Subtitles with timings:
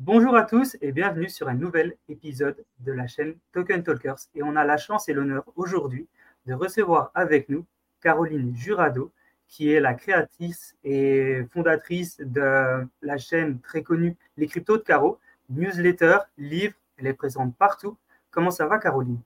[0.00, 4.20] Bonjour à tous et bienvenue sur un nouvel épisode de la chaîne Token Talkers.
[4.36, 6.06] Et on a la chance et l'honneur aujourd'hui
[6.46, 7.66] de recevoir avec nous
[8.00, 9.10] Caroline Jurado,
[9.48, 15.18] qui est la créatrice et fondatrice de la chaîne très connue Les Cryptos de Caro,
[15.50, 17.96] newsletter, livre, elle est présente partout.
[18.30, 19.18] Comment ça va Caroline?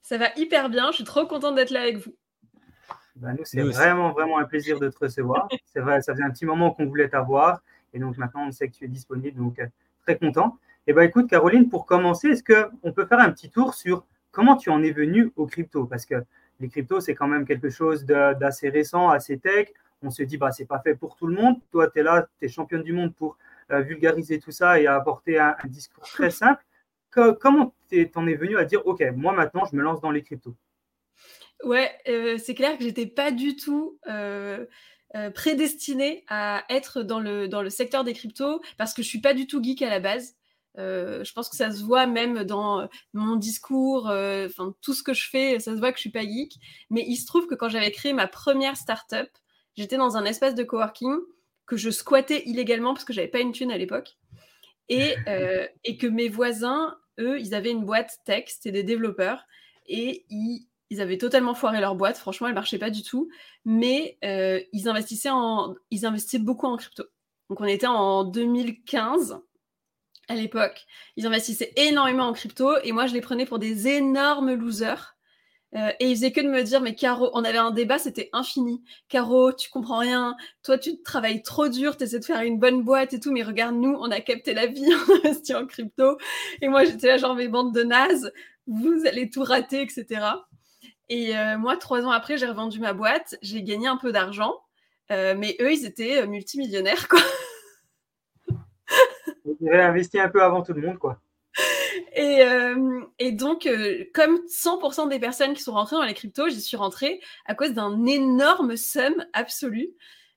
[0.00, 2.14] Ça va hyper bien, je suis trop contente d'être là avec vous.
[3.16, 5.48] Ben, nous, c'est vraiment, vraiment un plaisir de te recevoir.
[5.66, 7.60] C'est vrai, ça faisait un petit moment qu'on voulait t'avoir.
[7.92, 9.36] Et donc maintenant, on sait que tu es disponible.
[9.36, 9.60] Donc,
[10.04, 10.58] très content.
[10.86, 14.04] Et eh ben écoute, Caroline, pour commencer, est-ce qu'on peut faire un petit tour sur
[14.30, 15.86] comment tu en es venu aux crypto?
[15.86, 16.16] Parce que
[16.60, 19.68] les cryptos, c'est quand même quelque chose d'assez récent, assez tech.
[20.02, 21.56] On se dit, bah, c'est pas fait pour tout le monde.
[21.72, 23.38] Toi, tu es là, tu es championne du monde pour
[23.70, 26.62] euh, vulgariser tout ça et apporter un, discours très simple.
[27.10, 30.22] comment tu en es venu à dire, OK, moi maintenant, je me lance dans les
[30.22, 30.54] cryptos?
[31.62, 34.66] Ouais, euh, c'est clair que j'étais pas du tout euh,
[35.14, 39.20] euh, prédestinée à être dans le, dans le secteur des cryptos parce que je suis
[39.20, 40.34] pas du tout geek à la base.
[40.76, 45.04] Euh, je pense que ça se voit même dans mon discours, euh, enfin tout ce
[45.04, 46.56] que je fais, ça se voit que je suis pas geek.
[46.90, 49.28] Mais il se trouve que quand j'avais créé ma première startup,
[49.76, 51.16] j'étais dans un espace de coworking
[51.66, 54.16] que je squattais illégalement parce que j'avais pas une thune à l'époque,
[54.88, 55.14] et,
[55.84, 59.46] et que mes voisins, eux, ils avaient une boîte tech, c'était des développeurs,
[59.86, 62.16] et ils ils avaient totalement foiré leur boîte.
[62.16, 63.28] Franchement, elle marchait pas du tout.
[63.64, 67.04] Mais euh, ils, investissaient en, ils investissaient beaucoup en crypto.
[67.50, 69.40] Donc, on était en 2015
[70.28, 70.86] à l'époque.
[71.16, 75.14] Ils investissaient énormément en crypto et moi, je les prenais pour des énormes losers.
[75.74, 78.30] Euh, et ils faisaient que de me dire, mais Caro, on avait un débat, c'était
[78.32, 78.82] infini.
[79.08, 80.36] Caro, tu comprends rien.
[80.62, 83.42] Toi, tu travailles trop dur, tu essaies de faire une bonne boîte et tout, mais
[83.42, 86.16] regarde, nous, on a capté la vie, on investit en crypto.
[86.62, 88.32] Et moi, j'étais là, genre, mes bandes de nazes,
[88.68, 90.20] vous allez tout rater, etc.
[91.08, 94.60] Et euh, moi, trois ans après, j'ai revendu ma boîte, j'ai gagné un peu d'argent,
[95.10, 97.20] euh, mais eux, ils étaient euh, multimillionnaires, quoi.
[99.60, 101.20] Ils avaient investi un peu avant tout le monde, quoi.
[102.16, 102.42] Et,
[103.20, 103.68] et donc,
[104.14, 107.72] comme 100% des personnes qui sont rentrées dans les cryptos, j'y suis rentrée à cause
[107.72, 109.90] d'un énorme somme absolu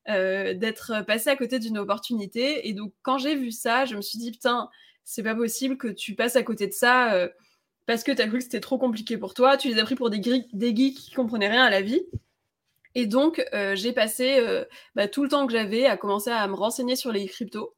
[0.08, 2.68] d'être passée à côté d'une opportunité.
[2.68, 4.70] Et donc, quand j'ai vu ça, je me suis dit, putain,
[5.03, 7.28] c'est pas possible que tu passes à côté de ça
[7.88, 9.96] parce que tu as cru que c'était trop compliqué pour toi, tu les as pris
[9.96, 12.03] pour des, geeks qui comprenaient rien à la vie.
[12.96, 14.66] Et donc, euh, j'ai passé euh,
[14.96, 17.76] bah, tout le temps que j'avais à commencer à me renseigner sur les cryptos,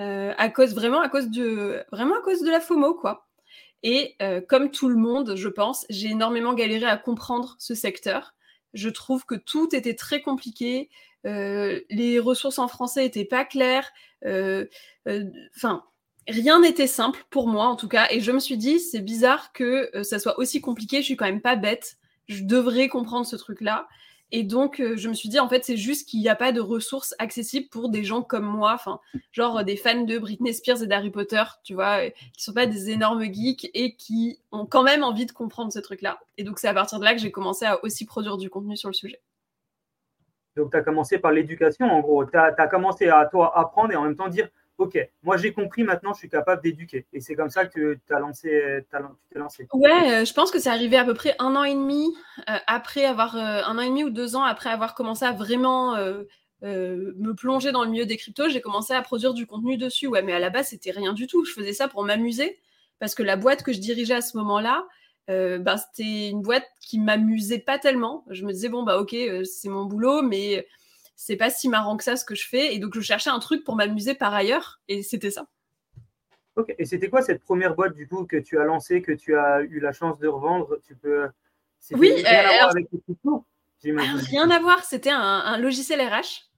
[0.00, 3.28] euh, à cause vraiment à cause de vraiment à cause de la FOMO quoi.
[3.82, 4.16] Et
[4.48, 8.34] comme tout le monde, je pense, j'ai énormément galéré à comprendre ce secteur.
[8.74, 10.90] Je trouve que tout était très compliqué,
[11.24, 13.90] les ressources en français étaient pas claires.
[14.26, 15.82] Enfin,
[16.30, 18.06] rien n'était simple pour moi en tout cas.
[18.10, 20.98] Et je me suis dit, c'est bizarre que euh, ça soit aussi compliqué.
[20.98, 21.96] Je suis quand même pas bête.
[22.28, 23.88] Je devrais comprendre ce truc-là.
[24.32, 26.52] Et donc, euh, je me suis dit, en fait, c'est juste qu'il n'y a pas
[26.52, 29.00] de ressources accessibles pour des gens comme moi, enfin,
[29.32, 32.66] genre euh, des fans de Britney Spears et d'Harry Potter, tu vois, qui sont pas
[32.66, 36.20] des énormes geeks et qui ont quand même envie de comprendre ce truc-là.
[36.38, 38.76] Et donc, c'est à partir de là que j'ai commencé à aussi produire du contenu
[38.76, 39.20] sur le sujet.
[40.56, 42.24] Donc, tu as commencé par l'éducation, en gros.
[42.24, 44.48] Tu as, as, commencé à toi apprendre et en même temps dire
[44.80, 47.04] OK, moi j'ai compris, maintenant je suis capable d'éduquer.
[47.12, 49.68] Et c'est comme ça que tu as lancé, t'es lancé.
[49.74, 52.16] Ouais, euh, je pense que c'est arrivé à peu près un an et demi
[52.48, 55.32] euh, après avoir, euh, un an et demi ou deux ans après avoir commencé à
[55.32, 55.96] vraiment
[56.62, 60.06] me plonger dans le milieu des cryptos, j'ai commencé à produire du contenu dessus.
[60.06, 61.44] Ouais, mais à la base, c'était rien du tout.
[61.44, 62.58] Je faisais ça pour m'amuser
[63.00, 64.86] parce que la boîte que je dirigeais à ce moment-là,
[65.28, 68.24] bah, c'était une boîte qui m'amusait pas tellement.
[68.30, 69.14] Je me disais, bon, bah ok,
[69.44, 70.66] c'est mon boulot, mais
[71.20, 72.74] c'est pas si marrant que ça ce que je fais.
[72.74, 74.80] Et donc, je cherchais un truc pour m'amuser par ailleurs.
[74.88, 75.48] Et c'était ça.
[76.56, 76.74] Ok.
[76.78, 79.60] Et c'était quoi cette première boîte, du coup, que tu as lancée, que tu as
[79.60, 80.78] eu la chance de revendre?
[80.82, 81.28] Tu peux.
[81.92, 82.88] Oui, rien à voir avec
[84.30, 84.82] Rien à voir.
[84.82, 86.48] C'était un, logiciel RH.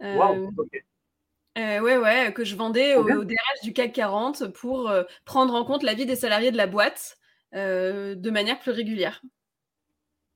[0.00, 0.50] Euh, wow.
[1.58, 5.66] Euh, ouais, ouais, que je vendais au, DRH du CAC 40 pour euh, prendre en
[5.66, 7.18] compte la vie des salariés de la boîte
[7.52, 9.20] de manière plus régulière.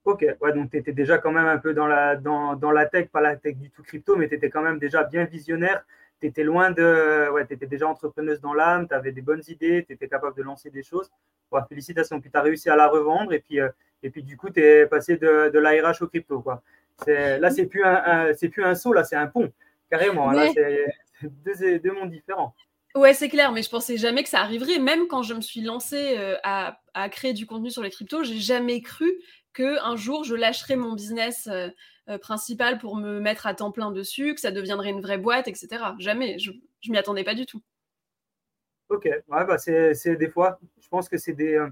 [0.06, 2.87] Ok, ouais, donc tu étais déjà quand même un peu dans la, dans, dans, la
[2.87, 5.84] tech, pas la tech du tout crypto, mais tu étais quand même déjà bien visionnaire.
[6.21, 7.28] Tu étais loin de.
[7.33, 10.37] Ouais, tu étais déjà entrepreneuse dans l'âme, tu avais des bonnes idées, tu étais capable
[10.37, 11.11] de lancer des choses.
[11.50, 12.20] Ouais, félicitations.
[12.20, 13.69] Puis tu as réussi à la revendre et puis, euh,
[14.05, 16.41] et puis du coup, tu es passé de, de l'ARH au crypto.
[16.41, 16.62] Quoi.
[17.08, 19.53] Là, c'est plus, un, c'est plus un saut, là, c'est un pont,
[19.91, 20.31] carrément.
[20.31, 20.87] Là, c'est
[21.23, 22.55] deux, deux mondes différents.
[22.94, 24.79] Ouais, c'est clair, mais je pensais jamais que ça arriverait.
[24.79, 28.25] Même quand je me suis lancée euh, à, à, créer du contenu sur les cryptos,
[28.25, 29.12] j'ai jamais cru
[29.56, 31.69] que un jour je lâcherai mon business euh,
[32.08, 35.49] euh, principal pour me mettre à temps plein dessus, que ça deviendrait une vraie boîte,
[35.49, 35.82] etc.
[35.99, 37.62] Jamais, je, je m'y attendais pas du tout.
[38.91, 41.69] Ok, ouais, bah c'est des fois, je pense que c'est des, euh,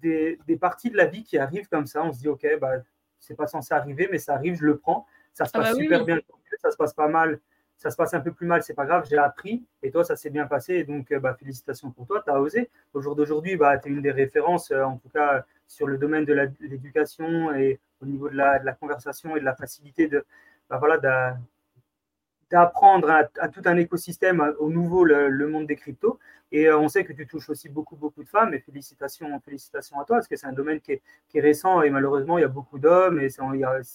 [0.00, 2.04] des, des, parties de la vie qui arrivent comme ça.
[2.04, 2.74] On se dit, ok, bah,
[3.18, 5.06] c'est pas censé arriver, mais ça arrive, je le prends.
[5.34, 6.20] Ça se ah passe bah super bien,
[6.62, 7.40] ça se passe pas mal,
[7.80, 9.64] ça se passe un peu plus mal, c'est pas grave, j'ai appris.
[9.82, 10.84] Et toi, ça s'est bien passé.
[10.84, 12.68] Donc, bah, félicitations pour toi, tu as osé.
[12.92, 16.26] Au jour d'aujourd'hui, bah, tu es une des références, en tout cas sur le domaine
[16.26, 20.26] de l'éducation et au niveau de la, conversation et de la facilité de,
[20.68, 20.98] bah, voilà,
[22.50, 26.18] d'apprendre à, tout un écosystème au nouveau le, monde des cryptos.
[26.52, 28.52] Et euh, on sait que tu touches aussi beaucoup, beaucoup de femmes.
[28.52, 31.80] Et félicitations, félicitations à toi, parce que c'est un domaine qui est, qui est, récent
[31.80, 33.40] et malheureusement, il y a beaucoup d'hommes et c'est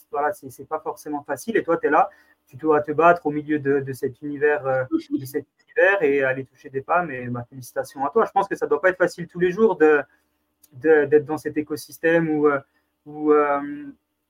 [0.10, 1.58] voilà, c'est pas forcément facile.
[1.58, 2.10] Et toi, tu es là,
[2.48, 6.24] tu dois te battre au milieu de, de cet univers, euh, de cet univers et
[6.24, 7.12] aller toucher des femmes.
[7.12, 8.26] Et bah, félicitations à toi.
[8.26, 11.58] Je pense que ça ne doit pas être facile tous les jours d'être dans cet
[11.58, 12.60] écosystème où, euh,
[13.06, 13.34] où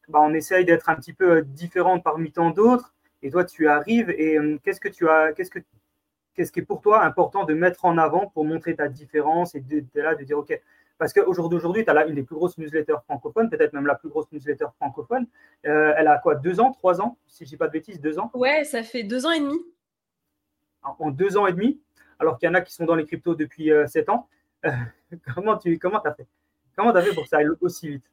[0.07, 2.95] bah, on essaye d'être un petit peu différent parmi tant d'autres
[3.25, 5.57] et toi, tu arrives et euh, qu'est-ce que tu as, qu'est-ce que
[6.35, 9.61] qu'est-ce qui est pour toi important de mettre en avant pour montrer ta différence et
[9.61, 10.61] de, là de dire ok
[10.97, 14.09] parce qu'aujourd'hui tu as là une des plus grosses newsletters francophones peut-être même la plus
[14.09, 15.27] grosse newsletter francophone.
[15.65, 18.19] Euh, elle a quoi deux ans trois ans si je dis pas de bêtises deux
[18.19, 18.31] ans?
[18.33, 19.57] Ouais ça fait deux ans et demi.
[20.83, 21.80] En deux ans et demi?
[22.19, 24.30] Alors qu'il y en a qui sont dans les cryptos depuis euh, sept ans.
[25.36, 26.27] Comment tu comment as fait?
[26.75, 28.09] Comment tu as fait pour que ça aille aussi vite?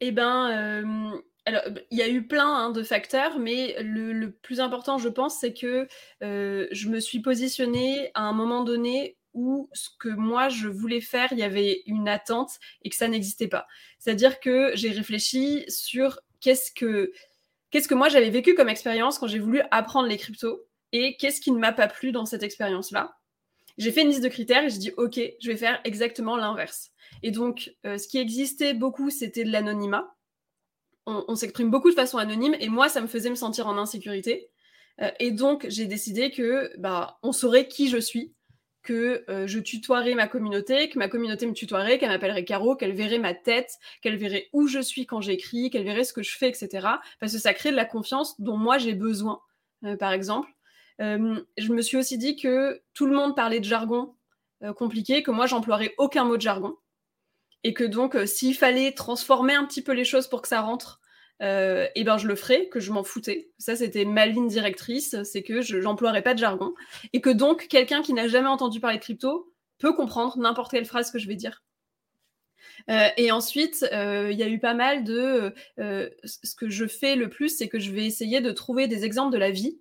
[0.00, 4.98] Eh ben alors, il y a eu plein hein, de facteurs, mais le, plus important,
[4.98, 5.86] je pense, c'est que
[6.22, 11.00] euh, je me suis positionnée à un moment donné où ce que moi je voulais
[11.00, 12.50] faire, il y avait une attente
[12.82, 13.68] et que ça n'existait pas.
[13.98, 17.12] C'est-à-dire que j'ai réfléchi sur qu'est-ce que
[17.70, 21.40] qu'est-ce que moi j'avais vécu comme expérience quand j'ai voulu apprendre les cryptos et qu'est-ce
[21.40, 23.16] qui ne m'a pas plu dans cette expérience-là.
[23.78, 26.90] J'ai fait une liste de critères et j'ai dit ok, je vais faire exactement l'inverse.
[27.22, 30.16] Et donc, euh, ce qui existait beaucoup, c'était de l'anonymat
[31.06, 34.50] on, s'exprime beaucoup de façon anonyme et moi, ça me faisait me sentir en insécurité.
[35.00, 38.34] Euh, et donc, j'ai décidé que bah, on saurait qui je suis,
[38.86, 42.94] que euh, je tutoierais ma communauté, que ma communauté me tutoierait, qu'elle m'appellerait Caro, qu'elle
[42.94, 46.36] verrait ma tête, qu'elle verrait où je suis quand j'écris, qu'elle verrait ce que je
[46.36, 46.88] fais, etc.
[47.20, 49.40] Parce que ça crée de la confiance dont moi j'ai besoin,
[49.84, 50.48] euh, par exemple.
[50.98, 54.14] je me suis aussi dit que tout le monde parlait de jargon
[54.76, 56.74] compliqué, que moi j'emploierais aucun mot de jargon
[57.66, 60.60] et que donc euh, s'il fallait transformer un petit peu les choses pour que ça
[60.60, 61.00] rentre,
[61.42, 63.50] euh, eh ben je le ferais, que je m'en foutais.
[63.58, 66.74] Ça, c'était ma ligne directrice, c'est que je n'emploierais pas de jargon.
[67.12, 70.86] Et que donc, quelqu'un qui n'a jamais entendu parler de crypto peut comprendre n'importe quelle
[70.86, 71.62] phrase que je vais dire.
[72.90, 75.54] Euh, et ensuite, il y a eu pas mal de...
[75.76, 79.32] ce que je fais le plus, c'est que je vais essayer de trouver des exemples
[79.32, 79.78] de la vie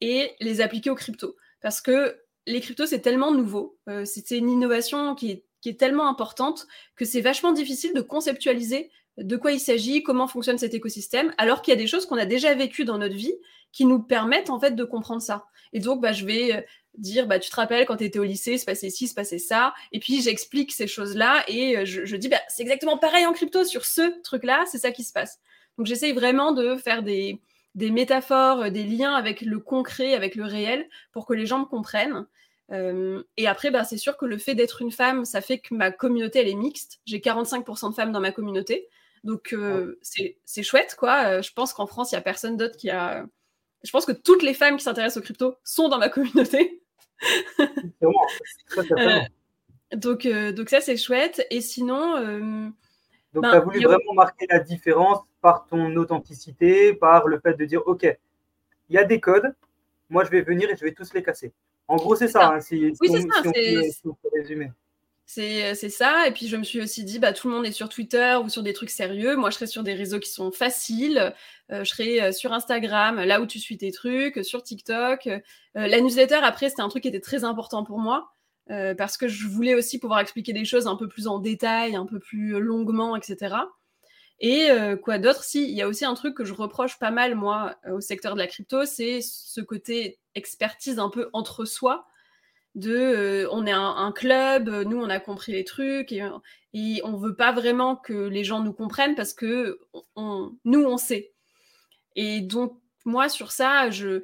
[0.00, 1.36] et les appliquer aux crypto.
[1.60, 3.78] Parce que les cryptos, c'est tellement nouveau.
[4.04, 6.66] C'était une innovation qui est tellement importante
[6.96, 11.62] que c'est vachement difficile de conceptualiser de quoi il s'agit, comment fonctionne cet écosystème, alors
[11.62, 13.34] qu'il y a des choses qu'on a déjà vécues dans notre vie
[13.72, 15.46] qui nous permettent en fait de comprendre ça.
[15.72, 16.60] Et donc, bah, je vais euh,
[16.96, 19.38] dire, bah, tu te rappelles quand tu étais au lycée, se passait ci, se passait
[19.38, 23.32] ça, et puis j'explique ces choses-là et euh, je, dis, bah, c'est exactement pareil en
[23.32, 25.40] crypto sur ce truc-là, c'est ça qui se passe.
[25.76, 27.40] Donc, j'essaye vraiment de faire des,
[27.74, 32.26] métaphores, des liens avec le concret, avec le réel, pour que les gens me comprennent.
[32.70, 35.74] Euh, et après, bah, c'est sûr que le fait d'être une femme, ça fait que
[35.74, 37.00] ma communauté, elle est mixte.
[37.06, 38.88] J'ai 45% de femmes dans ma communauté.
[39.24, 41.26] Donc, euh, c'est chouette, quoi.
[41.26, 43.26] Euh, je pense qu'en France, il n'y a personne d'autre qui a...
[43.84, 46.82] Je pense que toutes les femmes qui s'intéressent aux crypto sont dans ma communauté.
[49.92, 51.46] donc, donc ça, c'est chouette.
[51.50, 52.14] Et sinon...
[53.32, 57.54] donc, ben, tu as voulu vraiment marquer la différence par ton authenticité, par le fait
[57.54, 59.54] de dire, OK, il y a des codes,
[60.10, 61.52] moi, je vais venir et je vais tous les casser.
[61.86, 62.48] En gros, c'est ça.
[62.48, 63.42] Hein, si, oui, c'est ça.
[65.30, 66.26] C'est ça.
[66.26, 68.48] Et puis, je me suis aussi dit, bah, tout le monde est sur Twitter ou
[68.48, 69.36] sur des trucs sérieux.
[69.36, 71.34] Moi, je serai sur des réseaux qui sont faciles.
[71.70, 75.26] Euh, je serai euh, sur Instagram, là où tu suis tes trucs, sur TikTok.
[75.26, 75.38] Euh,
[75.74, 78.32] la newsletter, après, c'était un truc qui était très important pour moi.
[78.98, 82.06] parce que je voulais aussi pouvoir expliquer des choses un peu plus en détail, un
[82.06, 83.56] peu plus longuement, etc.
[84.40, 84.68] Et
[85.02, 85.42] quoi d'autre?
[85.44, 88.34] Si, il y a aussi un truc que je reproche pas mal, moi, au secteur
[88.34, 92.06] de la crypto, c'est ce côté expertise un peu entre soi
[92.78, 96.22] de euh, on est un, club, nous on a compris les trucs et,
[97.04, 99.78] on veut pas vraiment que les gens nous comprennent parce que
[100.64, 101.32] nous on sait.
[102.16, 104.22] Et donc moi sur ça, je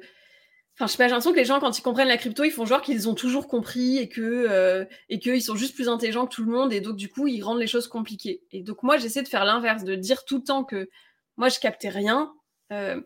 [0.77, 2.51] Enfin, je sais pas, j'ai l'impression que les gens, quand ils comprennent la crypto, ils
[2.51, 4.83] font genre qu'ils ont toujours compris et que euh,
[5.21, 7.59] qu'ils sont juste plus intelligents que tout le monde et donc du coup ils rendent
[7.59, 8.43] les choses compliquées.
[8.51, 10.89] Et donc moi j'essaie de faire l'inverse, de dire tout le temps que
[11.37, 12.33] moi je captais rien,
[12.73, 12.99] euh,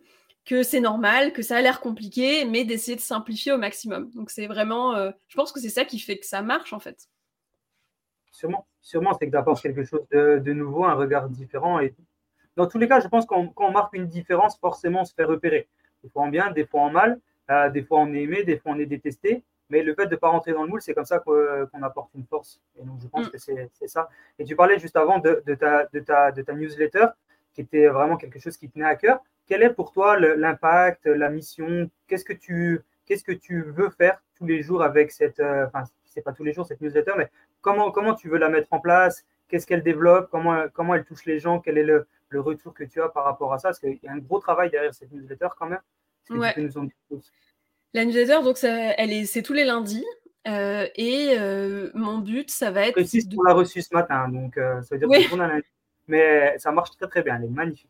[0.49, 4.09] que c'est normal, que ça a l'air compliqué, mais d'essayer de simplifier au maximum.
[4.15, 6.79] Donc c'est vraiment, euh, je pense que c'est ça qui fait que ça marche en
[6.79, 7.07] fait.
[8.31, 11.79] Sûrement, sûrement, c'est que d'apporter quelque chose de, nouveau, un regard différent.
[11.79, 11.93] Et
[12.55, 15.13] dans tous les cas, je pense qu'on quand on marque une différence, forcément, on se
[15.13, 15.67] fait repérer.
[16.03, 17.19] Des fois en bien, des fois en mal,
[17.51, 19.43] euh, des fois on est aimé, des fois on est détesté.
[19.69, 22.09] Mais le fait de ne pas rentrer dans le moule, c'est comme ça qu'on apporte
[22.15, 22.59] une force.
[22.75, 23.29] Et donc je pense mm.
[23.29, 24.09] que c'est ça.
[24.39, 27.05] Et tu parlais juste avant de, ta, de, ta, de ta newsletter,
[27.53, 31.29] qui était vraiment quelque chose qui tenait à cœur quel est pour toi l'impact, la
[31.29, 31.89] mission?
[32.07, 36.21] Qu'est-ce que tu qu'est-ce que tu veux faire tous les jours avec cette, enfin, c'est
[36.21, 37.27] pas tous les jours cette newsletter, mais
[37.61, 39.25] comment, comment tu veux la mettre en place?
[39.47, 40.29] Qu'est-ce qu'elle développe?
[40.29, 41.59] Comment, comment elle touche les gens?
[41.59, 43.69] Quel est le, le, retour que tu as par rapport à ça?
[43.69, 45.81] Parce qu'il y a un gros travail derrière cette newsletter quand même.
[46.29, 46.53] Ouais.
[47.95, 50.05] La newsletter, donc, elle est, c'est tous les lundis.
[50.47, 52.93] Euh, et euh, mon but, ça va être.
[52.93, 53.35] Précise de...
[53.45, 55.65] l'a reçue ce matin, donc euh, ça veut dire que lundi.
[56.07, 57.89] Mais ça marche très très bien, elle est magnifique.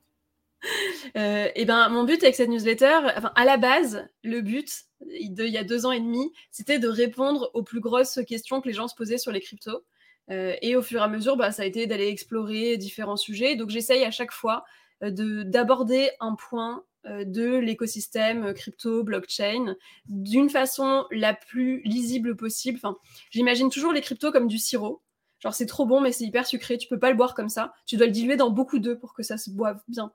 [1.15, 4.69] Et ben, mon but avec cette newsletter, enfin, à la base, le but,
[5.07, 8.67] il y a deux ans et demi, c'était de répondre aux plus grosses questions que
[8.67, 9.83] les gens se posaient sur les cryptos.
[10.29, 13.55] et au fur et à mesure, bah, ça a été d'aller explorer différents sujets.
[13.55, 14.65] Donc j'essaye à chaque fois
[15.01, 19.75] d'aborder un point euh, de l'écosystème euh, crypto, blockchain,
[20.07, 22.77] d'une façon la plus lisible possible.
[22.83, 22.97] Enfin,
[23.31, 25.01] j'imagine toujours les cryptos comme du sirop.
[25.39, 26.77] Genre, c'est trop bon, mais c'est hyper sucré.
[26.77, 27.73] Tu peux pas le boire comme ça.
[27.85, 30.11] Tu dois le diluer dans beaucoup d'eau pour que ça se boive bien.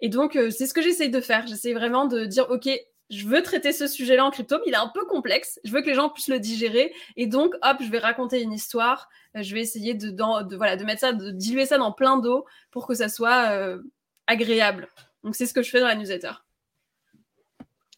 [0.00, 1.46] Et donc, euh, c'est ce que j'essaye de faire.
[1.46, 2.68] J'essaie vraiment de dire, OK,
[3.08, 5.60] je veux traiter ce sujet-là en crypto, mais il est un peu complexe.
[5.64, 6.92] Je veux que les gens puissent le digérer.
[7.16, 9.08] Et donc, hop, je vais raconter une histoire.
[9.34, 10.14] Je vais essayer de,
[10.56, 13.78] voilà, de mettre ça, de diluer ça dans plein d'eau pour que ça soit
[14.26, 14.88] agréable.
[15.22, 16.32] Donc c'est ce que je fais dans la newsletter.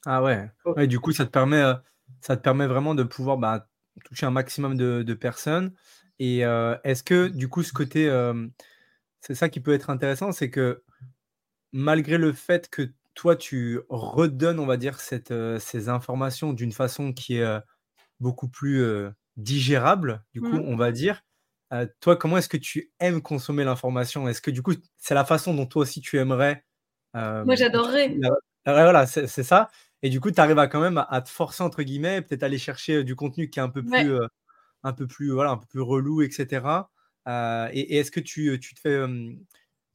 [0.07, 0.50] Ah ouais.
[0.64, 1.75] ouais du coup, ça te permet, euh,
[2.21, 3.69] ça te permet vraiment de pouvoir bah,
[4.05, 5.75] toucher un maximum de, personnes.
[6.19, 8.47] Et euh, est-ce que du coup, ce côté, euh,
[9.21, 10.83] c'est ça qui peut être intéressant, c'est que
[11.72, 17.12] malgré le fait que toi, tu redonnes, on va dire, cette, ces informations d'une façon
[17.12, 17.60] qui est
[18.20, 18.84] beaucoup plus
[19.37, 20.68] digérable, du coup, mmh.
[20.68, 21.25] on va dire.
[22.00, 24.28] toi, comment est-ce que tu aimes consommer l'information?
[24.28, 26.64] Est-ce que du coup, c'est la façon dont toi aussi tu aimerais
[27.16, 28.16] euh, Moi, j'adorerais.
[28.66, 29.70] Voilà, c'est ça.
[30.02, 32.58] Et du coup, tu arrives à quand même à te forcer, entre guillemets, peut-être aller
[32.58, 34.26] chercher euh, du contenu qui est un peu plus, euh,
[34.84, 36.64] un peu plus, voilà, un peu plus relou, etc.
[37.72, 39.04] et, est-ce que tu, tu, te fais.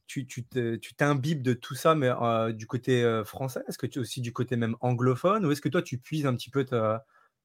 [0.06, 2.10] Tu, tu t'imbibes de tout ça, mais
[2.52, 3.62] du côté français?
[3.68, 5.44] Est-ce que tu es aussi du côté même anglophone?
[5.46, 6.64] Ou est-ce que toi, tu puises un petit peu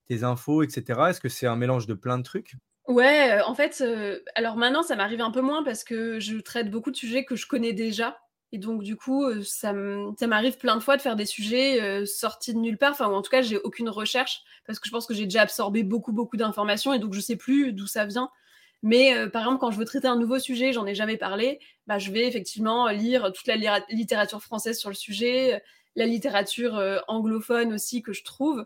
[0.08, 1.10] tes infos, etc.
[1.10, 2.56] Est-ce que c'est un mélange de plein de trucs?
[2.88, 3.84] Ouais, en fait,
[4.36, 7.36] alors maintenant, ça m'arrive un peu moins parce que je traite beaucoup de sujets que
[7.36, 8.18] je connais déjà.
[8.52, 12.06] Et donc, du coup, euh, ça m'arrive plein de fois de faire des sujets euh,
[12.06, 12.92] sortis de nulle part.
[12.92, 15.84] Enfin, en tout cas, j'ai aucune recherche parce que je pense que j'ai déjà absorbé
[15.84, 18.32] beaucoup, beaucoup d'informations et donc je sais plus d'où ça vient.
[18.82, 21.60] Mais euh, par exemple, quand je veux traiter un nouveau sujet, j'en ai jamais parlé,
[21.88, 25.62] bah, je vais effectivement lire toute la littérature française sur le sujet,
[25.96, 28.66] la littérature anglophone aussi que je trouve.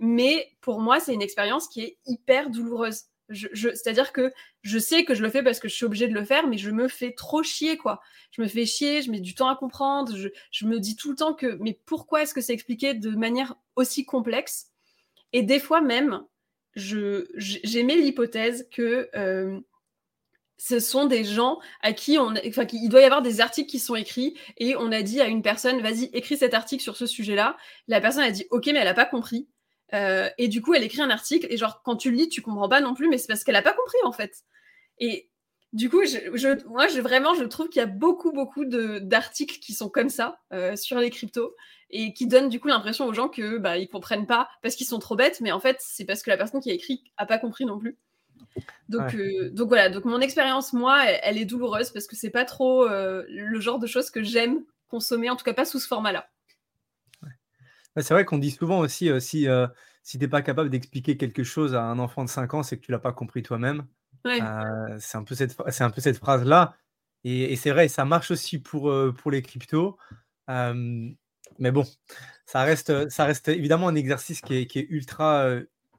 [0.00, 3.04] Mais pour moi, c'est une expérience qui est hyper douloureuse.
[3.30, 6.24] C'est-à-dire que je sais que je le fais parce que je suis obligée de le
[6.24, 8.00] faire, mais je me fais trop chier, quoi.
[8.30, 10.14] Je me fais chier, je mets du temps à comprendre,
[10.50, 13.54] je, me dis tout le temps que, mais pourquoi est-ce que c'est expliqué de manière
[13.76, 14.70] aussi complexe?
[15.32, 16.22] Et des fois même,
[16.74, 19.60] j'émets l'hypothèse que euh,
[20.58, 23.78] ce sont des gens à qui on, enfin, il doit y avoir des articles qui
[23.78, 27.06] sont écrits et on a dit à une personne, vas-y, écris cet article sur ce
[27.06, 27.56] sujet-là.
[27.88, 29.48] La personne a dit, ok, mais elle n'a pas compris.
[29.94, 32.42] Euh, et du coup, elle écrit un article, et genre, quand tu le lis, tu
[32.42, 34.44] comprends pas non plus, mais c'est parce qu'elle a pas compris, en fait.
[34.98, 35.28] Et
[35.72, 39.72] du coup, je, moi, je, vraiment, je trouve qu'il y a beaucoup, beaucoup d'articles qui
[39.72, 41.54] sont comme ça euh, sur les cryptos
[41.90, 44.86] et qui donnent du coup l'impression aux gens que bah, ils comprennent pas parce qu'ils
[44.86, 47.26] sont trop bêtes, mais en fait, c'est parce que la personne qui a écrit a
[47.26, 47.96] pas compris non plus.
[48.88, 52.44] Donc, euh, donc voilà, donc mon expérience, moi, elle, est douloureuse parce que c'est pas
[52.44, 56.28] trop le genre de choses que j'aime consommer, en tout cas pas sous ce format-là
[58.00, 59.66] c'est vrai qu'on dit souvent aussi, euh, si, euh,
[60.02, 62.78] si tu n'es pas capable d'expliquer quelque chose à un enfant de 5 ans, c'est
[62.78, 63.86] que tu l'as pas compris toi-même.
[64.26, 66.76] Euh, c'est un peu cette, c'est un peu cette phrase-là.
[67.24, 69.96] Et, c'est vrai, ça marche aussi pour, pour les cryptos.
[70.48, 71.84] mais bon,
[72.46, 75.48] ça reste, ça reste évidemment un exercice qui est, qui est ultra,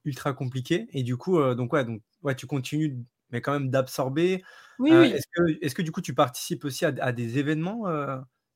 [0.04, 0.88] ultra compliqué.
[0.92, 2.98] Et du coup, donc, ouais, donc, ouais, tu continues,
[3.30, 4.44] mais quand même d'absorber.
[4.80, 5.12] Oui, oui.
[5.12, 7.86] Est-ce que, est-ce que du coup, tu participes aussi à, des événements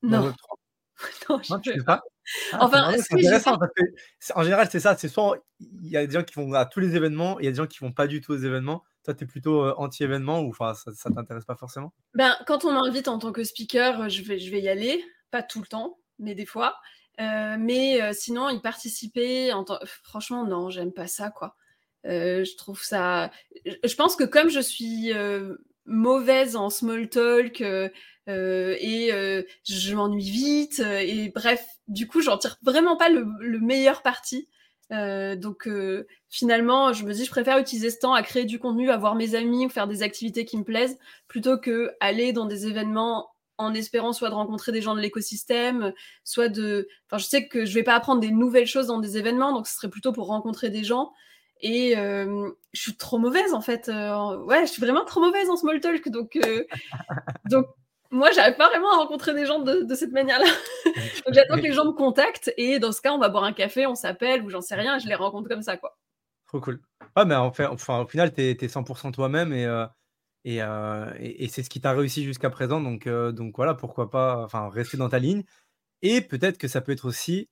[0.02, 0.34] non.
[1.28, 2.02] non, je ne sais pas?
[2.52, 3.82] Ah, enfin, c'est intéressant parce que
[4.34, 4.96] en général, c'est ça.
[4.96, 7.48] C'est soit il y a des gens qui vont à tous les événements, il y
[7.48, 8.84] a des gens qui vont pas du tout aux événements.
[9.08, 10.74] Toi, tu es plutôt euh, anti-événement ou ça,
[11.14, 11.94] t'intéresse pas forcément?
[12.12, 15.02] Ben, Quand on m'invite en tant que speaker, euh, je vais, je vais y aller.
[15.30, 16.76] Pas tout le temps, mais des fois.
[17.18, 19.64] Euh, mais sinon, y participer, en
[20.02, 21.56] franchement, non, j'aime pas ça, quoi.
[22.04, 23.30] je trouve ça.
[23.64, 25.10] Je pense que comme je suis
[25.86, 27.90] mauvaise en small talk et
[28.26, 33.24] je m'ennuie vite et bref du coup j'en tire vraiment pas le,
[33.58, 34.48] meilleur parti
[34.90, 35.68] donc
[36.28, 39.14] finalement je me dis je préfère utiliser ce temps à créer du contenu à voir
[39.14, 43.28] mes amis ou faire des activités qui me plaisent plutôt que aller dans des événements
[43.58, 45.92] en espérant soit de rencontrer des gens de l'écosystème,
[46.24, 46.88] soit de...
[47.06, 49.66] Enfin, je sais que je vais pas apprendre des nouvelles choses dans des événements, donc
[49.66, 51.12] ce serait plutôt pour rencontrer des gens.
[51.60, 53.88] Et euh, je suis trop mauvaise en fait.
[53.88, 56.08] Euh, ouais, je suis vraiment trop mauvaise en small talk.
[56.08, 56.64] Donc, euh,
[57.50, 57.66] donc
[58.10, 60.46] moi, j'arrive pas vraiment à rencontrer des gens de, cette manière-là.
[61.26, 63.52] Donc, j'attends que les gens me contactent et dans ce cas, on va boire un
[63.52, 65.98] café, on s'appelle ou j'en sais rien, et je les rencontre comme ça, quoi.
[66.46, 66.80] Trop cool.
[67.16, 69.86] Ouais, mais en fait, enfin, au final, tu es, 100% toi-même et, euh,
[70.46, 72.80] euh, et, et, c'est ce qui t'a réussi jusqu'à présent.
[72.80, 75.44] Donc, euh, donc voilà, pourquoi pas enfin, rester dans ta ligne.
[76.00, 77.50] Et peut-être que ça peut être aussi,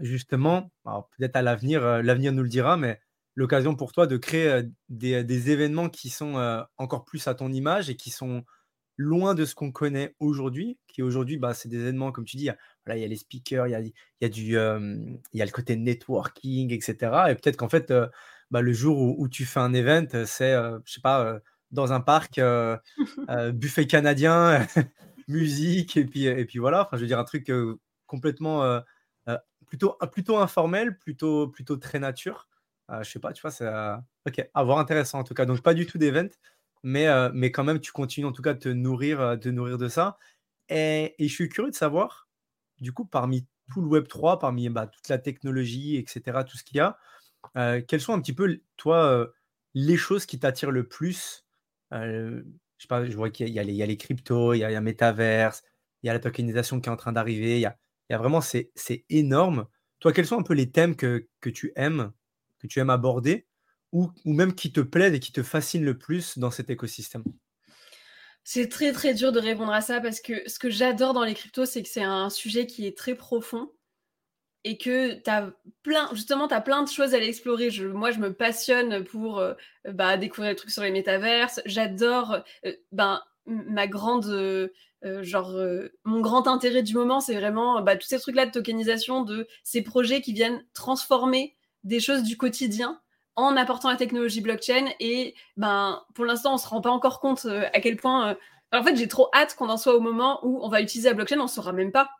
[0.00, 3.00] justement, peut-être à l'avenir, l'avenir nous le dira, mais
[3.36, 7.88] l'occasion pour toi de créer des, des événements qui sont encore plus à ton image
[7.88, 8.44] et qui sont
[8.96, 12.48] loin de ce qu'on connaît aujourd'hui, qui aujourd'hui, bah, c'est des événements, comme tu dis,
[12.88, 15.44] il y a les speakers, il y a, il y a, du, il y a
[15.44, 16.96] le côté networking, etc.
[17.30, 17.92] Et peut-être qu'en fait,
[18.50, 20.52] bah, le jour où, tu fais un event, c'est,
[20.84, 22.40] je sais pas, dans un parc,
[23.52, 24.66] buffet canadien,
[25.28, 27.50] musique, et puis, et puis voilà, enfin, je veux dire, un truc
[28.06, 28.80] complètement,
[29.66, 32.48] plutôt, plutôt informel, plutôt, plutôt très nature.
[33.02, 33.68] je sais pas, tu vois, c'est
[34.26, 35.44] ok, à voir intéressant en tout cas.
[35.44, 36.28] Donc, pas du tout d'event,
[36.86, 39.88] mais, mais quand même, tu continues en tout cas de te nourrir, de, nourrir de
[39.88, 40.18] ça.
[40.68, 42.28] Et, je suis curieux de savoir,
[42.80, 46.62] du coup, parmi tout le Web 3, parmi bah, toute la technologie, etc., tout ce
[46.62, 46.96] qu'il y a,
[47.88, 49.28] quelles sont un petit peu, toi,
[49.74, 51.44] les choses qui t'attirent le plus
[51.90, 52.42] Je
[52.78, 55.64] sais pas, je vois qu'il y, a les cryptos, il y a, il Metaverse,
[56.04, 57.76] il y a la tokenisation qui est en train d'arriver, il y a,
[58.08, 58.70] il y a vraiment, c'est
[59.10, 59.66] énorme.
[59.98, 62.12] Toi, quels sont un peu les thèmes que, que tu aimes,
[62.60, 63.48] que tu aimes aborder
[64.24, 67.24] ou, même qui te plaisent et qui te fascinent le plus dans cet écosystème?
[68.44, 71.34] C'est très très dur de répondre à ça parce que ce que j'adore dans les
[71.34, 73.70] cryptos, c'est que c'est un sujet qui est très profond
[74.62, 77.70] et que tu as plein, justement, tu as plein de choses à l'explorer.
[77.92, 79.54] moi, je me passionne pour euh,
[79.88, 81.60] bah, découvrir des trucs sur les métaverses.
[81.66, 84.26] J'adore euh, ben, ma grande.
[84.26, 84.68] Euh,
[85.22, 85.54] genre,
[86.04, 89.82] mon grand intérêt du moment, c'est vraiment bah, tous ces trucs-là de tokenisation, de ces
[89.82, 93.00] projets qui viennent transformer des choses du quotidien
[93.36, 94.88] en apportant la technologie blockchain.
[94.98, 98.30] Et ben, pour l'instant, on se rend pas encore compte euh, à quel point.
[98.30, 98.34] Euh,
[98.72, 101.14] en fait, j'ai trop hâte qu'on en soit au moment où on va utiliser la
[101.14, 102.10] blockchain, on ne saura même pas.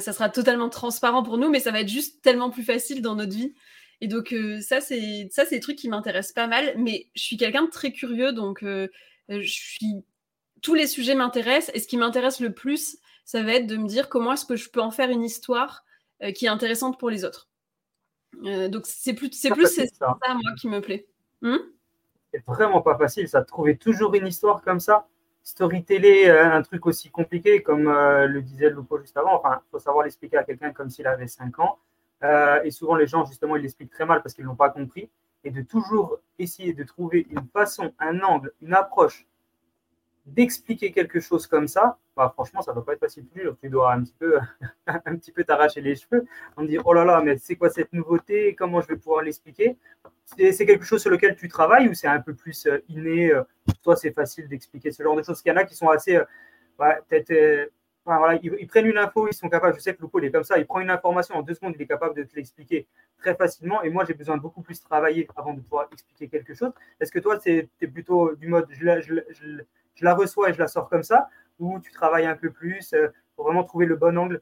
[0.00, 3.14] ça sera totalement transparent pour nous, mais ça va être juste tellement plus facile dans
[3.14, 3.54] notre vie.
[4.00, 6.74] Et donc, euh, ça, c'est ça, c'est des trucs qui m'intéressent pas mal.
[6.76, 8.92] Mais je suis quelqu'un de très curieux, donc je
[9.42, 10.04] suis
[10.62, 11.74] tous les sujets m'intéressent.
[11.74, 14.56] Et ce qui m'intéresse le plus, ça va être de me dire comment est-ce que
[14.56, 15.84] je peux en faire une histoire
[16.34, 17.48] qui est intéressante pour les autres.
[18.44, 20.18] Euh, donc c'est plus, c'est plus ça.
[20.28, 21.06] moi qui me plaît.
[21.42, 21.56] Hmm?
[22.32, 25.06] C'est vraiment pas facile ça, de trouver toujours une histoire comme ça.
[25.42, 29.36] Storyteller euh, un truc aussi compliqué, comme euh, le disait Lupo juste avant.
[29.36, 31.78] Enfin, il faut savoir l'expliquer à quelqu'un comme s'il avait 5 ans.
[32.64, 35.08] et souvent, les gens, justement, ils l'expliquent très mal parce qu'ils l'ont pas compris.
[35.44, 39.26] Et de toujours essayer de trouver une façon, un angle, une approche
[40.26, 43.56] d'expliquer quelque chose comme ça, bah, franchement, ça ne doit pas être facile toujours.
[43.60, 44.38] Tu dois un petit peu,
[44.86, 46.24] un petit peu t'arracher les cheveux
[46.56, 48.54] en me oh là là, mais c'est quoi cette nouveauté?
[48.54, 49.76] Comment je vais pouvoir l'expliquer?
[50.24, 53.42] C'est quelque chose sur lequel tu travailles ou c'est un peu plus euh, inné euh,
[53.82, 55.40] Toi, c'est facile d'expliquer ce genre de choses.
[55.44, 56.24] Il y en a qui sont assez, euh,
[57.08, 57.70] peut-être,
[58.04, 59.76] voilà, ils, prennent une info, ils sont capables.
[59.76, 60.58] Je sais que Lupo, il est comme ça.
[60.58, 62.86] Il prend une information en deux secondes, il est capable de te l'expliquer
[63.18, 63.82] très facilement.
[63.82, 66.72] Et moi, j'ai besoin de beaucoup plus travailler avant de pouvoir expliquer quelque chose.
[67.00, 69.62] Est-ce que toi, tu es plutôt du mode je, je, je
[69.96, 71.28] je la reçois et je la sors comme ça,
[71.58, 74.40] ou tu travailles un peu plus euh, pour vraiment trouver le bon angle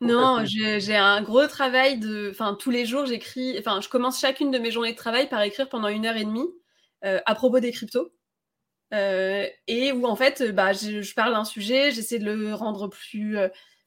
[0.00, 2.28] non, j'ai un gros travail de.
[2.30, 3.56] Enfin, tous les jours, j'écris.
[3.58, 6.24] Enfin, je commence chacune de mes journées de travail par écrire pendant une heure et
[6.24, 6.48] demie
[7.04, 8.12] euh, à propos des cryptos.
[8.92, 13.38] Euh, et où, en fait, bah, je, parle d'un sujet, j'essaie de le rendre plus,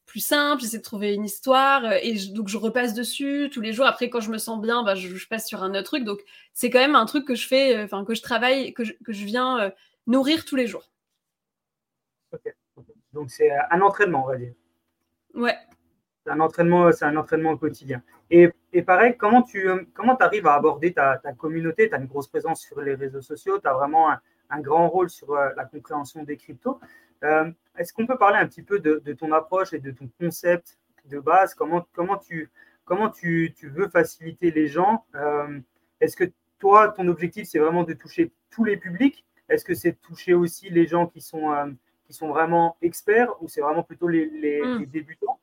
[0.06, 1.84] plus simple, j'essaie de trouver une histoire.
[2.02, 3.86] et donc, je repasse dessus tous les jours.
[3.86, 6.04] Après, quand je me sens bien, bah, je, passe sur un autre truc.
[6.04, 6.20] Donc,
[6.54, 9.26] c'est quand même un truc que je fais, enfin, que je travaille, que que je
[9.26, 9.72] viens
[10.08, 10.89] nourrir tous les jours.
[13.13, 14.54] Donc c'est un entraînement, on va dire.
[15.34, 15.58] Ouais.
[16.26, 18.02] C'est un entraînement, c'est un entraînement au quotidien.
[18.30, 21.90] Et, et pareil, comment tu comment arrives à aborder ta, communauté?
[21.90, 25.10] Tu as une grosse présence sur les réseaux sociaux, tu as vraiment un, grand rôle
[25.10, 26.80] sur euh, la compréhension des cryptos.
[27.24, 30.78] Euh, est-ce qu'on peut parler un petit peu de, ton approche et de ton concept
[31.06, 31.54] de base?
[31.54, 32.50] Comment, comment, tu,
[32.86, 35.06] comment tu, tu veux faciliter les gens?
[35.16, 35.60] Euh,
[36.02, 36.26] Est-ce que
[36.60, 39.26] toi, ton objectif, c'est vraiment de toucher tous les publics?
[39.48, 41.54] Est-ce que c'est de toucher aussi les gens qui sont
[42.08, 44.86] qui sont vraiment experts ou c'est vraiment plutôt les, hmm.
[44.86, 45.39] débutants?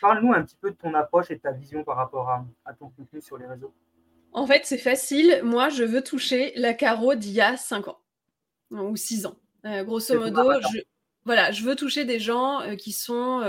[0.00, 2.88] Parle-nous un petit peu de ton approche et de ta vision par rapport à, ton
[2.90, 3.72] contenu sur les réseaux.
[4.32, 5.40] En fait, c'est facile.
[5.44, 7.98] Moi, je veux toucher la carreau d'il y a 5 ans
[8.70, 9.36] ou 6 ans.
[9.64, 10.80] Euh, grosso modo, je,
[11.24, 13.40] voilà, je veux toucher des gens euh, qui sont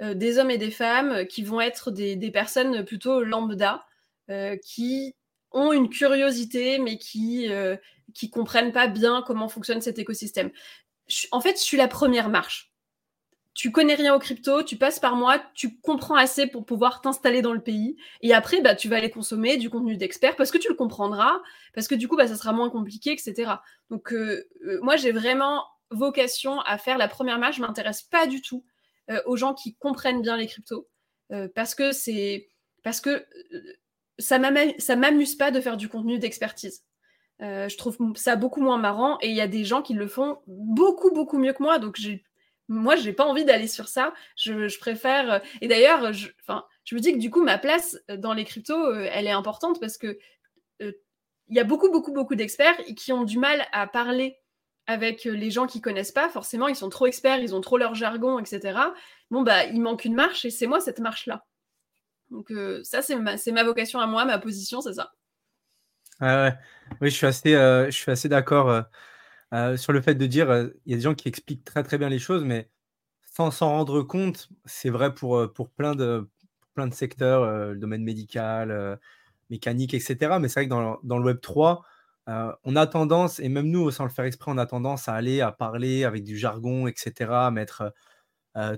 [0.00, 3.84] euh, des hommes et des femmes, qui vont être des, des personnes plutôt lambda,
[4.64, 5.14] qui
[5.52, 7.48] ont une curiosité, mais qui
[8.12, 10.50] qui comprennent pas bien comment fonctionne cet écosystème
[11.30, 12.72] en fait, je suis la première marche.
[13.54, 17.40] Tu connais rien au crypto, tu passes par moi, tu comprends assez pour pouvoir t'installer
[17.40, 17.96] dans le pays.
[18.20, 21.40] Et après, bah, tu vas aller consommer du contenu d'experts parce que tu le comprendras,
[21.72, 23.52] parce que du coup, bah, ça sera moins compliqué, etc.
[23.90, 27.56] Donc, euh, euh, moi, j'ai vraiment vocation à faire la première marche.
[27.56, 28.64] Je m'intéresse pas du tout
[29.26, 30.88] aux gens qui comprennent bien les cryptos
[31.54, 32.48] parce que c'est
[32.82, 33.26] parce que
[34.18, 36.82] ça m'amuse pas de faire du contenu d'expertise.
[37.40, 40.38] Je trouve ça beaucoup moins marrant et il y a des gens qui le font
[40.46, 42.24] beaucoup beaucoup mieux que moi donc j'ai
[42.68, 44.14] moi, j'ai pas envie d'aller sur ça.
[44.36, 45.42] Je, préfère.
[45.60, 46.28] Et d'ailleurs, je,
[46.84, 49.98] je me dis que du coup, ma place dans les cryptos, elle est importante parce
[49.98, 50.18] que
[50.80, 54.38] il y a beaucoup, beaucoup, beaucoup d'experts qui ont du mal à parler
[54.86, 56.28] avec les gens qui connaissent pas.
[56.30, 58.78] Forcément, ils sont trop experts, ils ont trop leur jargon, etc.
[59.30, 61.44] Bon, bah, il manque une marche et c'est moi cette marche-là.
[62.30, 62.50] Donc,
[62.82, 65.12] ça, c'est ma, ma, vocation à moi, ma position, c'est ça.
[66.20, 68.84] Oui, je suis assez, suis assez d'accord
[69.54, 71.84] euh, sur le fait de dire, euh, il y a des gens qui expliquent très
[71.84, 72.70] très bien les choses, mais
[73.24, 76.28] sans s'en rendre compte, c'est vrai pour, euh, pour plein, de,
[76.74, 78.98] plein de secteurs, le domaine médical,
[79.50, 80.38] mécanique, etc.
[80.40, 81.84] Mais c'est vrai que dans, dans, le Web 3,
[82.26, 85.40] on a tendance, et même nous, sans le faire exprès, on a tendance à aller
[85.40, 87.92] à parler avec du jargon, etc., à mettre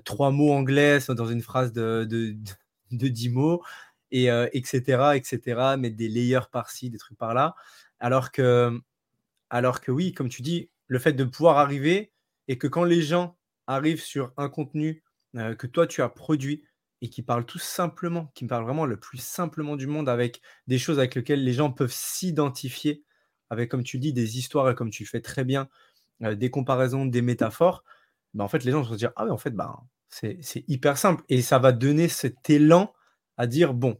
[0.05, 2.35] trois mots anglais dans une phrase de, de,
[2.91, 3.63] de 10 mots,
[4.11, 7.55] et, etc., etc., mettre des layers par-ci, des trucs par-là.
[7.99, 8.79] Alors que
[9.49, 12.11] alors que oui, comme tu dis, le fait de pouvoir arriver
[12.47, 15.03] et que quand les gens arrivent sur un contenu
[15.35, 16.63] euh, que toi tu as produit
[17.01, 20.41] et qui parle tout simplement, qui me parle vraiment le plus simplement du monde avec
[20.67, 23.03] des choses avec lesquelles les gens peuvent s'identifier,
[23.49, 25.69] avec comme tu dis des histoires et comme tu fais très bien
[26.23, 27.83] euh, des comparaisons, des métaphores,
[28.33, 30.97] bah, en fait les gens vont se dire ah oui en fait bah, c'est hyper
[30.97, 32.93] simple et ça va donner cet élan
[33.37, 33.97] à dire bon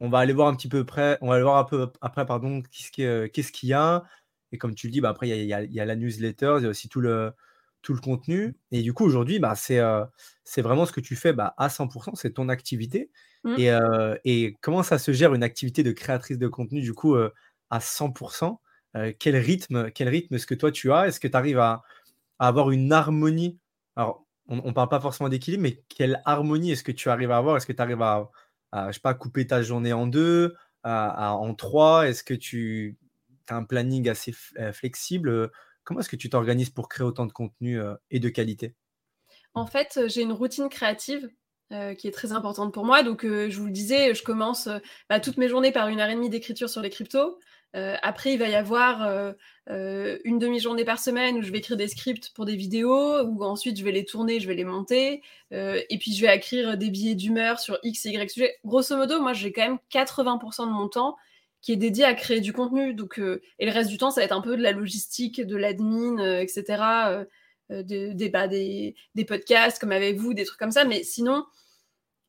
[0.00, 2.26] on va aller voir un petit peu près, on va aller voir un peu après
[2.26, 4.04] pardon qu'est-ce qu'il y a
[4.52, 6.66] et comme tu le dis, bah, après, il y, y, a la newsletter, il y
[6.66, 7.32] a aussi tout le,
[7.82, 8.56] tout le contenu.
[8.70, 10.04] Et du coup, aujourd'hui, bah, c'est euh,
[10.58, 13.10] vraiment ce que tu fais bah, à 100%, c'est ton activité.
[13.44, 13.54] Mmh.
[13.58, 17.14] Et, euh, et, comment ça se gère une activité de créatrice de contenu, du coup,
[17.14, 17.32] euh,
[17.70, 18.58] à 100%
[19.18, 21.06] quel, rythme, quel rythme est-ce que toi, tu as?
[21.06, 21.82] Est-ce que tu arrives à,
[22.38, 23.58] à, avoir une harmonie?
[23.94, 27.36] Alors, on ne parle pas forcément d'équilibre, mais quelle harmonie est-ce que tu arrives à
[27.36, 27.58] avoir?
[27.58, 28.30] Est-ce que tu arrives à,
[28.76, 32.96] à, je sais pas, couper ta journée en deux, en trois Est-ce que tu
[33.48, 35.28] as un planning assez euh, flexible?
[35.28, 35.48] Euh,
[35.84, 38.74] comment est-ce que tu t'organises pour créer autant de contenu euh, et de qualité?
[39.54, 41.28] En fait, j'ai une routine créative
[41.98, 43.02] qui est très importante pour moi.
[43.02, 44.68] Donc, je vous le disais, je commence
[45.08, 47.40] bah, toutes mes journées par une heure et demie d'écriture sur les cryptos.
[47.74, 49.34] Après, il va y avoir
[49.66, 53.78] une demi-journée par semaine où je vais écrire des scripts pour des vidéos, ou ensuite
[53.78, 57.14] je vais les tourner, je vais les monter, et puis je vais écrire des billets
[57.14, 58.56] d'humeur sur X et Y sujet.
[58.64, 61.16] Grosso modo, moi j'ai quand même 80% de mon temps
[61.66, 62.94] qui est dédié à créer du contenu.
[62.94, 65.40] Donc, euh, et le reste du temps, ça va être un peu de la logistique,
[65.44, 67.24] de l'admin, euh, etc.
[67.72, 70.84] Euh, des, bah, des, des, podcasts comme avec vous, des trucs comme ça.
[70.84, 71.44] Mais sinon,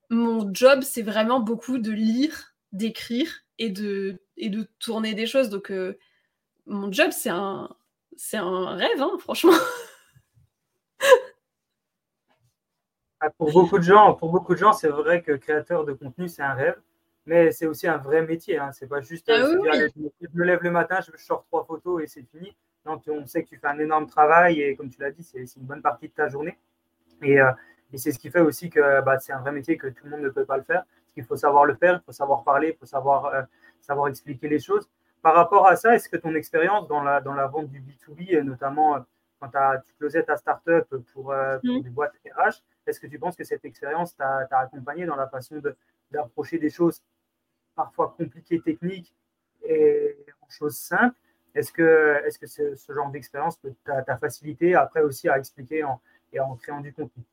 [0.10, 5.50] mon job, c'est vraiment beaucoup de lire, d'écrire et de, et de tourner des choses.
[5.50, 5.72] Donc,
[6.66, 7.70] mon job, c'est un,
[8.16, 9.54] c'est un rêve, hein, franchement.
[13.20, 16.28] Ah, pour beaucoup de gens, pour beaucoup de gens, c'est vrai que créateur de contenu,
[16.28, 16.80] c'est un rêve
[17.28, 18.58] mais c'est aussi un vrai métier.
[18.58, 18.72] Hein.
[18.72, 19.90] C'est pas juste ah euh,
[20.22, 22.56] je me lève le matin, je sors trois photos et c'est fini.
[22.86, 25.44] Non, on sait que tu fais un énorme travail et comme tu l'as dit, c'est
[25.58, 26.58] une bonne partie de ta journée.
[27.22, 27.52] Et, euh,
[27.92, 30.12] et c'est ce qui fait aussi que bah, c'est un vrai métier que tout le
[30.12, 30.84] monde ne peut pas le faire.
[31.14, 33.42] Qu'il faut savoir le faire, il faut savoir parler, il faut savoir, euh,
[33.82, 34.90] savoir expliquer les choses.
[35.22, 38.42] Par rapport à ça, est-ce que ton expérience dans la, dans la vente du B2B,
[38.44, 39.06] notamment
[39.40, 41.82] quand as, tu closais ta startup pour, pour mmh.
[41.82, 45.62] des boîtes RH, est-ce que tu penses que cette expérience t'a accompagné dans la façon
[46.12, 47.04] d'approcher des choses
[47.76, 49.14] parfois compliquées techniques
[49.64, 51.16] et en choses simples?
[51.54, 56.00] Est-ce que, est -ce, que ce genre d'expérience t'a facilité après aussi à expliquer en,
[56.32, 57.24] et en créant du contenu?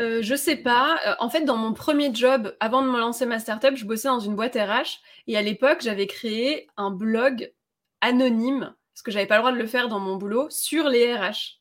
[0.00, 0.98] Euh, je sais pas.
[1.06, 4.08] Euh, en fait, dans mon premier job, avant de me lancer ma startup, je bossais
[4.08, 7.52] dans une boîte RH et à l'époque, j'avais créé un blog
[8.00, 11.14] anonyme parce que j'avais pas le droit de le faire dans mon boulot sur les
[11.14, 11.60] RH.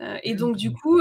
[0.00, 1.00] Euh, et donc, du coup,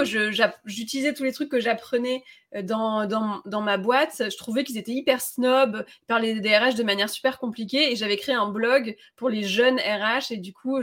[0.66, 2.24] j'utilisais tous les trucs que j'apprenais
[2.64, 4.24] dans, dans, ma boîte.
[4.30, 7.92] Je trouvais qu'ils étaient hyper snob, ils parlaient des RH de manière super compliquée.
[7.92, 10.32] Et j'avais créé un blog pour les jeunes RH.
[10.32, 10.82] Et du coup,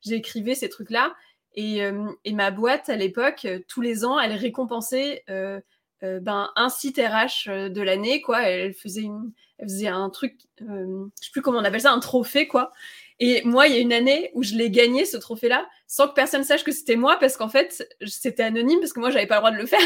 [0.00, 1.14] j'écrivais ces trucs-là.
[1.58, 6.98] Et, euh, et, ma boîte, à l'époque, tous les ans, elle récompensait ben, un site
[6.98, 8.20] RH de l'année.
[8.20, 8.42] quoi.
[8.42, 11.98] Elle faisait, une, elle faisait un truc, je sais plus comment on appelle ça, un
[11.98, 12.46] trophée.
[12.46, 12.72] quoi.
[13.20, 16.14] Et moi, il y a une année où je l'ai gagné, ce trophée-là, sans que
[16.14, 19.36] personne sache que c'était moi, parce qu'en fait, c'était anonyme, parce que moi, j'avais pas
[19.36, 19.80] le droit de le faire.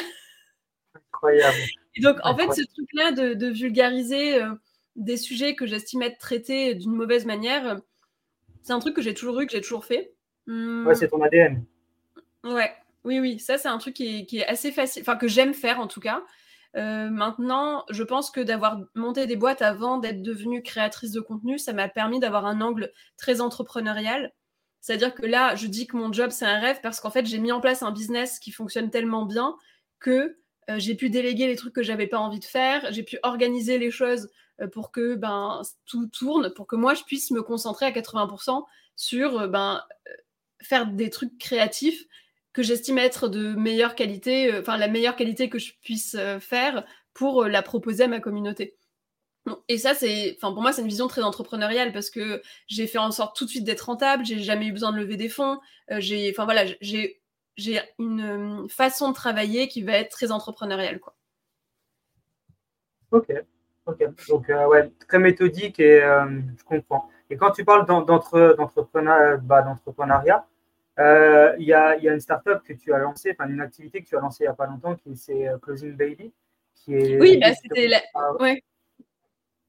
[0.95, 1.57] Incroyable.
[1.95, 4.53] Et donc, en fait, ce truc-là de, vulgariser euh,
[4.97, 7.77] des sujets que j'estime être traités d'une mauvaise manière, euh,
[8.63, 10.13] c'est un truc que j'ai toujours eu, que j'ai toujours fait.
[10.47, 10.87] Hum.
[10.87, 11.65] Ouais, c'est ton ADN.
[12.45, 12.73] Ouais,
[13.05, 13.39] oui, oui.
[13.39, 16.23] Ça, c'est un truc qui est assez facile, enfin, que j'aime faire en tout cas.
[16.77, 21.59] Euh, maintenant, je pense que d'avoir monté des boîtes avant d'être devenue créatrice de contenu,
[21.59, 24.33] ça m'a permis d'avoir un angle très entrepreneurial.
[24.81, 27.39] C'est-à-dire que là, je dis que mon job, c'est un rêve parce qu'en fait, j'ai
[27.39, 29.55] mis en place un business qui fonctionne tellement bien
[30.01, 30.39] que
[30.71, 33.79] euh, j'ai pu déléguer les trucs que j'avais pas envie de faire, j'ai pu organiser
[33.79, 37.87] les choses euh, pour que ben, tout tourne, pour que moi, je puisse me concentrer
[37.87, 38.65] à 80%
[38.97, 39.83] sur ben,
[40.63, 42.05] faire des trucs créatifs
[42.53, 47.45] que j'estime être de meilleure qualité, enfin la meilleure qualité que je puisse faire pour
[47.45, 48.77] la proposer à ma communauté.
[49.69, 52.99] Et ça, c'est, enfin, pour moi, c'est une vision très entrepreneuriale parce que j'ai fait
[52.99, 54.25] en sorte tout de suite d'être rentable.
[54.25, 55.59] J'ai jamais eu besoin de lever des fonds.
[55.91, 57.21] Euh, j'ai, enfin voilà, j'ai,
[57.57, 61.17] j'ai une façon de travailler qui va être très entrepreneuriale, quoi.
[63.11, 63.33] Ok,
[63.87, 64.05] ok.
[64.29, 67.11] Donc euh, ouais, très méthodique et euh, je comprends.
[67.29, 69.77] Et quand tu parles d'entrepreneuriat, bah,
[70.97, 74.03] d'entrepreneuriat, il y, a, y a une startup que tu as lancée, enfin une activité
[74.03, 76.33] que tu as lancée il n'y a pas longtemps, qui c'est Closing Baby,
[76.75, 77.21] qui est.
[77.21, 78.01] Oui, bah, c'était la...
[78.41, 78.63] ouais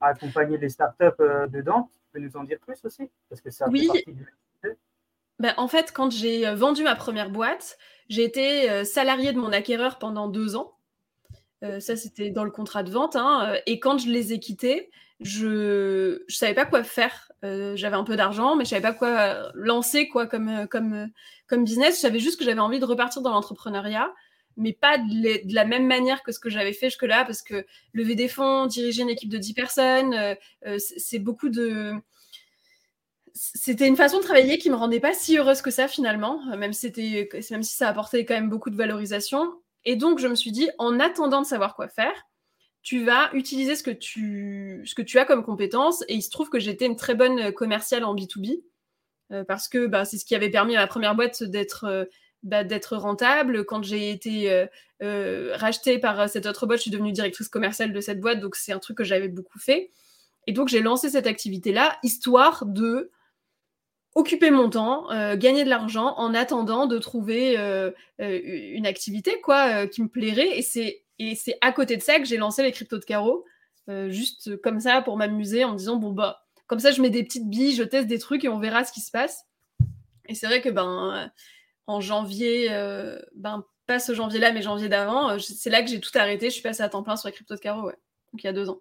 [0.04, 1.90] accompagner les startups euh, dedans.
[1.94, 3.10] Tu peux nous en dire plus aussi?
[3.30, 3.90] Parce que ça oui.
[5.40, 9.40] Ben, en fait, quand j'ai euh, vendu ma première boîte, j'ai été euh, salarié de
[9.40, 10.78] mon acquéreur pendant deux ans.
[11.80, 13.16] ça, c'était dans le contrat de vente.
[13.16, 17.32] Hein, et quand je les ai quittés, je ne savais pas quoi faire.
[17.44, 21.10] J'avais un peu d'argent, mais je savais pas quoi lancer quoi, comme, comme,
[21.48, 21.96] comme business.
[21.96, 24.12] Je savais juste que j'avais envie de repartir dans l'entrepreneuriat
[24.58, 28.16] mais pas de, la même manière que ce que j'avais fait jusque-là, parce que lever
[28.16, 31.94] des fonds, diriger une équipe de 10 personnes, euh, euh, c'est beaucoup de...
[33.34, 36.74] C'était une façon de travailler qui me rendait pas si heureuse que ça finalement, même,
[36.74, 39.56] c'était, même si ça apportait quand même beaucoup de valorisation.
[39.86, 42.14] Et donc, je me suis dit, en attendant de savoir quoi faire,
[42.84, 46.04] tu vas utiliser ce que tu, ce que tu as comme compétence.
[46.08, 48.62] Et il se trouve que j'étais une très bonne commerciale en B2B,
[49.32, 52.08] euh, parce que bah, c'est ce qui avait permis à ma première boîte d'être
[52.44, 53.64] bah, d'être rentable.
[53.64, 54.66] Quand j'ai été euh,
[55.02, 58.58] euh, rachetée par cette autre boîte, je suis devenue directrice commerciale de cette boîte, donc
[58.58, 59.92] c'est un truc que j'avais beaucoup fait.
[60.46, 63.12] Et donc j'ai lancé cette activité-là, histoire de
[64.14, 67.56] occuper mon temps, euh, gagner de l'argent en attendant de trouver
[68.20, 70.58] une activité quoi qui me plairait.
[70.58, 73.46] Et c'est et c'est à côté de ça que j'ai lancé les cryptos de carreau,
[74.08, 77.50] juste comme ça pour m'amuser en disant bon bah comme ça je mets des petites
[77.50, 79.46] billes, je teste des trucs et on verra ce qui se passe.
[80.28, 81.32] Et c'est vrai que ben
[81.88, 86.00] en janvier, euh, ben pas ce janvier-là, mais janvier d'avant, euh, c'est là que j'ai
[86.00, 86.48] tout arrêté.
[86.48, 87.98] Je suis passée à temps plein sur les cryptos de carreau, ouais.
[88.32, 88.80] Donc il y a deux ans.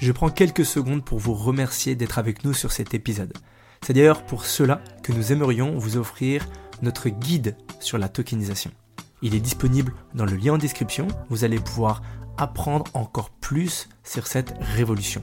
[0.00, 3.32] Je prends quelques secondes pour vous remercier d'être avec nous sur cet épisode.
[3.82, 6.46] C'est d'ailleurs pour cela que nous aimerions vous offrir
[6.82, 8.70] notre guide sur la tokenisation.
[9.22, 11.08] Il est disponible dans le lien en description.
[11.28, 12.02] Vous allez pouvoir
[12.36, 15.22] apprendre encore plus sur cette révolution.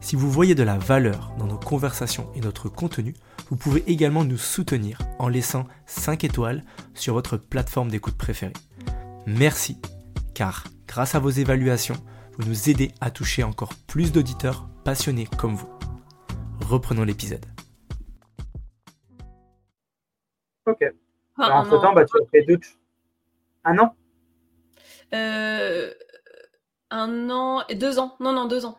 [0.00, 3.14] Si vous voyez de la valeur dans nos conversations et notre contenu,
[3.50, 6.62] vous pouvez également nous soutenir en laissant 5 étoiles
[6.94, 8.52] sur votre plateforme d'écoute préférée.
[9.26, 9.80] Merci,
[10.34, 11.96] car grâce à vos évaluations,
[12.38, 15.68] vous nous aidez à toucher encore plus d'auditeurs passionnés comme vous.
[16.68, 17.44] Reprenons l'épisode.
[20.66, 20.84] Ok.
[21.38, 22.60] Ah, entre temps, bah, tu as fait deux.
[23.66, 23.96] Un an
[25.12, 25.92] euh,
[26.90, 28.16] Un an et deux ans.
[28.20, 28.78] Non, non, deux ans.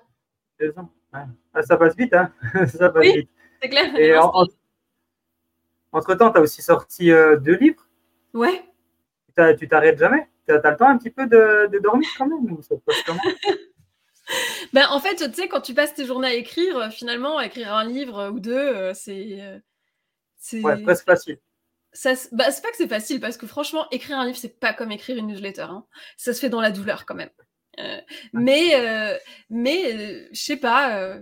[0.59, 0.89] Deux ans.
[1.11, 2.31] Ah, ça passe vite, hein
[2.67, 3.29] Ça passe vite.
[3.61, 3.95] C'est clair.
[3.97, 4.17] Et
[5.91, 7.85] entre temps, tu as aussi sorti euh, deux livres.
[8.33, 8.63] Ouais.
[9.59, 10.29] Tu t'arrêtes jamais?
[10.47, 13.21] Tu as, le temps un petit peu de, dormir quand même ou ça passe comment?
[14.73, 17.73] Ben, en fait, tu sais, quand tu passes tes journées à écrire, euh, finalement, écrire
[17.73, 19.61] un livre ou deux, c'est.
[20.37, 21.39] c'est ouais, presque facile.
[21.97, 24.71] Ça, bah, c'est pas que c'est facile, parce que franchement, écrire un livre, c'est pas
[24.71, 25.63] comme écrire une newsletter.
[25.63, 25.85] Hein.
[26.15, 27.31] Ça se fait dans la douleur quand même.
[28.33, 31.17] mais, mais je sais pas.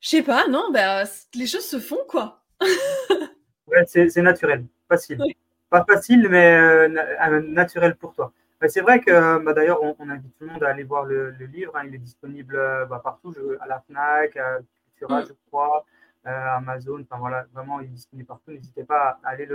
[0.00, 2.42] Je sais pas, non, bah, les choses se font, quoi
[3.66, 5.22] ouais, c'est naturel, facile.
[5.68, 8.32] Pas facile, mais euh, naturel pour toi.
[8.66, 11.76] C'est vrai que bah, d'ailleurs, on, invite tout le monde à aller voir le, livre.
[11.76, 11.84] Hein.
[11.86, 15.26] il est disponible euh, bah, partout, à la Fnac, à Cultura, mm.
[15.28, 17.00] je crois, euh, Amazon.
[17.00, 18.50] Enfin voilà, vraiment, il est disponible partout.
[18.52, 19.48] N'hésitez pas à aller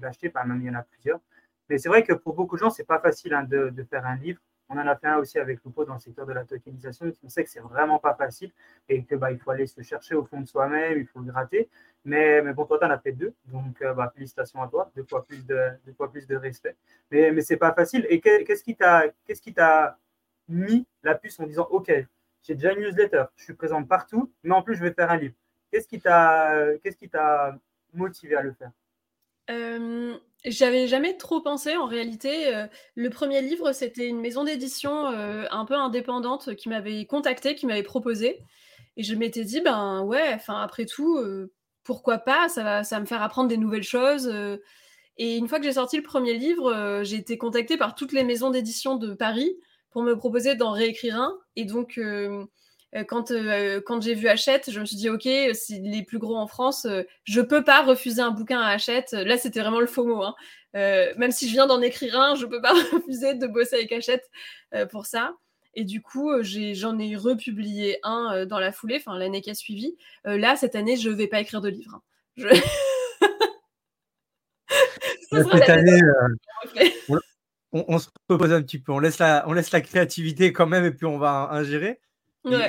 [0.00, 0.32] l'acheter.
[0.34, 1.20] Même il y en a plusieurs.
[1.68, 4.16] Mais c'est vrai que pour beaucoup de gens, c'est pas facile hein, de, faire un
[4.16, 4.40] livre.
[4.68, 7.10] On en a fait un aussi avec Lupo dans le secteur de la tokenisation.
[7.22, 8.50] On sait que c'est vraiment pas facile
[8.88, 11.68] et que bah, faut aller se chercher au fond de soi-même, il faut le gratter.
[12.04, 13.34] Mais, mais bon, toi, tu en as fait deux.
[13.46, 14.90] Donc, euh, bah, félicitations à toi.
[14.96, 16.76] Deux fois plus de, deux plus de respect.
[17.10, 18.06] Mais, mais c'est pas facile.
[18.08, 19.98] Et qu'est-ce qui t'a qu'est-ce qui t'a
[20.48, 21.92] mis la puce en disant OK,
[22.42, 25.16] j'ai déjà une newsletter, je suis présente partout, mais en plus, je vais faire un
[25.16, 25.34] livre.
[25.74, 26.54] Qu'est-ce qui t'a
[27.10, 27.58] t'a
[27.94, 28.70] motivé à le faire?
[29.50, 32.54] Euh, j'avais jamais trop pensé en réalité.
[32.54, 37.56] Euh, le premier livre, c'était une maison d'édition euh, un peu indépendante qui m'avait contacté,
[37.56, 38.38] qui m'avait proposé.
[38.96, 41.18] Et je m'étais dit, ben ouais, enfin après tout,
[41.82, 44.32] pourquoi pas, ça va, ça me faire apprendre des nouvelles choses.
[45.16, 48.22] Et une fois que j'ai sorti le premier livre, j'ai été contactée par toutes les
[48.22, 49.56] maisons d'édition de Paris
[49.90, 51.36] pour me proposer d'en réécrire un.
[51.56, 51.98] Et donc,
[53.08, 53.32] quand,
[53.84, 56.86] quand j'ai vu Hachette, je me suis dit, OK, c'est les plus gros en France,
[57.24, 59.12] je peux pas refuser un bouquin à Hachette.
[59.12, 60.22] Là, c'était vraiment le faux mot.
[60.22, 60.34] Hein.
[60.72, 64.30] même si je viens d'en écrire un, je peux pas refuser de bosser avec Hachette
[64.90, 65.34] pour ça.
[65.74, 69.96] Et du coup, j'en ai, republié un dans la foulée, enfin l'année qui a suivi.
[70.24, 71.96] là, cette année, je vais pas écrire de livre.
[71.96, 72.02] Hein.
[72.36, 72.48] Je...
[75.30, 76.00] cette année,
[77.72, 80.84] on, se repose un petit peu, on laisse, la, on laisse la créativité quand même
[80.84, 82.00] et puis on va ingérer.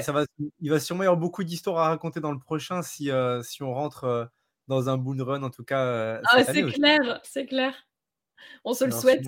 [0.02, 0.26] Ça va,
[0.60, 3.62] il va sûrement y avoir beaucoup d'histoires à raconter dans le prochain si, euh, si
[3.64, 4.26] on rentre euh,
[4.68, 5.84] dans un boon run, en tout cas.
[5.84, 7.74] Euh, ah, c'est clair, c'est clair.
[8.64, 9.26] On se le souhaite.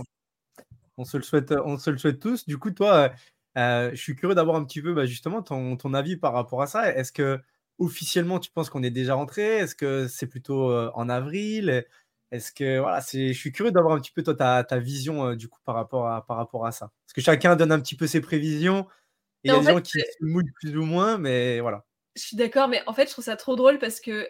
[0.97, 2.45] On se le souhaite, on se le souhaite tous.
[2.45, 3.11] Du coup, toi,
[3.55, 6.67] je suis curieux d'avoir un petit peu bah, justement ton, ton, avis par rapport à
[6.67, 6.91] ça.
[6.95, 7.39] Est-ce que
[7.77, 9.57] officiellement tu penses qu'on est déjà rentré?
[9.57, 11.85] Est-ce que c'est plutôt en avril?
[12.31, 15.33] Est-ce que voilà, c'est, je suis curieux d'avoir un petit peu toi ta, ta vision
[15.35, 16.91] du coup par rapport à par rapport à ça.
[17.05, 18.87] Parce que chacun donne un petit peu ses prévisions.
[19.43, 21.83] Et il y a des gens qui se mouillent plus ou moins, mais voilà.
[22.15, 24.27] Je suis d'accord, mais en fait, je trouve ça trop drôle parce que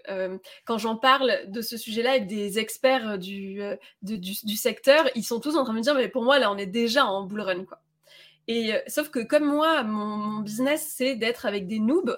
[0.65, 3.62] quand j'en parle de ce sujet-là avec des experts du,
[4.02, 6.52] du, du, secteur, ils sont tous en train de me dire, mais pour moi, là,
[6.52, 7.80] on est déjà en bull run, quoi.
[8.48, 12.17] Et sauf que comme moi, mon, mon business, c'est d'être avec des noobs.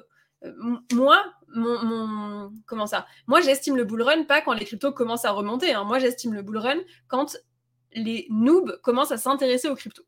[0.91, 1.23] moi,
[1.55, 5.73] mon, comment ça Moi, j'estime le bull run pas quand les cryptos commencent à remonter.
[5.73, 5.83] Hein.
[5.83, 7.37] Moi, j'estime le bull run quand
[7.93, 10.05] les noobs commencent à s'intéresser aux cryptos.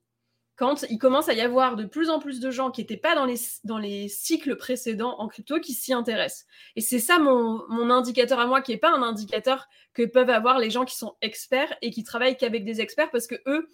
[0.56, 3.16] Quand il commence à y avoir de plus en plus de gens qui n'étaient pas
[3.16, 6.46] dans les, cycles précédents en crypto qui s'y intéressent.
[6.76, 10.30] Et c'est ça mon, mon, indicateur à moi, qui n'est pas un indicateur que peuvent
[10.30, 13.70] avoir les gens qui sont experts et qui travaillent qu'avec des experts parce que eux,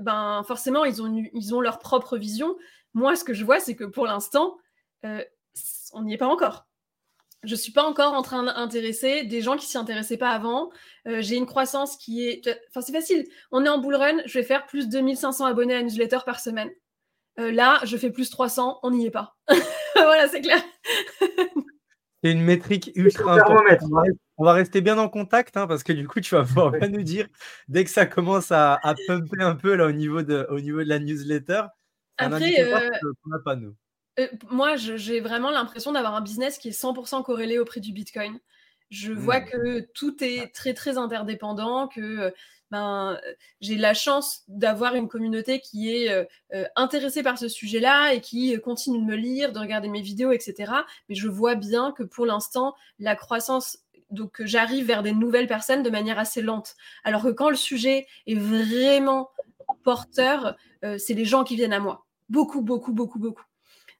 [0.00, 2.56] ben forcément, ils ont, ils ont leur propre vision.
[2.94, 4.58] Moi, ce que je vois, c'est que pour l'instant,
[5.04, 5.24] euh,
[5.92, 6.67] on n'y est pas encore
[7.44, 10.70] je suis pas encore en train d'intéresser des gens qui s'y intéressaient pas avant.
[11.06, 12.48] Euh, j'ai une croissance qui est.
[12.70, 13.26] Enfin, c'est facile.
[13.52, 16.40] On est en bull run, je vais faire plus de 2500 abonnés à newsletter par
[16.40, 16.70] semaine.
[17.38, 19.36] Euh, là, je fais plus 300, on n'y est pas.
[19.94, 20.60] voilà, c'est clair.
[22.22, 23.80] c'est une métrique ultra importante.
[24.36, 26.88] On va rester bien en contact hein, parce que du coup, tu vas pouvoir bien
[26.88, 27.28] nous dire
[27.68, 30.88] dès que ça commence à, pumper un peu là, au, niveau de, au niveau de
[30.88, 31.62] la newsletter.
[32.18, 32.90] Après, euh...
[33.44, 33.76] pas nous.
[34.18, 37.92] Euh, moi, j'ai vraiment l'impression d'avoir un business qui est 100% corrélé au prix du
[37.92, 38.38] Bitcoin.
[38.90, 39.44] Je vois mmh.
[39.44, 42.30] que tout est très, très interdépendant, que euh,
[42.70, 43.20] ben,
[43.60, 48.58] j'ai la chance d'avoir une communauté qui est euh, intéressée par ce sujet-là et qui
[48.60, 50.72] continue de me lire, de regarder mes vidéos, etc.
[51.08, 53.78] Mais je vois bien que pour l'instant, la croissance
[54.10, 56.76] donc j'arrive vers des nouvelles personnes de manière assez lente.
[57.04, 59.28] Alors que quand le sujet est vraiment
[59.82, 60.56] porteur,
[60.96, 62.06] c'est les gens qui viennent à moi.
[62.30, 63.47] Beaucoup, beaucoup, beaucoup, beaucoup.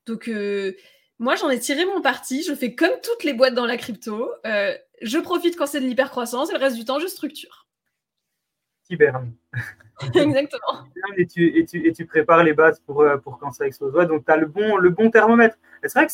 [0.08, 0.72] Donc, euh,
[1.18, 2.42] moi, j'en ai tiré mon parti.
[2.42, 4.30] Je fais comme toutes les boîtes dans la crypto.
[4.46, 7.66] Euh, je profite quand c'est de l'hypercroissance et le reste du temps, je structure.
[8.90, 9.32] Hiberne.
[10.14, 10.86] Exactement.
[11.16, 13.92] Et tu, et, tu, et tu, prépares les bases pour, euh, pour quand ça explose.
[14.06, 15.56] donc, tu as le bon, le bon thermomètre.
[15.82, 16.12] C'est vrai que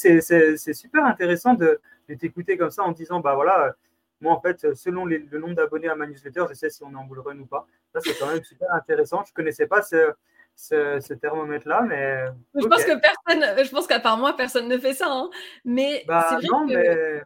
[0.56, 3.76] c'est super intéressant de, de t'écouter comme ça en disant bah voilà,
[4.22, 6.96] moi, en fait, selon le nombre d'abonnés à ma newsletter, je sais si on est
[6.96, 7.66] en bull run ou pas.
[7.92, 9.22] Ça, c'est quand même super intéressant.
[9.26, 10.14] Je ne connaissais pas ce,
[10.56, 12.24] ce, thermomètre-là, mais.
[12.54, 15.08] Je pense que personne, je pense qu'à part moi, personne ne fait ça.
[15.10, 15.30] Hein.
[15.64, 17.24] Mais bah, c'est vrai que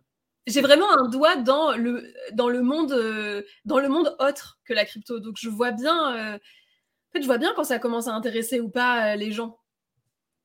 [0.48, 4.72] j'ai vraiment un doigt dans le, dans le monde, euh, dans le monde autre que
[4.72, 5.20] la crypto.
[5.20, 8.60] Donc je vois bien, euh, en fait, je vois bien quand ça commence à intéresser
[8.60, 9.58] ou pas euh, les gens.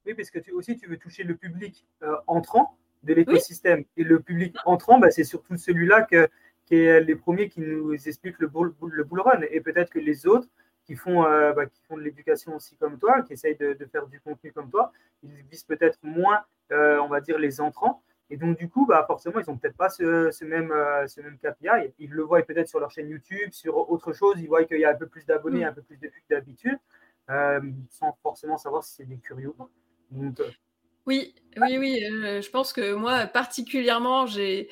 [0.05, 1.85] Oui, parce que tu aussi tu veux toucher le public
[2.27, 6.27] entrant de l'écosystème et le public entrant, bah, c'est surtout celui-là que
[6.65, 9.99] qui est les premiers qui nous expliquent le bull, le bull run et peut-être que
[9.99, 10.47] les autres
[10.85, 14.07] qui font, euh, bah, qui font de l'éducation aussi comme toi, qui essayent de, faire
[14.07, 14.91] du contenu comme toi,
[15.23, 18.03] ils visent peut-être moins, euh, on va dire, les entrants.
[18.29, 21.37] Et donc, du coup, bah, forcément, ils n'ont peut-être pas ce, même, euh, ce même
[21.37, 21.93] KPI.
[21.99, 24.39] Ils le voient peut-être sur leur chaîne YouTube, sur autre chose.
[24.39, 25.67] Ils voient qu'il y a un peu plus d'abonnés, mm.
[25.67, 26.79] un peu plus de vues que d'habitude,
[27.89, 29.69] sans forcément savoir si c'est des curieux ou pas.
[31.05, 31.99] oui, oui, oui.
[32.01, 34.69] je pense que moi, particulièrement, j'ai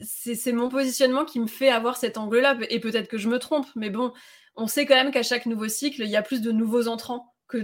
[0.00, 2.56] c'est mon positionnement qui me fait avoir cet angle-là.
[2.70, 4.12] Et peut-être que je me trompe, mais bon,
[4.56, 7.34] on sait quand même qu'à chaque nouveau cycle, il y a plus de nouveaux entrants
[7.48, 7.58] que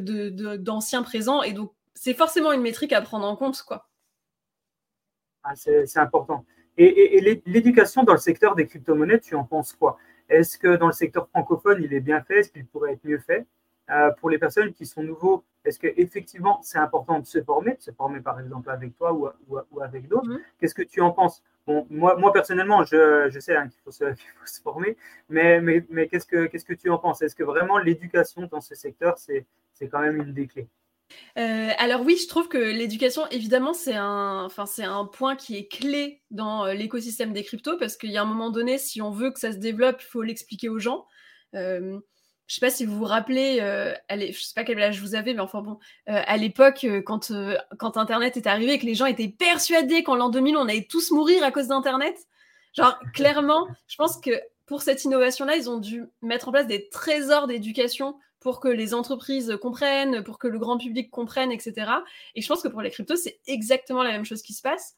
[0.57, 1.43] d'anciens présents.
[1.43, 3.63] Et donc, c'est forcément une métrique à prendre en compte.
[3.63, 3.89] quoi.
[5.43, 6.45] Ah, c'est important.
[6.77, 9.99] Et, l'éducation dans le secteur des crypto-monnaies, tu en penses quoi?
[10.29, 12.41] Est-ce que dans le secteur francophone, il est bien fait?
[12.41, 13.47] Est-ce qu'il pourrait être mieux fait?
[13.91, 17.83] Euh, Pour les personnes qui sont nouveaux, est-ce qu'effectivement, c'est important de se former, de
[17.83, 20.29] se former par exemple avec toi ou, avec d'autres?
[20.29, 20.43] Mm-hmm.
[20.61, 21.43] Qu'est-ce que tu en penses?
[21.67, 24.97] Moi, moi personnellement, je, sais hein, qu'il faut, se former,
[25.29, 27.23] mais, mais, mais qu'est-ce, que, qu'est-ce que tu en penses?
[27.23, 30.69] Est-ce que vraiment l'éducation dans ce secteur, c'est, c'est quand même une des clés?
[31.39, 35.57] Euh, alors oui, je trouve que l'éducation, évidemment, c'est un, enfin, c'est un point qui
[35.57, 39.01] est clé dans euh, l'écosystème des cryptos parce qu'il y a un moment donné, si
[39.01, 41.07] on veut que ça se développe, il faut l'expliquer aux gens.
[41.55, 41.99] Euh,
[42.49, 45.35] je sais pas si vous vous rappelez, euh, je sais pas quel âge vous avez,
[45.35, 45.79] mais enfin bon,
[46.09, 47.31] euh, à l'époque, euh, quand,
[47.79, 50.87] quand Internet est arrivé et que les gens étaient persuadés qu'en l'an 2000, on allait
[50.89, 52.17] tous mourir à cause d'Internet,
[52.73, 54.31] genre clairement, je pense que
[54.65, 58.95] pour cette innovation-là, ils ont dû mettre en place des trésors d'éducation pour que les
[58.95, 61.91] entreprises comprennent, pour que le grand public comprenne, etc.
[62.35, 64.97] Et je pense que pour les cryptos, c'est exactement la même chose qui se passe.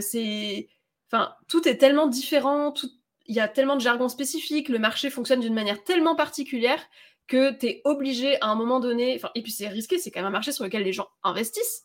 [0.00, 0.68] c'est,
[1.10, 2.90] enfin, tout est tellement différent, tout,
[3.28, 6.80] il y a tellement de jargon spécifique, le marché fonctionne d'une manière tellement particulière
[7.26, 10.28] que tu es obligé à un moment donné, et puis c'est risqué, c'est quand même
[10.28, 11.84] un marché sur lequel les gens investissent,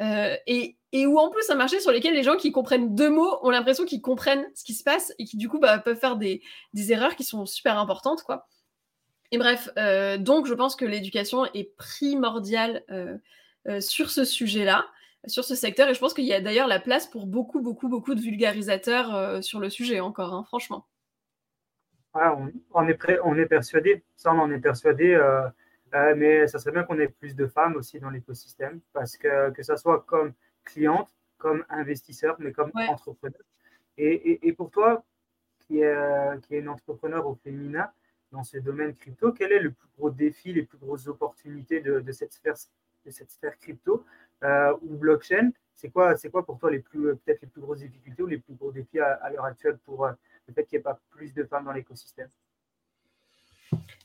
[0.00, 3.10] euh, et, et, où en plus un marché sur lequel les gens qui comprennent deux
[3.10, 5.98] mots ont l'impression qu'ils comprennent ce qui se passe et qui du coup bah, peuvent
[5.98, 6.42] faire des,
[6.74, 8.22] erreurs qui sont super importantes.
[8.22, 8.48] quoi.
[9.30, 14.86] Et bref, euh, donc je pense que l'éducation est primordiale euh, sur ce sujet-là
[15.26, 15.88] sur ce secteur.
[15.88, 19.14] Et je pense qu'il y a d'ailleurs la place pour beaucoup, beaucoup, beaucoup de vulgarisateurs
[19.14, 20.86] euh, sur le sujet encore, hein, franchement.
[22.14, 25.48] on, est on est persuadé, ça on en est persuadé, euh,
[25.94, 29.50] euh, mais ça serait bien qu'on ait plus de femmes aussi dans l'écosystème, parce que
[29.50, 30.32] que ça soit comme
[30.64, 33.40] cliente, comme investisseur, mais comme entrepreneur.
[33.96, 35.04] Et, et, pour toi,
[35.60, 37.88] qui est, qui est une entrepreneur au féminin
[38.32, 42.00] dans ce domaine crypto, quel est le plus gros défi, les plus grosses opportunités de,
[42.00, 42.56] de cette sphère
[43.04, 44.04] de cette sphère crypto
[44.82, 45.50] ou blockchain,
[45.84, 48.26] c'est quoi, c'est quoi pour toi les plus, euh, peut-être les plus grosses difficultés ou
[48.26, 50.12] les plus gros défis à, l'heure actuelle pour euh,
[50.46, 52.28] le fait qu'il n'y ait pas plus de femmes dans l'écosystème?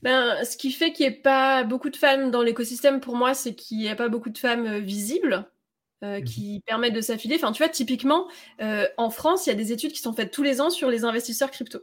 [0.01, 3.33] Ben, ce qui fait qu'il n'y ait pas beaucoup de femmes dans l'écosystème, pour moi,
[3.33, 5.45] c'est qu'il n'y a pas beaucoup de femmes visibles
[6.01, 6.23] mhm.
[6.23, 7.35] qui permettent de s'affiler.
[7.35, 8.27] Enfin, tu vois, typiquement,
[8.59, 11.05] en France, il y a des études qui sont faites tous les ans sur les
[11.05, 11.79] investisseurs crypto.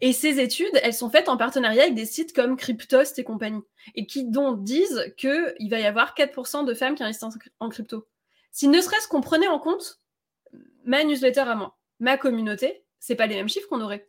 [0.00, 3.62] Et ces études, elles sont faites en partenariat avec des sites comme Cryptost et compagnie,
[3.94, 8.06] et qui donc disent qu'il va y avoir 4% de femmes qui investissent en crypto.
[8.50, 10.00] Si ne serait-ce qu'on prenait en compte
[10.84, 14.08] ma newsletter à moi, ma communauté, c'est pas les mêmes chiffres qu'on aurait.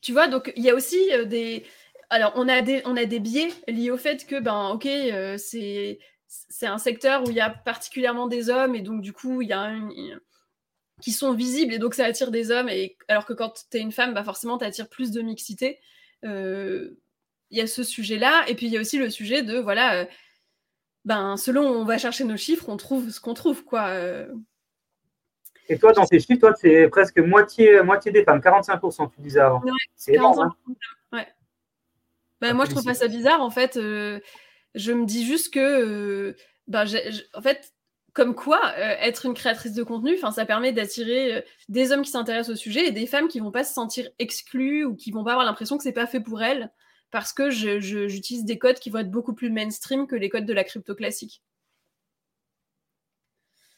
[0.00, 1.64] Tu vois, donc il y a aussi euh, des.
[2.08, 5.36] Alors, on a des, on a des biais liés au fait que, ben, ok, euh,
[5.38, 9.42] c'est c'est un secteur où il y a particulièrement des hommes, et donc du coup,
[9.42, 10.20] il y a une,
[11.00, 12.68] qui sont visibles et donc ça attire des hommes.
[12.68, 15.80] Et alors que quand tu es une femme, bah forcément, tu attires plus de mixité.
[16.24, 16.90] Euh,
[17.50, 18.44] il y a ce sujet-là.
[18.48, 20.04] Et puis il y a aussi le sujet de, voilà, euh,
[21.04, 23.64] ben, selon où on va chercher nos chiffres, on trouve ce qu'on trouve.
[23.64, 23.88] quoi.
[23.88, 24.28] Euh.
[25.68, 29.40] Et toi, dans tes chiffres, toi, c'est presque moitié, moitié des femmes, 45%, tu disais
[29.40, 29.62] avant.
[29.94, 30.40] c'est énorme.
[30.40, 30.74] Hein.
[31.12, 31.28] ouais.
[32.40, 33.40] Ben, moi, je trouve pas ça bizarre.
[33.40, 36.34] En fait, je me dis juste que,
[36.66, 36.86] ben,
[37.34, 37.72] en fait,
[38.12, 42.10] comme quoi, euh, être une créatrice de contenu, ça permet d'attirer euh, des hommes qui
[42.10, 45.24] s'intéressent au sujet et des femmes qui vont pas se sentir exclues ou qui vont
[45.24, 46.70] pas avoir l'impression que c'est pas fait pour elles
[47.10, 50.52] parce que j'utilise des codes qui vont être beaucoup plus mainstream que les codes de
[50.52, 51.42] la crypto classique.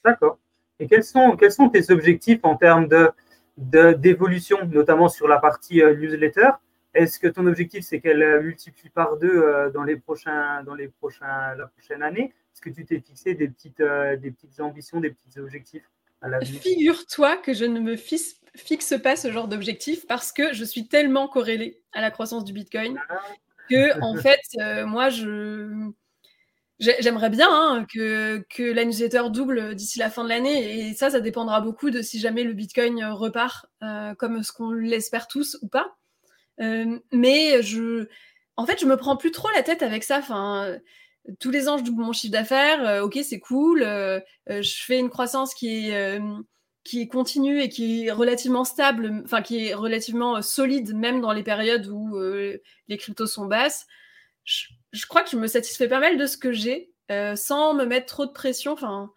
[0.04, 0.38] D'accord.
[0.78, 2.88] Et quels sont, quels tes objectifs en termes
[3.56, 6.50] d'évolution, de, notamment sur la partie euh, newsletter?
[6.92, 11.54] Est-ce que ton objectif, c'est qu'elle multiplie par deux dans, les prochains, dans les prochains,
[11.54, 12.34] la prochaine année?
[12.62, 15.88] Que tu t'es fixé des petites, euh, des petites ambitions, des petits objectifs
[16.22, 18.36] à la Figure-toi que je ne me fixe,
[19.02, 22.98] pas ce genre d'objectif parce que je suis tellement corrélée à la croissance du Bitcoin
[23.10, 23.20] ah.
[23.68, 25.90] que, en fait, euh, moi, je.
[26.78, 31.10] J'aimerais bien hein, que, que la newsletter double d'ici la fin de l'année et ça,
[31.10, 35.58] ça dépendra beaucoup de si jamais le Bitcoin repart euh, comme ce qu'on l'espère tous
[35.62, 35.94] ou pas.
[36.58, 38.08] mais je,
[38.56, 40.18] en fait, je me prends plus trop la tête avec ça.
[40.18, 40.76] Enfin,
[41.38, 42.86] tous les ans, je double mon chiffre d'affaires.
[42.86, 43.82] Euh, ok, c'est cool.
[43.82, 44.20] Euh,
[44.50, 46.20] euh, je fais une croissance qui est,
[46.84, 51.32] qui est continue et qui est relativement stable, enfin qui est relativement solide, même dans
[51.32, 53.86] les périodes où les cryptos sont basses.
[54.44, 56.92] Je, crois que je me satisfais pas mal de ce que j'ai,
[57.36, 58.72] sans me mettre trop de pression.
[58.72, 59.12] Enfin,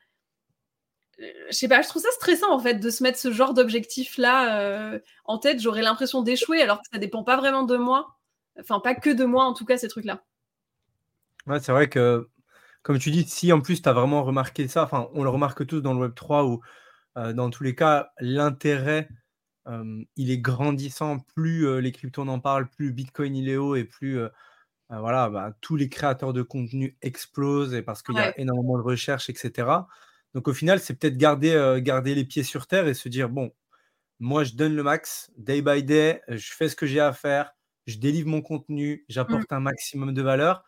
[1.18, 4.18] je sais pas, je trouve ça stressant en fait de se mettre ce genre d'objectif
[4.18, 5.60] là en tête.
[5.60, 8.20] J'aurais l'impression d'échouer alors que ça dépend pas vraiment de moi.
[8.60, 10.24] Enfin, pas que de moi en tout cas, ces trucs là.
[11.48, 12.30] Ouais, c'est vrai que,
[12.84, 15.66] comme tu dis, si en plus tu as vraiment remarqué ça, enfin, on le remarque
[15.68, 16.62] tous dans le Web3 où,
[17.18, 19.10] euh, dans tous les cas, l'intérêt,
[20.16, 21.20] il est grandissant.
[21.36, 24.20] Plus les cryptos en parlent, plus Bitcoin il est haut et plus
[24.90, 28.78] bah, voilà, bah, tous les créateurs de contenu explosent et parce qu'il y a énormément
[28.78, 29.68] de recherches, etc.
[30.36, 33.52] Donc au final, c'est peut-être garder, garder les pieds sur terre et se dire, bon,
[34.20, 37.52] moi je donne le max, day by day, je fais ce que j'ai à faire,
[37.88, 39.06] je délivre mon contenu, mmh.
[39.10, 40.64] j'apporte un maximum de valeur.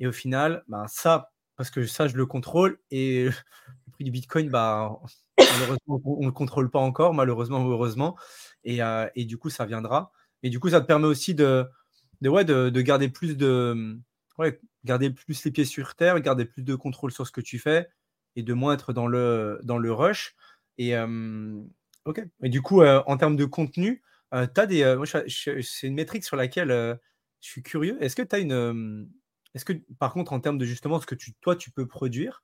[0.00, 2.78] Et au final, bah, ça, parce que ça, je le contrôle.
[2.90, 3.26] Et
[3.86, 4.98] le prix du Bitcoin, bah,
[5.38, 8.16] malheureusement, on ne le contrôle pas encore, malheureusement ou heureusement.
[8.64, 10.10] Et, euh, et, du coup, ça viendra.
[10.42, 11.66] Et du coup, ça te permet aussi de,
[12.22, 13.98] de, ouais, de, de garder plus de.
[14.38, 17.58] Ouais, garder plus les pieds sur terre, garder plus de contrôle sur ce que tu
[17.58, 17.90] fais
[18.36, 20.34] et de moins être dans le, dans le rush.
[20.78, 20.94] Et,
[22.06, 22.24] ok.
[22.42, 24.96] Et du coup, euh, en termes de contenu, euh, tu as des.
[25.28, 26.70] c'est une métrique sur laquelle
[27.40, 28.02] je suis curieux.
[28.02, 29.10] Est-ce que tu as une.
[29.54, 32.42] Est-ce que, par contre, en termes de justement ce que tu, toi, tu peux produire,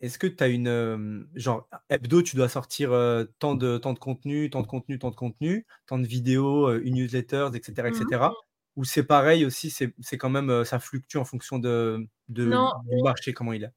[0.00, 1.26] est-ce que tu as une.
[1.34, 2.90] genre, hebdo, tu dois sortir
[3.38, 6.94] tant, de, tant de contenu, tant de contenu, tant de contenu, tant de vidéos, une
[6.94, 7.88] newsletter, etc.
[7.88, 8.04] etc.
[8.12, 8.30] Mmh
[8.76, 10.64] Ou c'est pareil aussi, c'est quand même.
[10.64, 13.72] ça fluctue en fonction de, de du marché, comment il est?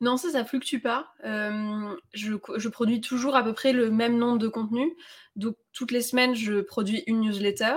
[0.00, 1.12] Non, ça, ça fluctue pas.
[1.22, 4.92] je, je, produis toujours à peu près le même nombre de contenus.
[5.36, 7.76] Donc, toutes les semaines, je produis une newsletter.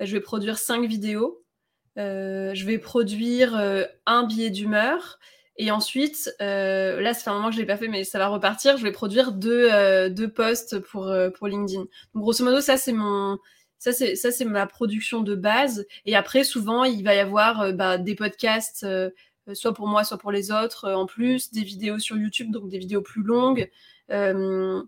[0.00, 1.43] Je vais produire cinq vidéos.
[1.96, 3.54] Je vais produire
[4.06, 5.18] un billet d'humeur.
[5.56, 8.28] Et ensuite, là, ça fait un moment que je l'ai pas fait, mais ça va
[8.28, 8.76] repartir.
[8.76, 11.80] Je vais produire deux, deux posts pour, pour LinkedIn.
[12.14, 13.38] Donc, grosso modo, ça, c'est mon,
[13.78, 17.74] ça c'est ça c'est ma production de base et après souvent il va y avoir
[17.74, 18.86] bah, des podcasts
[19.48, 22.50] euh, soit pour moi, soit pour les autres euh, en plus, des vidéos sur YouTube,
[22.50, 23.70] donc des vidéos plus longues.
[24.10, 24.82] Euh,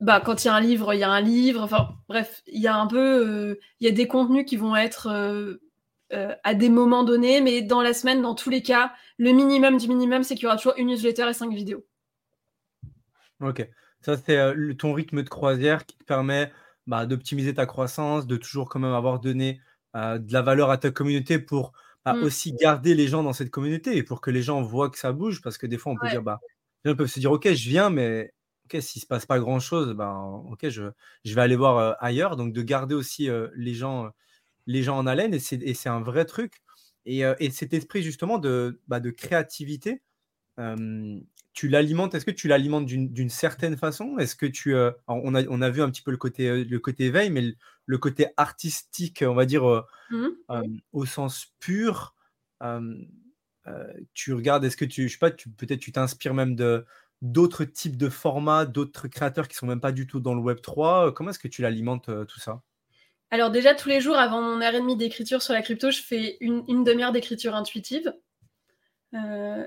[0.00, 1.62] bah, quand il y a un livre, il y a un livre.
[1.62, 5.58] Enfin, bref, il y a un peu, il y a des contenus qui vont être
[6.10, 9.88] à des moments donnés, mais dans la semaine, dans tous les cas, le minimum du
[9.88, 11.84] minimum, c'est qu'il y aura toujours une newsletter et cinq vidéos.
[13.40, 13.68] Ok,
[14.00, 14.38] ça c'est
[14.78, 16.52] ton rythme de croisière qui te permet
[16.86, 19.60] bah, d'optimiser ta croissance, de toujours quand même avoir donné
[19.94, 21.72] de la valeur à ta communauté pour
[22.04, 22.22] à mmh.
[22.22, 25.12] aussi garder les gens dans cette communauté et pour que les gens voient que ça
[25.12, 26.38] bouge parce que des fois on peut dire bah
[26.84, 28.32] les gens peuvent se dire ok je viens mais
[28.66, 30.84] ok s'il se passe pas grand chose ben ok je,
[31.24, 34.10] je vais aller voir ailleurs donc de garder aussi les gens
[34.66, 36.62] les gens en haleine et c'est un vrai truc
[37.04, 40.02] et, et, cet esprit justement de, bah, de créativité
[41.56, 44.18] tu l'alimentes est-ce que tu l'alimentes d'une certaine façon?
[44.18, 44.74] Est-ce que tu
[45.08, 47.54] on a on a vu un petit peu le côté le côté éveil mais
[47.86, 49.64] le côté artistique, on va dire,
[50.10, 50.28] mmh
[50.92, 52.14] au sens pur.
[54.12, 56.84] tu regardes, est-ce que tu, je sais pas, peut-être tu t'inspires même de
[57.22, 60.60] d'autres types de formats, d'autres créateurs qui sont même pas du tout dans le Web
[60.60, 61.14] 3.
[61.14, 62.62] Comment est-ce que tu l'alimentes tout ça?
[63.30, 66.00] Alors déjà, tous les jours, avant mon heure et demie d'écriture sur la crypto, je
[66.00, 68.14] fais une, demi-heure d'écriture intuitive.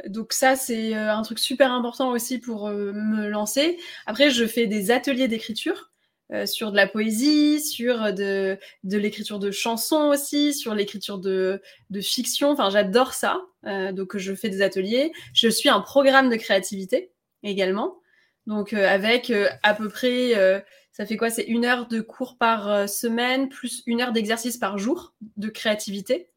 [0.07, 3.77] donc ça, c'est un truc super important aussi pour me lancer.
[4.05, 5.89] Après, je fais des ateliers d'écriture.
[6.31, 12.01] Euh, sur de la poésie, sur de, l'écriture de chansons aussi, sur l'écriture de, de
[12.01, 12.51] fiction.
[12.51, 13.41] Enfin, j'adore ça.
[13.65, 15.11] Euh, donc, je fais des ateliers.
[15.33, 17.97] Je suis un programme de créativité également.
[18.45, 19.33] Donc, euh, avec
[19.63, 20.63] à peu près,
[20.99, 21.29] ça fait quoi?
[21.29, 26.29] C'est une heure de cours par semaine, plus une heure d'exercice par jour de créativité.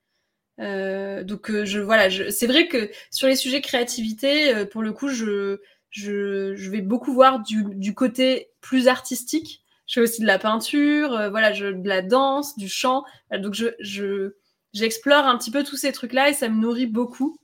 [0.58, 5.60] donc, je voilà, c'est vrai que sur les sujets créativité, pour le coup, je,
[5.90, 11.12] je, je vais beaucoup voir du, côté plus artistique je fais aussi de la peinture,
[11.12, 13.04] euh, voilà, je, de la danse, du chant.
[13.30, 14.32] Donc je,
[14.72, 17.36] j'explore un petit peu tous ces trucs-là et ça me nourrit beaucoup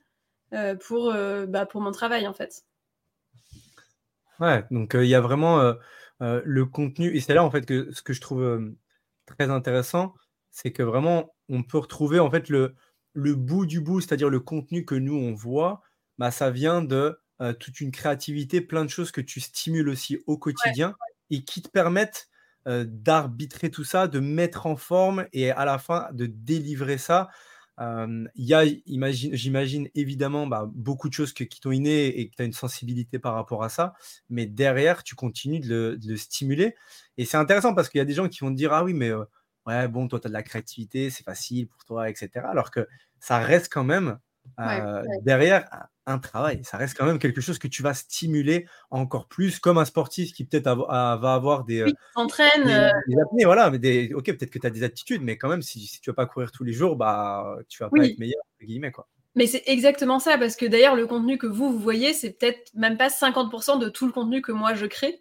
[0.55, 2.63] euh, pour, euh, bah, pour mon travail en fait.
[4.41, 5.75] Ouais, donc il y a vraiment
[6.21, 8.73] le contenu et c'est là en fait que ce que je trouve
[9.27, 10.15] très intéressant,
[10.51, 12.75] c'est que vraiment on peut retrouver en fait le,
[13.13, 15.83] le bout du bout, c'est-à-dire le contenu que nous on voit,
[16.19, 17.21] bah, ça vient de
[17.61, 20.97] toute une créativité, plein de choses que tu stimules aussi au quotidien
[21.31, 22.29] et qui te permettent
[22.67, 27.29] d'arbitrer tout ça, de mettre en forme et à la fin de délivrer ça.
[27.81, 28.65] Il y a,
[29.13, 33.19] j'imagine, évidemment bah, beaucoup de choses qui t'ont inné et que tu as une sensibilité
[33.19, 33.95] par rapport à ça,
[34.31, 36.75] mais derrière, tu continues de le, stimuler.
[37.19, 38.95] Et c'est intéressant parce qu'il y a des gens qui vont te dire Ah oui,
[38.95, 39.13] mais
[39.67, 42.47] ouais, bon, toi, tu as de la créativité, c'est facile pour toi, etc.
[42.51, 42.87] Alors que
[43.21, 44.19] ça reste quand même
[45.23, 45.69] derrière
[46.07, 46.61] un travail.
[46.65, 50.33] Ça reste quand même quelque chose que tu vas stimuler encore plus, comme un sportif
[50.33, 51.85] qui peut-être va avoir des.
[51.85, 52.65] Oui, s'entraîne.
[53.37, 55.81] Des, voilà, mais des, ok, peut-être que tu as des attitudes, mais quand même, si,
[55.87, 58.67] si tu vas pas courir tous les jours, bah, tu vas pas être meilleur, entre
[58.67, 59.07] guillemets, quoi.
[59.35, 62.73] Mais c'est exactement ça, parce que d'ailleurs, le contenu que vous, vous voyez, c'est peut-être
[62.75, 65.21] même pas 50% de tout le contenu que moi je crée.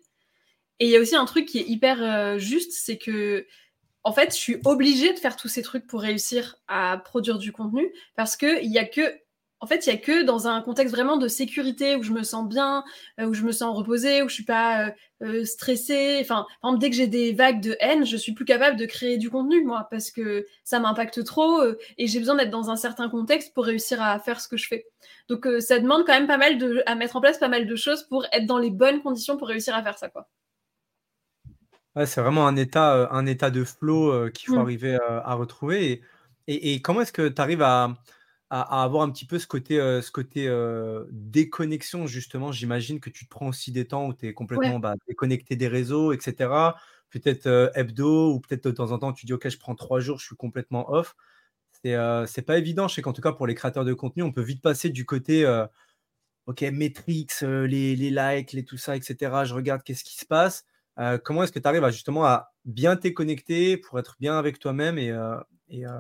[0.80, 3.46] Et il y a aussi un truc qui est hyper juste, c'est que
[4.08, 7.52] en fait, je suis obligée de faire tous ces trucs pour réussir à produire du
[7.52, 12.14] contenu parce que il y a que dans un contexte vraiment de sécurité où je
[12.14, 12.86] me sens bien,
[13.20, 14.92] euh, où je me sens reposée, où je suis pas euh,
[15.24, 16.20] euh, stressée.
[16.22, 16.46] Enfin,
[16.78, 19.62] dès que j'ai des vagues de haine, je suis plus capable de créer du contenu,
[19.66, 21.62] moi, parce que ça m'impacte trop
[21.98, 24.70] et j'ai besoin d'être dans un certain contexte pour réussir à faire ce que je
[24.70, 24.86] fais.
[25.28, 27.76] Donc, ça demande quand même pas mal de, à mettre en place pas mal de
[27.76, 30.30] choses pour être dans les bonnes conditions pour réussir à faire ça, quoi
[32.06, 34.62] c'est vraiment un état, un état de flow qu'il faut mmh.
[34.62, 36.02] arriver à, retrouver.
[36.48, 37.98] Et, comment est-ce que tu arrives à,
[38.50, 40.50] avoir un petit peu ce côté, ce côté
[41.12, 42.52] déconnexion, justement?
[42.52, 45.68] J'imagine que tu te prends aussi des temps où tu es complètement bah, déconnecté des
[45.68, 46.50] réseaux, etc.
[47.10, 50.20] Peut-être hebdo, ou peut-être de temps en temps, tu dis Ok, je prends trois jours,
[50.20, 51.16] je suis complètement off.
[51.84, 51.96] C'est
[52.28, 52.88] c'est pas évident.
[52.88, 55.06] Je sais qu'en tout cas, pour les créateurs de contenu, on peut vite passer du
[55.06, 55.46] côté
[56.48, 59.44] Ok, métriques, les, les likes, les tout ça, etc.
[59.44, 60.66] Je regarde qu'est-ce qui se passe
[61.00, 64.38] euh, comment est-ce que tu arrives à justement à bien te connecter pour être bien
[64.38, 65.38] avec toi-même et, euh,
[65.70, 65.92] et, euh,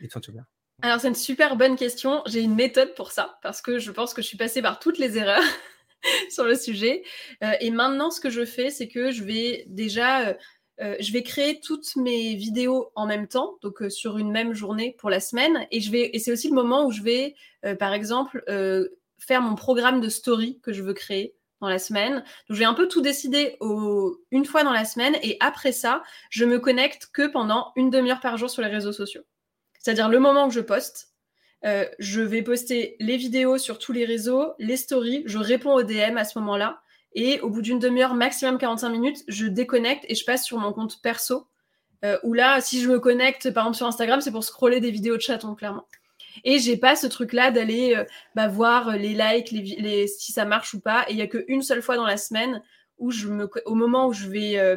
[0.00, 0.46] et toi, tu bien?
[0.82, 2.22] Alors, c'est une super bonne question.
[2.26, 4.98] J'ai une méthode pour ça, parce que je pense que je suis passée par toutes
[4.98, 5.42] les erreurs
[6.30, 7.02] sur le sujet.
[7.60, 10.36] Et maintenant, ce que je fais, c'est que je vais déjà,
[10.78, 15.08] je vais créer toutes mes vidéos en même temps, donc sur une même journée pour
[15.08, 15.66] la semaine.
[15.70, 17.34] Et, je vais, et c'est aussi le moment où je vais,
[17.78, 18.44] par exemple,
[19.18, 22.14] faire mon programme de story que je veux créer dans la semaine.
[22.14, 23.56] Donc, je vais un peu tout décider
[24.30, 25.16] une fois dans la semaine.
[25.22, 28.92] Et après ça, je me connecte que pendant une demi-heure par jour sur les réseaux
[28.92, 29.22] sociaux.
[29.80, 31.12] C'est-à-dire le moment où je poste,
[31.64, 35.82] euh, je vais poster les vidéos sur tous les réseaux, les stories, je réponds aux
[35.82, 36.80] DM à ce moment-là.
[37.12, 40.72] Et au bout d'une demi-heure, maximum 45 minutes, je déconnecte et je passe sur mon
[40.72, 41.48] compte perso.
[42.04, 44.90] Euh, où là, si je me connecte, par exemple sur Instagram, c'est pour scroller des
[44.90, 45.86] vidéos de chatons, clairement.
[46.44, 50.74] Et j'ai pas ce truc-là d'aller euh, bah, voir les likes, les, si ça marche
[50.74, 51.04] ou pas.
[51.08, 52.62] Et il y a qu'une seule fois dans la semaine
[52.98, 54.76] où je me, au moment où je vais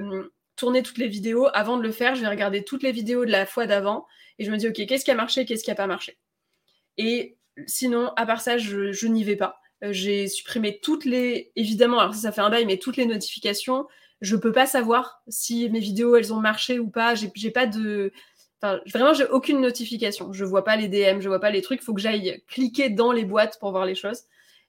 [0.57, 3.31] tourner toutes les vidéos, avant de le faire, je vais regarder toutes les vidéos de
[3.31, 4.05] la fois d'avant
[4.37, 6.17] et je me dis ok, qu'est-ce qui a marché, qu'est-ce qui a pas marché?
[6.97, 7.37] Et
[7.67, 9.59] sinon, à part ça, je, n'y vais pas.
[9.83, 13.05] Euh, j'ai supprimé toutes les, évidemment, alors ça, ça fait un bail, mais toutes les
[13.05, 13.87] notifications.
[14.21, 17.15] Je peux pas savoir si mes vidéos elles ont marché ou pas.
[17.15, 18.11] J'ai pas de,
[18.61, 20.33] enfin, vraiment, j'ai aucune notification.
[20.33, 21.81] Je vois pas les DM, je vois pas les trucs.
[21.81, 24.23] Il faut que j'aille cliquer dans les boîtes pour voir les choses.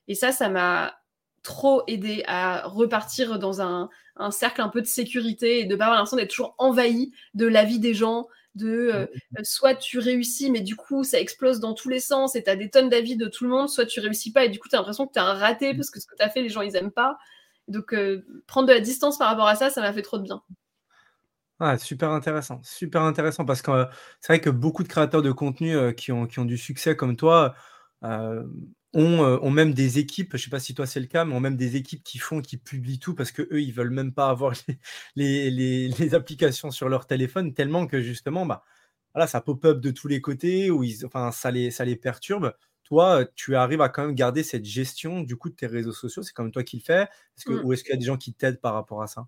[0.07, 0.97] Et ça, ça m'a
[1.43, 5.85] trop aidé à repartir dans un, un, cercle un peu de sécurité et de pas
[5.85, 9.05] avoir l'impression d'être toujours envahi de la vie des gens, de euh,
[9.37, 12.49] euh, soit tu réussis, mais du coup, ça explose dans tous les sens et tu
[12.49, 14.67] as des tonnes d'avis de tout le monde, soit tu réussis pas et du coup,
[14.69, 16.41] tu as l'impression que tu as un raté parce que ce que tu as fait,
[16.41, 17.17] les gens, ils aiment pas.
[17.67, 20.23] Donc, euh, prendre de la distance par rapport à ça, ça m'a fait trop de
[20.23, 20.43] bien.
[21.63, 23.85] Ah, super intéressant, super intéressant parce que
[24.19, 27.15] c'est vrai que beaucoup de créateurs de contenu qui, ont, qui ont du succès comme
[27.15, 27.53] toi,
[28.03, 28.43] euh,
[28.93, 31.39] ont, même des équipes, je ne sais pas si toi c'est le cas, mais ont
[31.39, 34.29] même des équipes qui font, qui publient tout parce que eux ils veulent même pas
[34.29, 34.55] avoir
[35.15, 38.63] les, les, applications sur leur téléphone tellement que justement, bah,
[39.13, 42.53] voilà, ça pop-up de tous les côtés, ou ils, enfin, ça les, ça les perturbe.
[42.85, 46.23] Toi, tu arrives à quand même garder cette gestion du coup de tes réseaux sociaux,
[46.23, 47.07] c'est comme toi qui le fais,
[47.45, 47.65] que, mmh.
[47.65, 49.27] ou est-ce qu'il y a des gens qui t'aident par rapport à ça?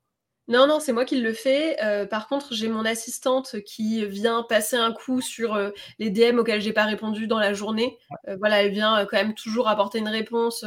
[0.49, 1.81] Non, non, c'est moi qui le fais.
[1.83, 6.37] Euh, par contre, j'ai mon assistante qui vient passer un coup sur euh, les DM
[6.39, 7.97] auxquels j'ai pas répondu dans la journée.
[8.27, 10.65] Euh, voilà, elle vient quand même toujours apporter une réponse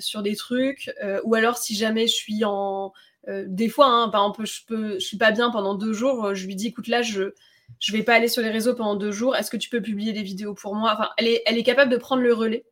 [0.00, 0.90] sur des trucs.
[1.24, 2.92] ou alors, si jamais je suis en,
[3.28, 6.46] des fois, hein, par exemple, je peux, je suis pas bien pendant deux jours, je
[6.46, 7.34] lui dis, écoute, là, je
[7.80, 9.36] je vais pas aller sur les réseaux pendant deux jours.
[9.36, 10.92] Est-ce que tu peux publier des vidéos pour moi?
[10.94, 12.64] Enfin, elle est, elle est capable de prendre le relais.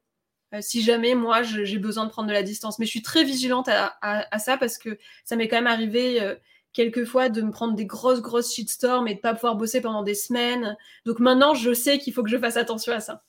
[0.55, 2.79] Euh, si jamais moi j'ai besoin de prendre de la distance.
[2.79, 6.35] Mais je suis très vigilante à, ça parce que ça m'est quand même arrivé euh,
[6.73, 10.15] quelquefois de me prendre des grosses, grosses shitstorms et de pas pouvoir bosser pendant des
[10.15, 10.77] semaines.
[11.07, 13.25] Donc maintenant, je sais qu'il faut que je fasse attention à ça.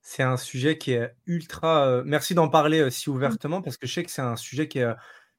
[0.00, 1.86] C'est un sujet qui est ultra.
[1.86, 4.80] Euh, merci d'en parler si ouvertement parce que je sais que c'est un sujet qui
[4.80, 4.94] est,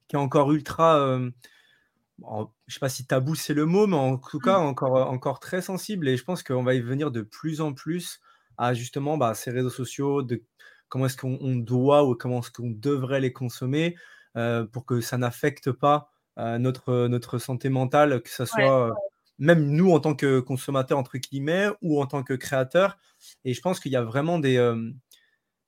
[0.08, 1.18] qui est encore ultra.
[1.18, 2.24] je
[2.66, 4.66] je sais pas si tabou c'est le mot, mais en tout cas mm.
[4.66, 6.08] encore, encore très sensible.
[6.08, 8.20] Et je pense qu'on va y venir de plus en plus
[8.58, 10.42] à justement bah, ces réseaux sociaux, de
[10.88, 13.96] comment est-ce qu'on doit ou comment est-ce qu'on devrait les consommer
[14.36, 18.92] euh, pour que ça n'affecte pas euh, notre, notre santé mentale, que ce soit euh,
[19.38, 22.98] même nous en tant que consommateurs, entre guillemets, ou en tant que créateurs.
[23.44, 24.58] Et je pense qu'il y a vraiment des,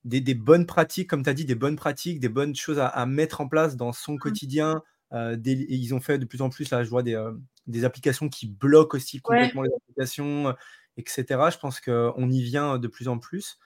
[0.05, 3.41] des, bonnes pratiques, comme tu as dit, des bonnes pratiques, des bonnes choses à, mettre
[3.41, 4.18] en place dans son mmh.
[4.18, 4.82] quotidien.
[5.12, 7.20] ils ont fait de plus en plus, là, je vois des,
[7.66, 10.55] des applications qui bloquent aussi complètement les applications,
[10.97, 11.24] etc.
[11.51, 13.59] Je pense qu'on y vient de plus en plus.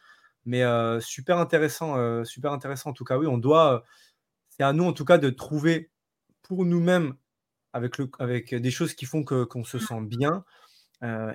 [0.47, 3.19] Mais euh, super intéressant, euh, super intéressant en tout cas.
[3.19, 3.81] Oui, on doit, euh,
[4.49, 5.91] c'est à nous en tout cas de trouver
[6.43, 7.15] pour nous-mêmes
[7.73, 10.45] avec, le, avec des choses qui font que, qu'on se sent bien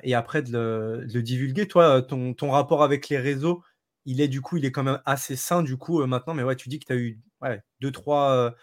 [0.04, 1.68] et après de le, divulguer.
[1.68, 3.64] Toi, ton, ton, rapport avec les réseaux,
[4.06, 6.34] il est du coup, il est quand même assez sain du coup maintenant.
[6.36, 8.54] Mais ouais, tu dis que tu as eu ouais, deux, trois,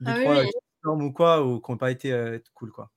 [0.00, 0.20] deux, ah
[0.82, 2.90] trois ou quoi, ou qui n'ont pas été cool quoi.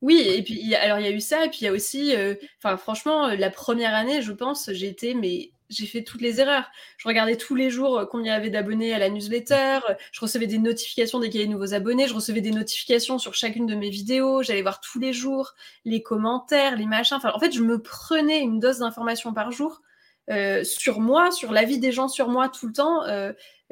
[0.00, 2.14] Oui, et puis alors il y a eu ça, et puis il y a aussi,
[2.58, 6.70] enfin franchement, la première année, je pense, j'ai été mais j'ai fait toutes les erreurs.
[6.96, 9.94] Je regardais tous les jours euh, combien il y avait d'abonnés à la newsletter, euh,
[10.12, 13.18] je recevais des notifications dès qu'il y avait de nouveaux abonnés, je recevais des notifications
[13.18, 17.18] sur chacune de mes vidéos, j'allais voir tous les jours les commentaires, les machins.
[17.22, 19.82] En fait, je me prenais une dose d'informations par jour
[20.30, 23.02] euh, sur moi, sur la vie des gens sur moi tout le temps,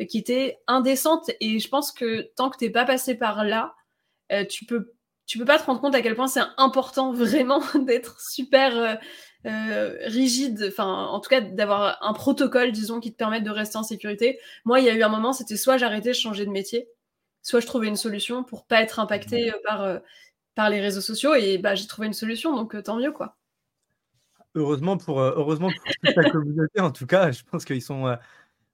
[0.08, 1.30] qui était indécente.
[1.40, 3.74] Et je pense que tant que t'es pas passé par là,
[4.48, 4.92] tu peux
[5.26, 8.98] tu peux pas te rendre compte à quel point c'est important vraiment d'être super
[9.46, 13.76] euh, rigide, enfin en tout cas d'avoir un protocole, disons, qui te permette de rester
[13.76, 14.40] en sécurité.
[14.64, 16.88] Moi, il y a eu un moment, c'était soit j'arrêtais, je changeais de métier,
[17.42, 19.98] soit je trouvais une solution pour pas être impacté euh, par, euh,
[20.56, 23.36] par les réseaux sociaux, et bah, j'ai trouvé une solution, donc tant mieux, quoi.
[24.56, 28.16] Heureusement pour, heureusement pour toute la communauté, en tout cas, je pense qu'ils sont,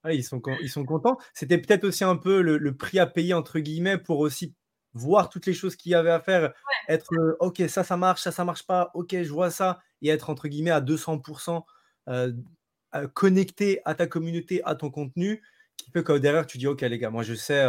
[0.09, 1.19] ils sont, ils sont contents.
[1.35, 4.55] C'était peut-être aussi un peu le, prix à payer, entre guillemets, pour aussi
[4.95, 6.53] voir toutes les choses qu'il y avait à faire,
[6.89, 10.31] être OK, ça, ça marche, ça, ça marche pas, OK, je vois ça, et être
[10.31, 11.65] entre guillemets à 200%
[13.15, 15.43] connecté à ta communauté, à ton contenu,
[15.77, 17.67] qui fait que derrière, tu dis, OK les gars, moi je sais,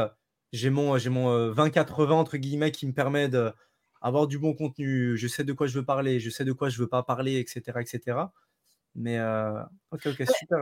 [0.52, 5.28] j'ai mon, j'ai mon 20-80 entre guillemets qui me permet d'avoir du bon contenu, je
[5.28, 7.80] sais de quoi je veux parler, je sais de quoi je veux pas parler, etc.
[7.80, 8.18] etc.
[8.96, 9.20] Mais
[9.92, 10.60] ok, ok, super.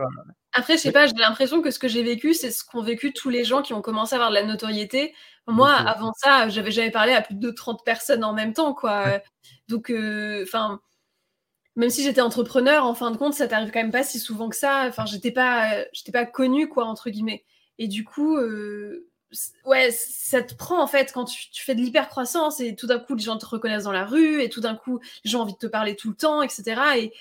[0.52, 3.12] Après, je sais pas, j'ai l'impression que ce que j'ai vécu, c'est ce qu'ont vécu
[3.12, 5.14] tous les gens qui ont commencé à avoir de la notoriété.
[5.46, 9.20] Moi, avant ça, j'avais jamais parlé à plus de 30 personnes en même temps, quoi.
[9.68, 9.92] Donc,
[10.42, 10.80] enfin,
[11.76, 14.48] même si j'étais entrepreneur, en fin de compte, ça t'arrive quand même pas si souvent
[14.48, 14.86] que ça.
[14.88, 17.44] Enfin, j'étais pas, j'étais pas connue, quoi, entre guillemets.
[17.78, 18.38] Et du coup,
[19.64, 23.14] ouais, ça te prend en fait quand tu, fais de l'hyper-croissance et tout d'un coup
[23.14, 25.54] les gens te reconnaissent dans la rue et tout d'un coup les gens ont envie
[25.54, 26.80] de te parler tout le temps, etc.
[26.96, 27.12] Et,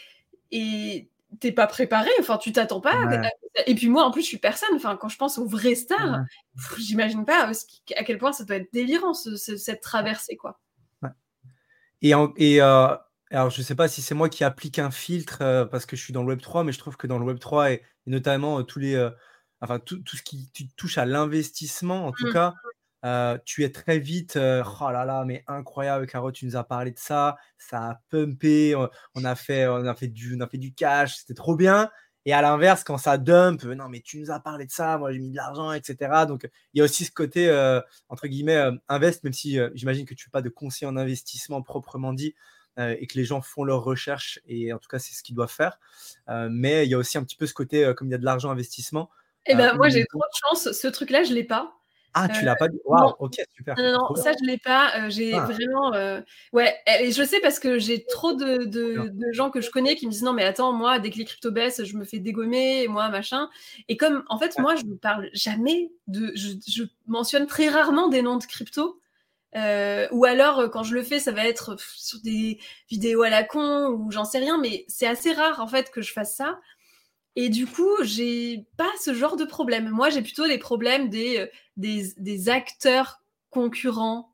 [0.51, 3.21] et t'es pas préparé, enfin tu t'attends pas.
[3.65, 6.21] Et puis moi en plus je suis personne, enfin quand je pense aux vrais stars,
[6.77, 7.51] j'imagine pas
[7.95, 10.59] à quel point ça doit être délirant cette traversée quoi.
[12.03, 12.95] Et, et euh,
[13.29, 16.01] alors je sais pas si c'est moi qui applique un filtre euh, parce que je
[16.01, 18.59] suis dans le Web 3, mais je trouve que dans le Web 3 et, notamment
[18.59, 19.09] euh, tous les
[19.61, 22.33] enfin tout, ce qui touche à l'investissement, en tout mmh.
[22.33, 22.55] cas,
[23.03, 26.63] euh, tu es très vite, euh, oh là là, mais incroyable, Caro, tu nous as
[26.63, 28.75] parlé de ça, ça a pumpé,
[29.15, 31.89] on, a fait, on a fait du, on a fait du cash, c'était trop bien.
[32.25, 35.11] Et à l'inverse, quand ça dump, non, mais tu nous as parlé de ça, moi
[35.11, 36.25] j'ai mis de l'argent, etc.
[36.27, 40.13] Donc il y a aussi ce côté, euh, entre guillemets, invest, même si j'imagine que
[40.13, 42.35] tu fais pas de conseil en investissement proprement dit,
[42.77, 45.51] et que les gens font leurs recherches, et en tout cas c'est ce qu'ils doivent
[45.51, 45.79] faire.
[46.27, 48.25] mais il y a aussi un petit peu ce côté, comme il y a de
[48.25, 49.09] l'argent investissement,
[49.47, 50.71] eh ben, moi, j'ai trop de chance.
[50.71, 51.80] Ce truc-là, je ne l'ai pas.
[52.13, 52.77] Ah, tu l'as pas dit?
[52.85, 53.75] Waouh, ok, super.
[53.77, 55.09] Non, non, ça, je ne l'ai pas.
[55.09, 55.45] j'ai ah.
[55.45, 55.91] vraiment.
[56.53, 59.95] Ouais, et je sais parce que j'ai trop de, de, de, gens que je connais
[59.95, 62.19] qui me disent non, mais attends, moi, dès que les cryptos baissent, je me fais
[62.19, 63.49] dégommer, moi, machin.
[63.87, 66.31] Et comme, en fait, moi, je ne parle jamais de.
[66.35, 68.99] Je, je, mentionne très rarement des noms de cryptos.
[69.55, 72.59] Euh, ou alors, quand je le fais, ça va être sur des
[72.89, 76.01] vidéos à la con ou j'en sais rien, mais c'est assez rare, en fait, que
[76.01, 76.59] je fasse ça.
[77.35, 79.89] Et du coup, j'ai pas ce genre de problème.
[79.89, 84.33] Moi, j'ai plutôt les problèmes des, euh, des, des, acteurs concurrents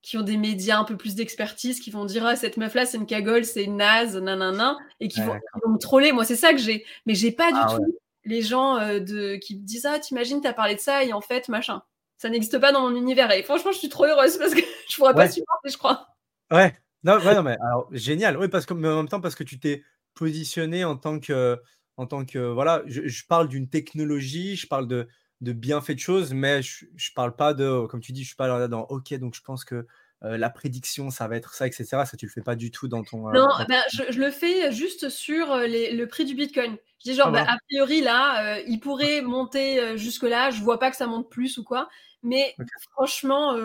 [0.00, 2.96] qui ont des médias un peu plus d'expertise, qui vont dire ah, cette meuf-là, c'est
[2.96, 6.12] une cagole, c'est une naze, nanana, et qui, vont, me troller.
[6.12, 6.84] Moi, c'est ça que j'ai.
[7.06, 10.40] Mais j'ai pas du ah tout les gens euh, de, qui me disent Ah, t'imagines,
[10.40, 11.82] t'as parlé de ça, et en fait, machin.
[12.18, 13.32] Ça n'existe pas dans mon univers.
[13.32, 16.06] Et franchement, je suis trop heureuse parce que je pourrais pas supporter, je crois.
[16.52, 16.72] Ouais,
[17.02, 18.36] non, ouais, non mais alors, génial.
[18.36, 19.82] Oui, parce que, mais en même temps, parce que tu t'es
[20.14, 21.60] positionné en tant que
[21.96, 25.08] en tant que voilà, je, parle d'une technologie, je parle de,
[25.40, 28.36] de bienfaits de choses, mais je, ne parle pas de, comme tu dis, je suis
[28.36, 29.86] pas là dans OK, donc je pense que
[30.24, 31.84] euh, la prédiction, ça va être ça, etc.
[32.04, 33.28] Ça, tu le fais pas du tout dans ton.
[33.28, 36.76] Euh, non, ben, je, le fais juste sur euh, le prix du Bitcoin.
[37.04, 40.50] Je dis genre, ah bah, a priori là, il pourrait monter jusque là.
[40.50, 41.88] Je vois pas que ça monte plus ou quoi,
[42.22, 42.54] mais
[42.92, 43.56] franchement,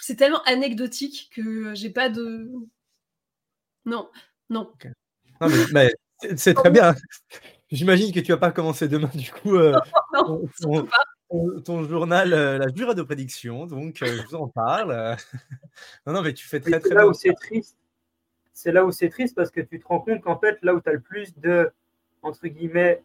[0.00, 2.50] c'est tellement anecdotique que j'ai pas de.
[3.84, 4.08] Non,
[4.48, 4.72] non.
[5.40, 5.92] non mais,
[6.36, 6.94] c'est très bien.
[7.70, 9.74] J'imagine que tu vas pas commencer demain, du coup, euh,
[11.64, 13.66] ton, journal, euh, la jure de prédiction.
[13.66, 15.16] Donc, euh, je vous en parle.
[16.06, 17.78] non, non, mais tu fais très, très là Où c'est triste.
[18.52, 20.80] C'est là où c'est triste parce que tu te rends compte qu'en fait, là où
[20.82, 21.72] tu as le plus de,
[22.20, 23.02] entre guillemets,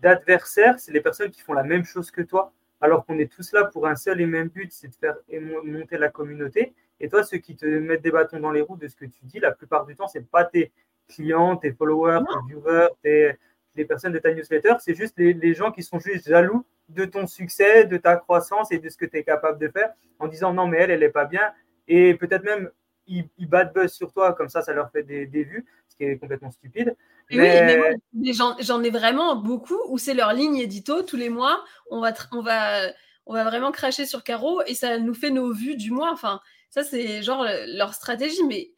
[0.00, 3.52] d'adversaires, c'est les personnes qui font la même chose que toi, alors qu'on est tous
[3.52, 5.16] là pour un seul et même but, c'est de faire
[5.64, 6.72] monter la communauté.
[7.00, 9.20] Et toi, ceux qui te mettent des bâtons dans les roues de ce que tu
[9.24, 10.72] dis, la plupart du temps, c'est pas tes,
[11.08, 13.32] clients, tes followers, tes viewers, tes,
[13.78, 14.74] les personnes de ta newsletter.
[14.80, 18.78] C'est juste les, gens qui sont juste jaloux de ton succès, de ta croissance et
[18.78, 21.08] de ce que tu es capable de faire en disant non, mais elle, elle n'est
[21.08, 21.52] pas bien.
[21.86, 22.70] Et peut-être même,
[23.06, 26.18] ils, battent buzz sur toi, comme ça, ça leur fait des, vues, ce qui est
[26.18, 26.94] complètement stupide.
[27.30, 27.80] Mais...
[27.80, 31.62] Oui, mais j'en ai vraiment beaucoup où c'est leur ligne édito tous les mois.
[31.90, 32.88] On va, on va,
[33.26, 36.10] on va vraiment cracher sur Caro et ça nous fait nos vues du mois.
[36.10, 36.40] Enfin,
[36.70, 38.44] ça, c'est genre leur stratégie.
[38.46, 38.70] Mais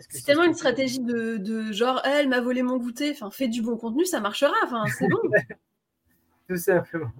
[0.00, 3.76] c'est tellement une stratégie de, genre, elle m'a volé mon goûter, enfin, fais du bon
[3.76, 5.18] contenu, ça marchera, enfin, c'est bon.
[6.48, 7.12] Tout simplement.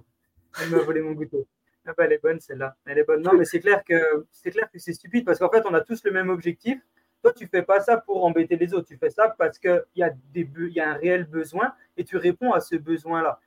[0.61, 1.45] Elle m'a volé mon goûter.
[1.87, 2.75] Ah bah, elle est bonne celle-là.
[2.85, 3.21] Elle est bonne.
[3.21, 5.81] Non, mais c'est clair que c'est clair que c'est stupide parce qu'en fait, on a
[5.81, 6.79] tous le même objectif.
[7.21, 8.87] Toi, tu fais pas ça pour embêter les autres.
[8.87, 12.17] Tu fais ça parce qu'il y, a des y a un réel besoin et tu
[12.17, 13.39] réponds à ce besoin-là.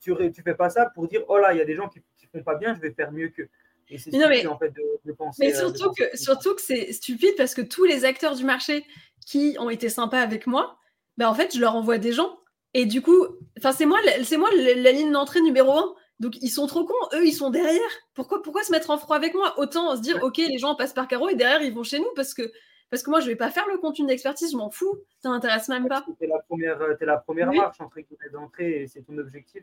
[0.00, 2.00] Tu ne fais pas ça pour dire, oh là, il y a des gens qui
[2.00, 3.48] ne font pas bien, je vais faire mieux qu'eux
[3.90, 4.72] mais, en fait,
[5.04, 5.46] de, penser.
[5.46, 8.84] Mais surtout que, surtout que c'est stupide parce que tous les acteurs du marché
[9.26, 10.78] qui ont été sympas avec moi,
[11.16, 12.38] ben en fait, je leur envoie des gens.
[12.74, 13.26] Et du coup,
[13.58, 15.94] enfin, c'est moi, c'est moi la, ligne d'entrée numéro un.
[16.18, 17.80] Donc ils sont trop cons, eux ils sont derrière.
[18.14, 19.54] Pourquoi, pourquoi se mettre en froid avec moi?
[19.58, 22.10] Autant se dire, ok, les gens passent par carreau et derrière ils vont chez nous
[22.14, 22.50] parce que
[22.90, 25.68] parce que moi je vais pas faire le contenu d'expertise, je m'en fous, ça m'intéresse
[25.68, 26.06] même pas.
[26.18, 29.62] C'est la première, es la première marche entre guillemets d'entrée et c'est ton objectif.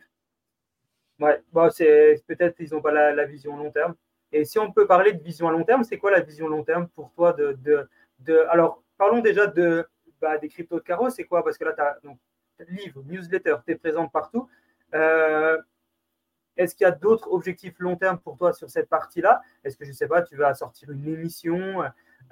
[1.20, 3.96] Ouais, bon, c'est peut-être ils n'ont pas la, la, vision long terme.
[4.34, 6.64] Et si on peut parler de vision à long terme, c'est quoi la vision long
[6.64, 7.88] terme pour toi de, de,
[8.20, 9.86] de, Alors, parlons déjà de,
[10.20, 11.44] bah, des cryptos de Caro, c'est quoi?
[11.44, 12.18] Parce que là, tu as donc,
[12.68, 14.50] livre, newsletter, tu es présente partout.
[14.96, 15.62] Euh,
[16.58, 19.42] est-ce qu'il y a d'autres objectifs long terme pour toi sur cette partie-là?
[19.64, 21.84] Est-ce que, je ne sais pas, tu vas sortir une émission,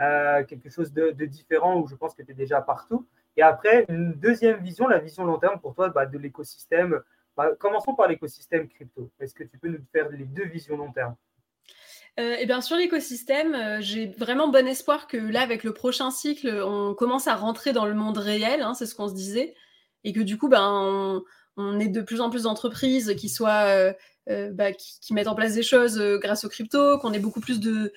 [0.01, 3.07] euh, quelque chose de, différent où je pense que tu es déjà partout?
[3.37, 7.01] Et après, une deuxième vision, la vision long terme pour toi bah, de l'écosystème.
[7.37, 9.11] Bah, commençons par l'écosystème crypto.
[9.19, 11.15] Est-ce que tu peux nous faire les deux visions long terme?
[12.19, 16.11] Euh, et bien sur l'écosystème, euh, j'ai vraiment bon espoir que là, avec le prochain
[16.11, 19.55] cycle, on commence à rentrer dans le monde réel, hein, c'est ce qu'on se disait,
[20.03, 21.23] et que du coup, ben,
[21.57, 23.93] on, est de plus en plus d'entreprises qui soient
[24.29, 27.59] euh, bah, qui, mettent en place des choses grâce aux crypto, qu'on ait beaucoup plus
[27.59, 27.93] de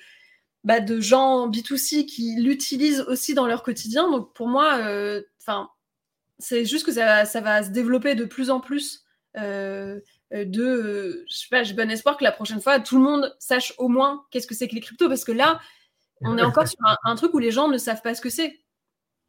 [0.63, 4.09] bah, de gens B2C qui l'utilisent aussi dans leur quotidien.
[4.09, 4.79] Donc pour moi,
[6.39, 9.04] c'est juste que ça, va se développer de plus en plus.
[9.37, 13.03] Euh, de, euh, je sais pas, j'ai bon espoir que la prochaine fois, tout le
[13.03, 15.59] monde sache au moins qu'est-ce que c'est que les cryptos, parce que là,
[16.21, 18.59] on est encore sur un, truc où les gens ne savent pas ce que c'est.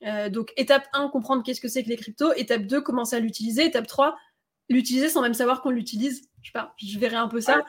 [0.05, 2.33] Euh, donc, étape 1, comprendre qu'est-ce que c'est que les cryptos.
[2.35, 3.67] Étape 2, commencer à l'utiliser.
[3.67, 4.17] Étape 3,
[4.69, 6.29] l'utiliser sans même savoir qu'on l'utilise.
[6.43, 7.65] Je sais pas, je verrai un peu ça.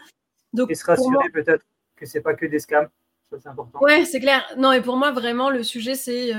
[0.54, 1.66] Donc, et se rassurer peut-être
[1.96, 2.90] que c'est pas que des scams.
[3.30, 3.80] Ça, c'est important.
[3.82, 4.46] Ouais, c'est clair.
[4.58, 6.32] Non, et pour moi, vraiment, le sujet, c'est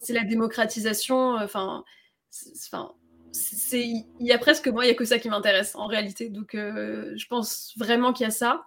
[0.00, 1.36] c'est la démocratisation.
[1.36, 1.84] Enfin,
[2.66, 2.94] enfin
[3.72, 6.28] il y a presque moi, il y a que ça qui m'intéresse en réalité.
[6.28, 8.64] Donc, euh, je pense vraiment qu'il y a ça.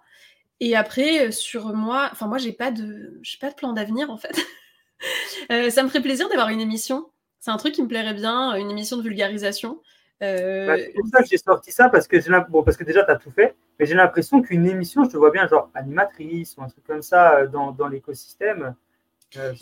[0.60, 4.10] Et après, euh, sur moi, enfin moi, j'ai pas de, j'ai pas de plan d'avenir
[4.10, 4.36] en fait.
[5.52, 7.08] Euh, ça me ferait plaisir d'avoir une émission.
[7.38, 9.80] C'est un truc qui me plairait bien, une émission de vulgarisation.
[10.20, 10.26] Bah,
[10.76, 12.16] c'est pour ça que j'ai sorti ça parce que
[12.50, 15.16] bon, parce que déjà tu as tout fait, mais j'ai l'impression qu'une émission, je te
[15.16, 18.74] vois bien genre animatrice ou un truc comme ça dans, dans l'écosystème.
[19.36, 19.52] Euh,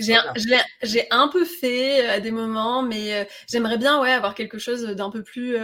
[0.82, 4.58] j'ai un peu fait euh, à des moments, mais euh, j'aimerais bien ouais, avoir quelque
[4.58, 5.56] chose d'un peu plus.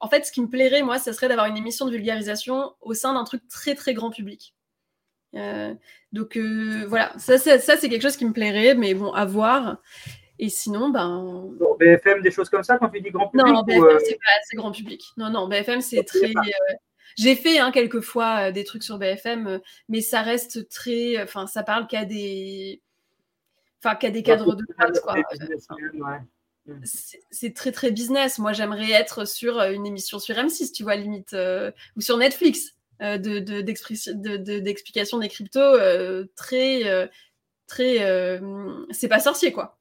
[0.00, 2.94] en fait, ce qui me plairait, moi, ça serait d'avoir une émission de vulgarisation au
[2.94, 4.54] sein d'un truc très très grand public.
[6.12, 9.78] donc voilà, ça, ça c'est quelque chose qui me plairait, mais bon, à voir.
[10.40, 11.48] Et sinon, ben.
[11.78, 14.56] BFM, des choses comme ça quand tu dis grand public Non, BFM, c'est pas assez
[14.56, 15.04] grand public.
[15.16, 16.32] Non, non, BFM, c'est très.
[17.16, 21.22] J'ai fait hein, quelques fois des trucs sur BFM, mais ça reste très.
[21.22, 22.82] Enfin, ça parle qu'à des
[23.84, 25.14] enfin, qui a des cadres de base, quoi.
[27.30, 28.38] C'est très très business.
[28.38, 32.16] Moi, j'aimerais être sur euh, une émission sur M6, tu vois, limite, euh, ou sur
[32.16, 35.78] Netflix, euh, d'explication de, des cryptos,
[36.36, 37.10] très,
[37.66, 38.40] très,
[38.90, 39.76] c'est pas sorcier, quoi.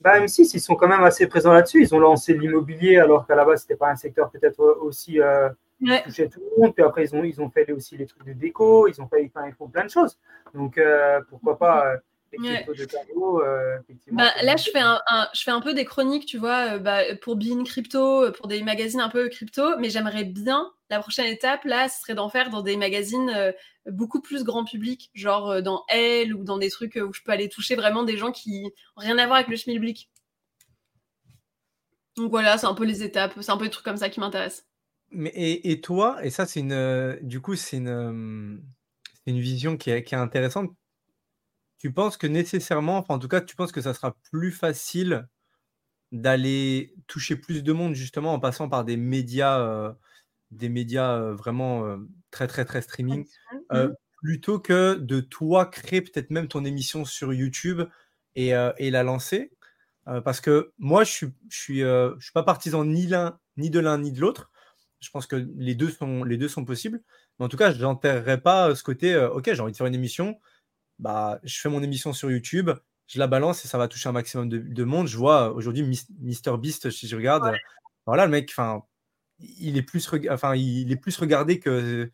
[0.00, 1.82] Bah, M6, ils sont quand même assez présents là-dessus.
[1.82, 6.02] Ils ont lancé l'immobilier alors qu'à la base, c'était pas un secteur peut-être aussi ouais.
[6.04, 6.74] touchait tout le monde.
[6.74, 8.86] Puis après, ils ont, ils ont fait aussi les trucs de déco.
[8.86, 10.16] Ils ont fait, ils font plein de choses.
[10.54, 10.80] Donc,
[11.28, 11.98] pourquoi pas
[12.34, 13.78] euh,
[14.12, 15.00] bah, là, je fais un,
[15.34, 18.48] je fais un peu des chroniques, tu vois, euh, bah, pour Bean Crypto, euh, pour
[18.48, 22.28] des magazines un peu crypto, mais j'aimerais bien, la prochaine étape, là, ce serait d'en
[22.28, 23.54] faire dans des magazines
[23.86, 27.48] beaucoup plus grand public, genre dans Elle ou dans des trucs où je peux aller
[27.48, 28.70] toucher vraiment des gens qui n'ont
[29.02, 30.10] rien à voir avec le schmilblick.
[32.16, 34.20] Donc voilà, c'est un peu les étapes, c'est un peu des trucs comme ça qui
[34.20, 34.66] m'intéressent.
[35.10, 38.62] Mais et, toi, et ça, c'est une, du coup, c'est une,
[39.26, 40.70] une vision qui est, qui est intéressante
[41.78, 45.28] tu penses que nécessairement, enfin en tout cas, tu penses que ça sera plus facile
[46.12, 49.92] d'aller toucher plus de monde justement en passant par des médias, euh,
[50.50, 51.98] des médias euh, vraiment euh,
[52.30, 53.26] très très très streaming,
[53.70, 53.88] mmh.
[54.22, 57.82] plutôt que de toi créer peut-être même ton émission sur YouTube
[58.34, 59.52] et, la lancer?
[60.24, 63.78] parce que moi, je suis, je suis, je suis pas partisan ni l'un, ni de
[63.78, 64.50] l'un, ni de l'autre.
[65.00, 67.02] Je pense que les deux sont, les deux sont possibles.
[67.38, 69.94] Mais en tout cas, je n'enterrerai pas ce côté, ok, j'ai envie de faire une
[69.94, 70.38] émission
[70.98, 72.70] bah, je fais mon émission sur YouTube,
[73.06, 75.06] je la balance et ça va toucher un maximum de, monde.
[75.06, 75.82] Je vois aujourd'hui
[76.20, 77.54] Mister Beast, si je regarde,
[78.06, 78.82] voilà, le mec, enfin,
[79.38, 82.10] il est plus, enfin, il est plus regardé que,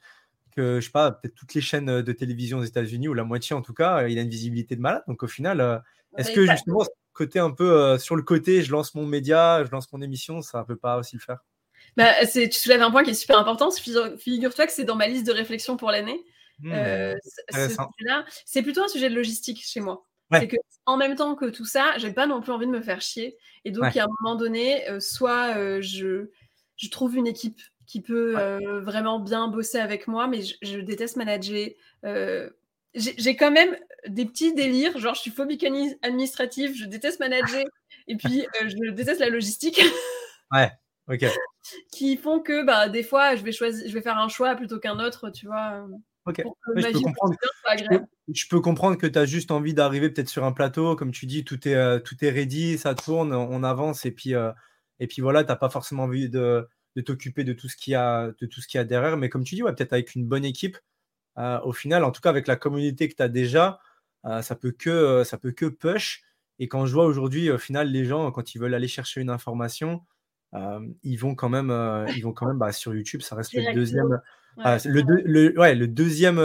[0.55, 3.57] que je sais pas, peut-être toutes les chaînes de télévision aux États-Unis ou la moitié
[3.57, 4.07] en tout cas.
[4.09, 5.03] Il a une visibilité de malade.
[5.09, 5.79] Donc au final, euh,
[6.17, 9.71] est-ce que justement, côté un peu euh, sur le côté, je lance mon média, je
[9.71, 11.39] lance mon émission, ça ne peut pas aussi le faire?
[11.97, 13.71] Bah, tu soulèves un point qui est super important.
[13.71, 16.21] Figure-toi que c'est dans ma liste de réflexion pour l'année.
[16.61, 16.73] Mmh.
[16.73, 17.15] Euh,
[18.45, 20.07] c'est plutôt un sujet de logistique chez moi.
[20.33, 22.81] C'est que en même temps que tout ça, j'ai pas non plus envie de me
[22.81, 23.37] faire chier.
[23.65, 26.29] Et donc, a un moment donné, euh, soit euh, je,
[26.77, 28.35] je, trouve une équipe qui peut
[28.83, 31.69] vraiment bien bosser avec moi, mais je, déteste manager.
[32.95, 33.77] j'ai quand même
[34.09, 35.65] des petits délires, genre je suis phobique
[36.03, 37.65] administrative, je déteste manager,
[38.09, 39.81] et puis je déteste la logistique.
[40.53, 40.73] ouais,
[41.09, 41.27] ok.
[41.93, 44.81] qui font que bah, des fois, je vais, choisir, je vais faire un choix plutôt
[44.81, 45.87] qu'un autre, tu vois.
[46.27, 46.43] Ok.
[48.29, 51.27] je, peux comprendre, que tu as juste envie d'arriver peut-être sur un plateau, comme tu
[51.27, 54.51] dis, tout est, euh, tout est ready, ça tourne, on avance et puis, euh,
[55.01, 56.67] et puis voilà, tu n'as pas forcément envie de,
[56.97, 59.19] de t'occuper de tout ce qu'il y a de tout ce qu'il y a derrière.
[59.19, 60.79] Mais comme tu dis, ouais, peut-être avec une bonne équipe,
[61.37, 63.81] euh, au final, en tout cas avec la communauté que tu as déjà,
[64.41, 66.23] ça peut que ça peut que push.
[66.59, 69.29] Et quand je vois aujourd'hui, au final, les gens, quand ils veulent aller chercher une
[69.29, 70.01] information,
[71.03, 71.71] ils vont quand même,
[72.17, 74.23] ils vont quand même bah, sur YouTube, ça reste le deuxième,
[74.57, 76.37] le, ouais, le deuxième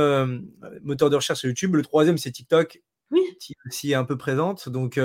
[0.82, 1.76] moteur de recherche sur YouTube.
[1.76, 2.82] Le troisième, c'est TikTok,
[3.12, 3.22] oui.
[3.40, 4.70] qui aussi est un peu présente.
[4.70, 5.00] Donc,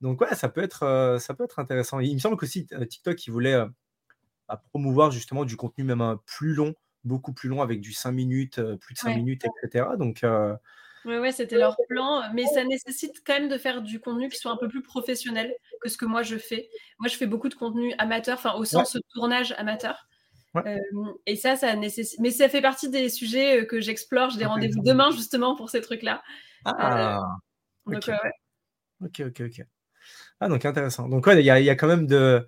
[0.00, 2.00] donc ouais, ça peut, être, ça peut être intéressant.
[2.00, 3.62] Il me semble qu'aussi TikTok, il voulait
[4.70, 8.94] promouvoir justement du contenu même plus long, beaucoup plus long, avec du 5 minutes, plus
[8.94, 9.86] de 5 minutes, etc.
[9.98, 10.24] Donc,
[11.04, 14.38] oui, ouais, c'était leur plan, mais ça nécessite quand même de faire du contenu qui
[14.38, 16.70] soit un peu plus professionnel que ce que moi je fais.
[16.98, 20.08] Moi, je fais beaucoup de contenu amateur, enfin au sens tournage amateur.
[20.56, 20.78] Euh,
[21.26, 22.20] et ça, ça nécessite.
[22.20, 24.30] Mais ça fait partie des sujets euh, que j'explore.
[24.30, 26.22] J'ai des rendez-vous demain justement pour ces trucs-là.
[26.64, 27.18] Ah.
[27.88, 28.10] Euh, donc,
[29.02, 29.66] ok, ok, ok.
[30.40, 31.08] Ah, donc intéressant.
[31.08, 32.46] Donc, ouais, il y, y, a quand même de.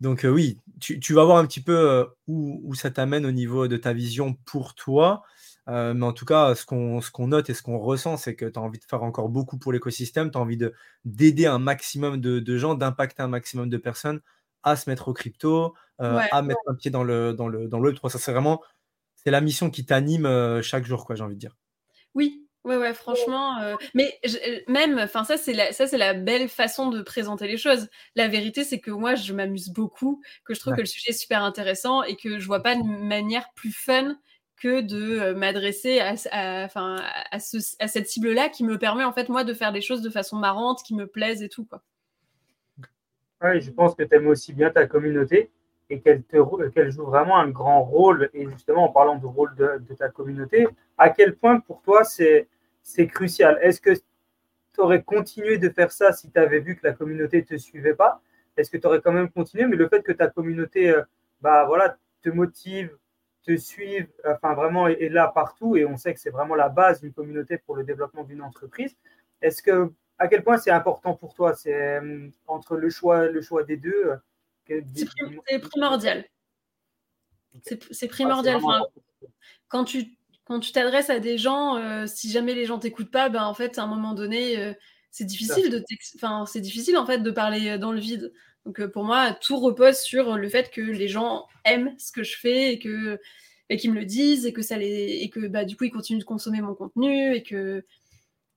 [0.00, 3.68] Donc, oui, tu, tu, vas voir un petit peu où, où ça t'amène au niveau
[3.68, 5.22] de ta vision pour toi.
[5.68, 8.46] Euh, mais en tout cas, ce qu'on qu'on note et ce qu'on ressent, c'est que
[8.46, 10.58] tu as envie de faire encore beaucoup pour l'écosystème, tu as envie
[11.04, 14.20] d'aider un maximum de, de gens, d'impacter un maximum de personnes
[14.62, 17.78] à se mettre au crypto, euh, à mettre un pied dans le, dans le, dans
[17.78, 18.10] le Web3.
[18.10, 18.62] Ça, c'est vraiment
[19.16, 21.56] c'est la mission qui t'anime euh, chaque jour, quoi, j'ai envie de dire.
[22.14, 23.76] Oui, ouais, ouais, franchement.
[23.94, 24.20] mais
[24.66, 27.88] même, enfin, ça, c'est la, ça, c'est la belle façon de présenter les choses.
[28.16, 31.18] La vérité, c'est que moi, je m'amuse beaucoup, que je trouve que le sujet est
[31.18, 34.16] super intéressant et que je vois pas de manière plus fun
[34.62, 36.14] que de euh, m'adresser à,
[36.64, 40.10] enfin, à, cette cible-là qui me permet en fait moi de faire des choses de
[40.10, 41.82] façon marrante, qui me plaisent et tout quoi.
[43.42, 45.50] Oui, je pense que tu aimes aussi bien ta communauté
[45.90, 46.22] et qu'elle
[46.74, 48.30] qu'elle joue vraiment un grand rôle.
[48.34, 52.48] Et justement, en parlant du rôle de, ta communauté, à quel point pour toi c'est
[53.08, 53.58] crucial?
[53.62, 57.38] Est-ce que tu aurais continué de faire ça si tu avais vu que la communauté
[57.38, 58.22] ne te suivait pas?
[58.56, 59.66] Est-ce que tu aurais quand même continué?
[59.66, 61.02] Mais le fait que ta communauté euh,
[61.40, 62.96] bah, voilà, te motive,
[63.44, 67.00] te suivent, enfin vraiment est, là partout et on sait que c'est vraiment la base
[67.00, 68.96] d'une communauté pour le développement d'une entreprise.
[69.40, 73.42] Est-ce que à quel point c'est important pour toi C'est euh, entre le choix, le
[73.42, 74.12] choix des deux.
[74.70, 76.24] Euh, c'est primordial.
[77.90, 78.60] C'est primordial.
[78.68, 78.82] Ah,
[79.68, 83.28] quand tu quand tu t'adresses à des gens, euh, si jamais les gens t'écoutent pas,
[83.28, 84.74] ben en fait à un moment donné,
[85.10, 85.84] c'est difficile de,
[86.16, 88.32] enfin c'est difficile en fait de parler dans le vide.
[88.64, 92.22] Donc euh, pour moi, tout repose sur le fait que les gens aiment ce que
[92.22, 93.20] je fais et que
[93.68, 95.90] et qu'ils me le disent et que ça les et que bah du coup ils
[95.90, 97.84] continuent de consommer mon contenu et que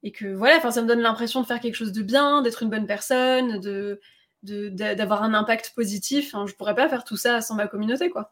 [0.05, 2.61] et que voilà, enfin ça me donne l'impression de faire quelque chose de bien, d'être
[2.63, 3.99] une bonne personne, de
[4.43, 6.31] d'avoir un impact positif.
[6.31, 8.31] Je je pourrais pas faire tout ça sans ma communauté quoi.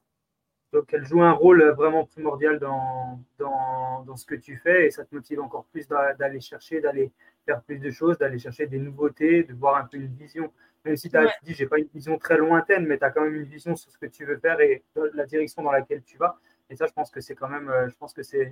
[0.72, 4.92] Donc elle joue un rôle vraiment primordial dans, dans, dans ce que tu fais et
[4.92, 7.12] ça te motive encore plus d'aller chercher, d'aller
[7.46, 10.52] faire plus de choses, d'aller chercher des nouveautés, de voir un peu une vision.
[10.86, 13.22] Même si tu as dit, j'ai pas une vision très lointaine, mais tu as quand
[13.22, 16.18] même une vision sur ce que tu veux faire et la direction dans laquelle tu
[16.18, 16.38] vas.
[16.70, 18.52] Et ça, je pense que c'est quand même, euh, je pense que c'est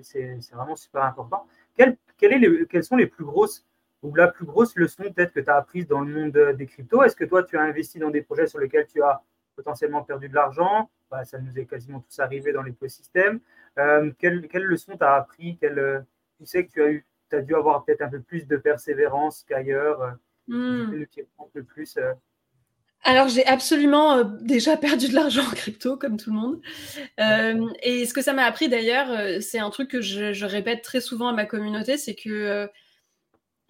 [0.54, 1.48] vraiment super important.
[1.76, 3.66] Quelles, est les, quelles sont les plus grosses
[4.04, 7.04] ou la plus grosse leçon peut-être que tu as apprise dans le monde des cryptos?
[7.04, 9.22] Est-ce que toi, tu as investi dans des projets sur lesquels tu as
[9.56, 10.90] potentiellement perdu de l'argent?
[11.10, 13.40] Bah, Ça nous est quasiment tous arrivé dans l'écosystème.
[13.78, 15.58] Euh, quelle, quelle, leçon tu as appris?
[15.58, 16.06] Quelle,
[16.38, 19.44] Tu sais que tu as, eu, as dû avoir peut-être un peu plus de persévérance
[19.48, 20.18] qu'ailleurs
[20.48, 20.94] Hmm.
[20.94, 22.14] Euh.
[23.04, 26.62] Alors, j'ai absolument euh, déjà perdu de l'argent en crypto, comme tout le monde.
[27.20, 31.02] Euh, et ce que ça m'a appris d'ailleurs, c'est un truc que je, répète très
[31.02, 32.70] souvent à ma communauté, c'est que.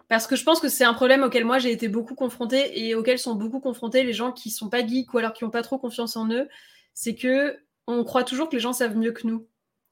[0.08, 2.94] parce que je pense que c'est un problème auquel moi j'ai été beaucoup confrontée et
[2.94, 5.62] auquel sont beaucoup confrontés les gens qui sont pas geeks ou alors qui n'ont pas
[5.62, 6.48] trop confiance en eux.
[6.94, 9.46] C'est que on croit toujours que les gens savent mieux que nous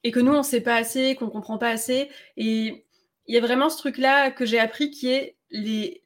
[0.04, 2.10] et que nous on sait pas assez, qu'on comprend pas assez.
[2.36, 2.86] Et
[3.26, 6.02] il y a vraiment ce truc-là que j'ai appris qui est les,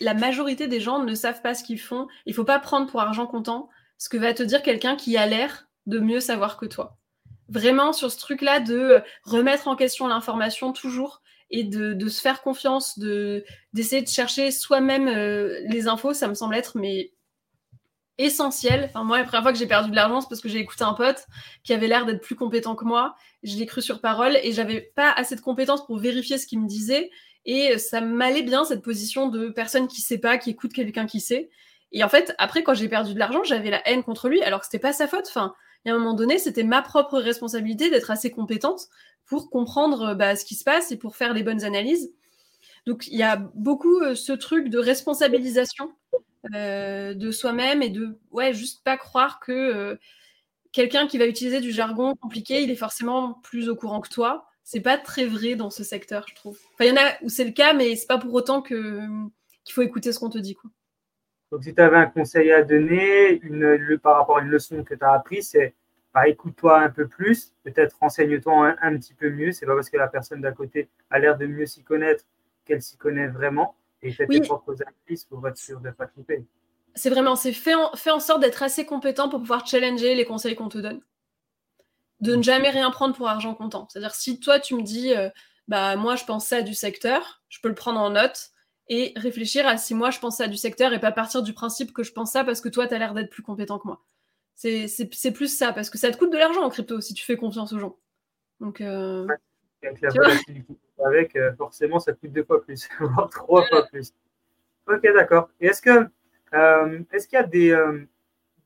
[0.00, 2.08] la majorité des gens ne savent pas ce qu'ils font.
[2.26, 3.68] Il faut pas prendre pour argent comptant
[3.98, 6.98] ce que va te dire quelqu'un qui a l'air de mieux savoir que toi.
[7.48, 12.98] Vraiment sur ce truc-là de remettre en question l'information toujours et de, se faire confiance,
[12.98, 17.12] de d'essayer de chercher soi-même euh, les infos, ça me semble être mais
[18.18, 18.86] essentiel.
[18.90, 20.84] Enfin moi, la première fois que j'ai perdu de l'argent, c'est parce que j'ai écouté
[20.84, 21.26] un pote
[21.62, 23.14] qui avait l'air d'être plus compétent que moi.
[23.42, 26.60] Je l'ai cru sur parole et j'avais pas assez de compétences pour vérifier ce qu'il
[26.60, 27.10] me disait.
[27.46, 31.20] Et ça m'allait bien cette position de personne qui sait pas, qui écoute quelqu'un qui
[31.20, 31.48] sait.
[31.92, 34.60] Et en fait, après, quand j'ai perdu de l'argent, j'avais la haine contre lui, alors
[34.60, 35.26] que c'était pas sa faute.
[35.28, 38.88] Enfin, il y a un moment donné, c'était ma propre responsabilité d'être assez compétente
[39.24, 42.12] pour comprendre bah, ce qui se passe et pour faire les bonnes analyses.
[42.86, 45.92] Donc, il y a beaucoup euh, ce truc de responsabilisation
[46.54, 49.96] euh, de soi-même et de, ouais, juste pas croire que euh,
[50.72, 54.48] quelqu'un qui va utiliser du jargon compliqué, il est forcément plus au courant que toi
[54.66, 56.58] c'est pas très vrai dans ce secteur, je trouve.
[56.74, 59.00] Enfin, il y en a où c'est le cas, mais c'est pas pour autant que
[59.64, 60.56] qu'il faut écouter ce qu'on te dit.
[60.56, 60.70] Quoi.
[61.52, 64.94] Donc, si tu avais un conseil à donner une, par rapport à une leçon que
[64.94, 65.74] tu as apprise, c'est
[66.12, 69.52] bah, écoute-toi un peu plus, peut-être renseigne-toi un, petit peu mieux.
[69.52, 72.24] C'est pas parce que la personne d'à côté a l'air de mieux s'y connaître
[72.64, 73.76] qu'elle s'y connaît vraiment.
[74.02, 76.44] et fais tes propres analyses pour être sûr de ne pas tromper.
[76.96, 80.56] C'est vraiment, c'est fait en, en sorte d'être assez compétent pour pouvoir challenger les conseils
[80.56, 81.00] qu'on te donne.
[82.20, 83.88] De ne jamais rien prendre pour argent comptant.
[83.90, 85.28] C'est-à-dire, si toi, tu me dis, euh,
[85.68, 88.50] bah, moi, je pense ça du secteur, je peux le prendre en note
[88.88, 91.92] et réfléchir à si moi, je pense ça du secteur et pas partir du principe
[91.92, 94.02] que je pense ça parce que toi, tu as l'air d'être plus compétent que moi.
[94.54, 97.36] C'est plus ça, parce que ça te coûte de l'argent en crypto si tu fais
[97.36, 97.96] confiance aux gens.
[98.60, 99.26] Donc, euh,
[99.82, 100.08] avec la
[101.04, 104.14] avec, euh, forcément, ça coûte deux fois plus, voire trois fois plus.
[104.86, 105.50] Ok, d'accord.
[105.60, 106.08] Et est-ce que
[107.12, 107.76] est-ce qu'il y a des,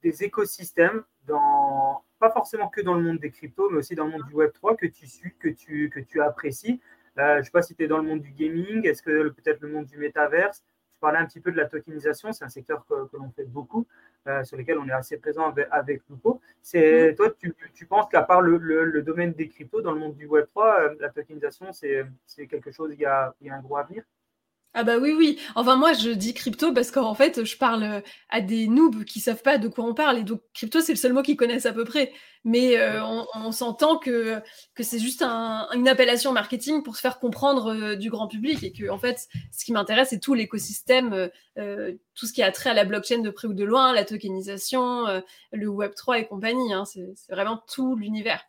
[0.02, 4.12] des écosystèmes dans pas forcément que dans le monde des cryptos, mais aussi dans le
[4.12, 6.80] monde du Web 3 que tu suis, que tu, que tu apprécies
[7.16, 9.60] Je ne sais pas si tu es dans le monde du gaming, est-ce que peut-être
[9.62, 10.62] le monde du métaverse?
[10.92, 13.44] Tu parlais un petit peu de la tokenisation, c'est un secteur que, que l'on fait
[13.46, 13.86] beaucoup.
[14.26, 16.42] Euh, sur lesquels on est assez présent avec, avec Lupo.
[16.60, 17.14] C'est, mm.
[17.14, 20.28] Toi, tu, tu penses qu'à part le, le, domaine des cryptos, dans le monde du
[20.28, 23.78] Web3, euh, la tokenisation, c'est, c'est quelque chose, il y, a, y a un gros
[23.78, 24.02] avenir?
[24.72, 25.36] Ah bah oui, oui.
[25.56, 29.18] Enfin, moi, je dis crypto parce qu'en fait, je parle euh, à des noobs qui
[29.18, 30.18] savent pas de quoi on parle.
[30.18, 32.12] Et donc, crypto, c'est le seul mot qu'ils connaissent à peu près.
[32.44, 33.02] Mais euh,
[33.34, 34.40] on, s'entend que,
[34.76, 38.62] que c'est juste une appellation marketing pour se faire comprendre euh, du grand public.
[38.62, 41.28] Et que, en fait, ce qui m'intéresse, c'est tout l'écosystème,
[42.14, 45.04] tout ce qui a trait à la blockchain de près ou de loin, la tokenisation,
[45.50, 46.72] le Web3 et compagnie.
[46.72, 46.84] Hein.
[46.84, 48.44] c'est vraiment tout l'univers.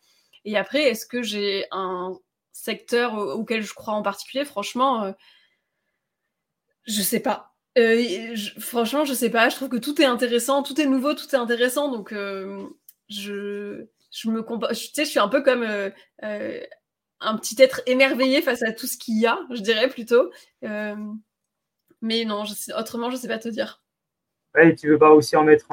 [0.46, 2.14] Et après, est-ce que j'ai un
[2.52, 4.46] secteur auquel je crois en particulier?
[4.46, 5.14] Franchement,
[6.86, 7.56] je sais pas.
[7.78, 9.50] Euh, franchement, je sais pas.
[9.50, 11.90] Je trouve que tout est intéressant, tout est nouveau, tout est intéressant.
[11.90, 12.68] Donc, euh,
[13.10, 15.90] je, je me tu sais, je suis un peu comme euh,
[17.20, 20.32] un petit être émerveillé face à tout ce qu'il y a, je dirais plutôt.
[22.02, 23.81] mais non, je sais, autrement, je sais pas te dire.
[24.54, 25.66] Ouais, tu veux pas aussi en mettre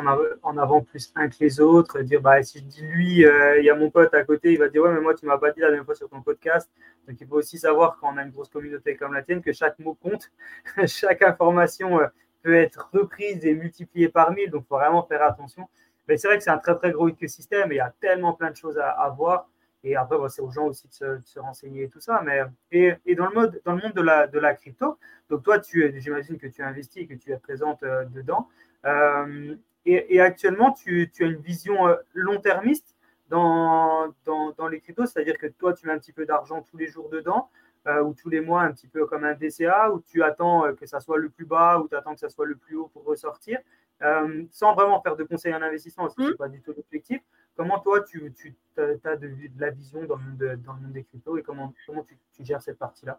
[0.42, 3.70] en, avant plus un que les autres, dire bah si je dis lui, il y
[3.70, 5.60] a mon pote à côté, il va dire ouais mais moi tu m'as pas dit
[5.60, 6.70] la même fois sur ton podcast.
[7.08, 9.52] Donc il faut aussi savoir quand on a une grosse communauté comme la tienne que
[9.52, 10.30] chaque mot compte,
[10.86, 12.06] chaque information euh,
[12.42, 15.68] peut être reprise et multipliée par mille, donc faut vraiment faire attention.
[16.06, 18.32] Mais c'est vrai que c'est un très très gros écosystème et il y a tellement
[18.34, 19.48] plein de choses à, voir.
[19.84, 22.22] Et après, c'est aux gens aussi de se, renseigner et tout ça.
[22.24, 24.98] Mais, et, et, dans, le mode, dans le monde de la, de la crypto,
[25.28, 28.48] donc toi, j'imagine que tu investis, que tu es présente euh, dedans.
[28.84, 29.56] Euh,
[29.86, 31.78] et, actuellement, tu, tu, as une vision
[32.12, 32.94] long-termiste
[33.30, 36.76] dans, dans, dans les cryptos, c'est-à-dire que toi, tu mets un petit peu d'argent tous
[36.76, 37.48] les jours dedans,
[37.86, 40.72] euh, ou tous les mois, un petit peu comme un DCA, ou tu attends euh,
[40.72, 42.90] que ça soit le plus bas, ou tu attends que ça soit le plus haut
[42.92, 43.60] pour ressortir,
[44.02, 46.38] euh, sans vraiment faire de conseils en investissement, parce que ce n'est mmh.
[46.38, 47.22] pas du tout l'objectif.
[47.56, 51.02] Comment toi, tu, tu as de, la vision dans le monde, dans le monde des
[51.02, 53.18] cryptos et comment, comment tu, tu gères cette partie-là?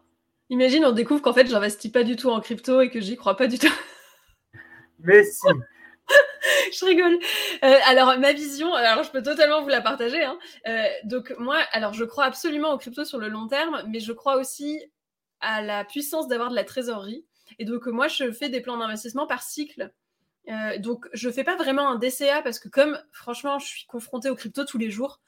[0.50, 3.36] Imagine, on découvre qu'en fait, j'investis pas du tout en crypto et que j'y crois
[3.36, 3.74] pas du tout.
[5.00, 5.48] Mais si,
[6.80, 7.20] je rigole.
[7.64, 10.24] Euh, alors, ma vision, alors je peux totalement vous la partager.
[10.24, 10.38] Hein.
[10.68, 14.12] Euh, donc, moi, alors je crois absolument aux crypto sur le long terme, mais je
[14.12, 14.82] crois aussi
[15.42, 17.26] à la puissance d'avoir de la trésorerie.
[17.58, 19.92] Et donc, moi, je fais des plans d'investissement par cycle.
[20.50, 24.30] Euh, donc, je fais pas vraiment un DCA parce que, comme franchement, je suis confrontée
[24.30, 25.22] aux crypto tous les jours.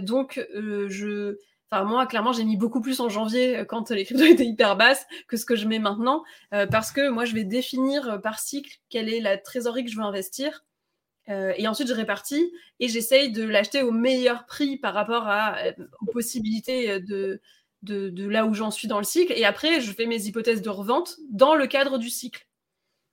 [0.00, 1.36] donc, je
[1.72, 4.76] Enfin, moi, clairement, j'ai mis beaucoup plus en janvier euh, quand les cryptos étaient hyper
[4.76, 8.18] basses que ce que je mets maintenant, euh, parce que moi, je vais définir euh,
[8.18, 10.64] par cycle quelle est la trésorerie que je veux investir.
[11.28, 15.58] et ensuite, je répartis et j'essaye de l'acheter au meilleur prix par rapport à,
[16.00, 17.40] aux possibilités de,
[17.82, 19.32] de, là où j'en suis dans le cycle.
[19.36, 22.49] Et après, je fais mes hypothèses de revente dans le cadre du cycle.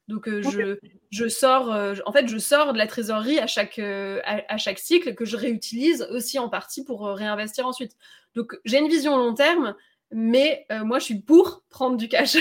[0.07, 0.77] Donc je,
[1.11, 1.69] je, sors,
[2.05, 6.07] en fait, je sors de la trésorerie à chaque, à, chaque cycle que je réutilise
[6.11, 7.97] aussi en partie pour réinvestir ensuite.
[8.37, 9.75] Donc, j'ai une vision long terme,
[10.11, 12.37] mais euh, moi, je suis pour prendre du cash.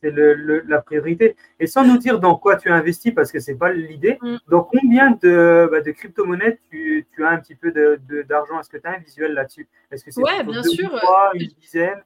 [0.00, 1.36] c'est la priorité.
[1.58, 4.36] Et sans nous dire dans quoi tu investis, parce que ce n'est pas l'idée, mm.
[4.48, 7.70] dans combien de, bah, de crypto-monnaies tu, as un petit peu
[8.28, 9.68] d'argent de, Est-ce que tu as un visuel là-dessus?
[9.90, 10.88] Est-ce que c'est ouais, bien sûr.
[10.88, 12.02] Trois, une dizaine?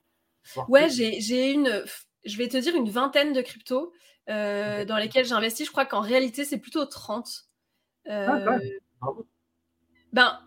[0.69, 1.85] Ouais, j'ai une,
[2.24, 3.93] je vais te dire une vingtaine de cryptos
[4.28, 5.66] euh, dans lesquels j'investis.
[5.66, 7.44] Je crois qu'en réalité, c'est plutôt 30.
[8.09, 9.09] Euh, ah,
[10.12, 10.39] ben,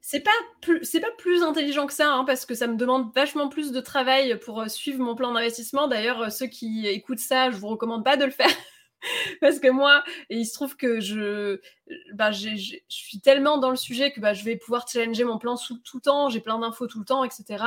[0.00, 0.30] c'est pas
[0.60, 3.72] plus, c'est pas plus intelligent que ça, hein, parce que ça me demande vachement plus
[3.72, 5.88] de travail pour euh, suivre mon plan d'investissement.
[5.88, 8.48] D'ailleurs, ceux qui écoutent ça, je vous recommande pas de le faire.
[9.40, 14.20] parce que moi, il se trouve que je, je suis tellement dans le sujet que
[14.20, 17.04] ben, je vais pouvoir challenger mon plan tout, le temps, j'ai plein d'infos tout le
[17.04, 17.64] temps, etc.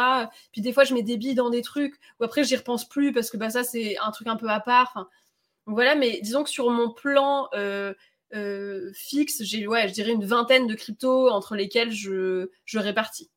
[0.51, 3.11] Puis des fois, je mets des billes dans des trucs, ou après, j'y repense plus
[3.11, 5.09] parce que ben, ça, c'est un truc un peu à part.
[5.65, 7.93] voilà, mais disons que sur mon plan euh,
[8.33, 13.29] euh, fixe, j'ai, je dirais une vingtaine de cryptos entre lesquels je, je répartis.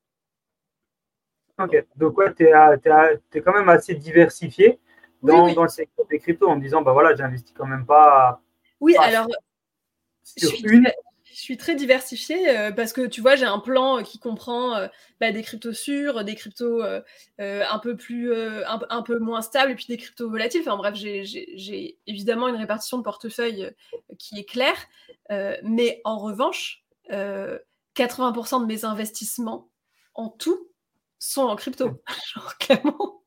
[1.58, 4.80] Ok, donc ouais, tu es, quand même assez diversifié
[5.22, 8.40] dans, dans, le secteur des cryptos en disant, bah voilà, j'investis quand même pas.
[8.80, 9.28] Oui, alors.
[10.22, 10.90] Sur une,
[11.32, 14.88] je suis très diversifiée euh, parce que tu vois, j'ai un plan qui comprend euh,
[15.20, 17.00] bah, des cryptos sûrs, des cryptos euh,
[17.38, 20.62] un peu plus, un, peu moins stables et puis des cryptos volatiles.
[20.62, 23.70] Enfin bref, j'ai évidemment une répartition de portefeuille
[24.18, 24.76] qui est claire,
[25.62, 29.70] mais en revanche, 80% de mes investissements
[30.14, 30.68] en tout
[31.18, 32.02] sont en crypto.
[32.34, 33.19] Genre clairement.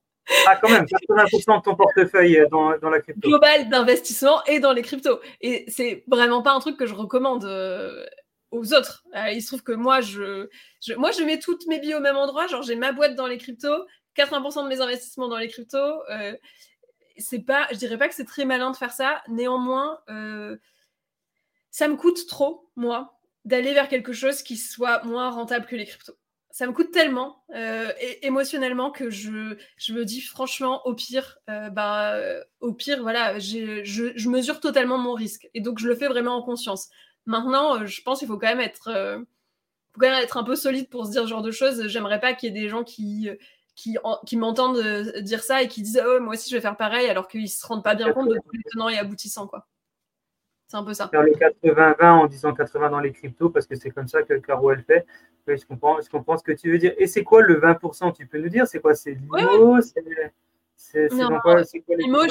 [0.47, 3.27] Ah, quand même, 80% de ton portefeuille dans, dans la crypto.
[3.27, 5.19] Global d'investissement et dans les cryptos.
[5.41, 8.05] Et c'est vraiment pas un truc que je recommande euh,
[8.51, 9.03] aux autres.
[9.15, 10.47] Euh, il se trouve que moi je,
[10.97, 12.47] moi, je mets toutes mes billes au même endroit.
[12.47, 13.85] Genre, j'ai ma boîte dans les cryptos,
[14.17, 16.01] 80% de mes investissements dans les cryptos.
[16.09, 16.33] Euh,
[17.17, 19.21] c'est pas, je dirais pas que c'est très malin de faire ça.
[19.27, 19.99] Néanmoins,
[21.69, 25.85] ça me coûte trop, moi, d'aller vers quelque chose qui soit moins rentable que les
[25.85, 26.17] cryptos
[26.53, 31.71] ça me coûte tellement euh, émotionnellement que je, je, me dis franchement au pire euh,
[31.71, 32.15] bah
[32.59, 36.35] au pire voilà je, je, mesure totalement mon risque et donc je le fais vraiment
[36.35, 36.89] en conscience.
[37.25, 38.83] Maintenant euh, je pense qu'il faut quand même être
[39.93, 41.87] faut quand même être un peu solide pour se dire ce genre de choses.
[41.87, 43.29] J'aimerais pas qu'il y ait des gens qui
[43.75, 43.97] qui,
[44.27, 44.83] qui m'entendent
[45.21, 47.65] dire ça et qui disent oh, moi aussi je vais faire pareil alors qu'ils se
[47.65, 49.67] rendent pas bien compte de tous les tenants et aboutissants quoi
[50.73, 51.07] c'est un peu ça.
[51.07, 54.33] Faire le 80-20 en disant 80 dans les cryptos parce que c'est comme ça que
[54.33, 55.05] Caro elle fait.
[55.45, 56.95] je, comprends, je comprends ce que tu veux dire?
[56.97, 58.95] Et c'est quoi le 20% Tu peux nous dire C'est quoi?
[58.95, 59.79] C'est l'IMO?
[60.75, 60.99] C'est
[61.43, 61.61] quoi,
[61.95, 62.21] L'IMO,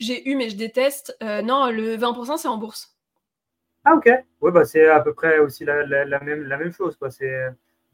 [0.00, 1.16] j'ai eu, mais je déteste.
[1.22, 2.96] Euh, non, le 20%, c'est en bourse.
[3.84, 4.10] Ah, ok.
[4.40, 6.98] Oui, bah, c'est à peu près aussi la, la, même, la même chose.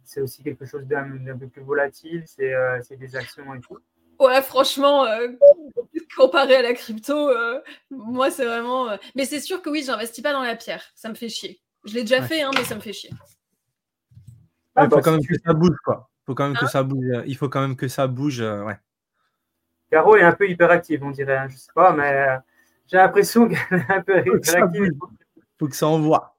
[0.04, 2.24] C'est aussi quelque chose d'un peu plus volatile.
[2.40, 3.78] Euh, c'est des actions et tout.
[4.18, 5.28] Ouais, franchement, euh,
[6.16, 7.60] comparé à la crypto, euh,
[7.90, 8.90] moi, c'est vraiment.
[8.90, 10.82] Euh, mais c'est sûr que oui, j'investis pas dans la pierre.
[10.94, 11.60] Ça me fait chier.
[11.84, 13.10] Je l'ai déjà fait, hein, mais ça me fait chier.
[14.76, 16.10] il faut quand même que ça bouge, quoi.
[16.24, 17.04] Faut quand même que hein ça bouge.
[17.26, 18.78] Il faut quand même que ça bouge, ouais.
[19.90, 21.36] Caro est un peu hyperactive, on dirait.
[21.36, 22.38] Hein, je sais pas, mais
[22.88, 24.92] j'ai l'impression qu'elle est un peu hyperactive.
[25.58, 26.35] Faut que ça envoie.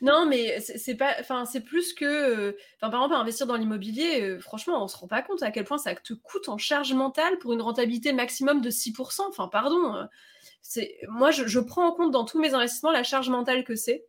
[0.00, 4.22] Non, mais c'est pas, enfin, c'est plus que, euh, enfin, par exemple, investir dans l'immobilier,
[4.22, 6.92] euh, franchement, on se rend pas compte à quel point ça te coûte en charge
[6.92, 9.22] mentale pour une rentabilité maximum de 6%.
[9.28, 9.94] Enfin, pardon.
[9.96, 10.04] Euh,
[10.62, 14.06] c'est, moi, je, prends en compte dans tous mes investissements la charge mentale que c'est.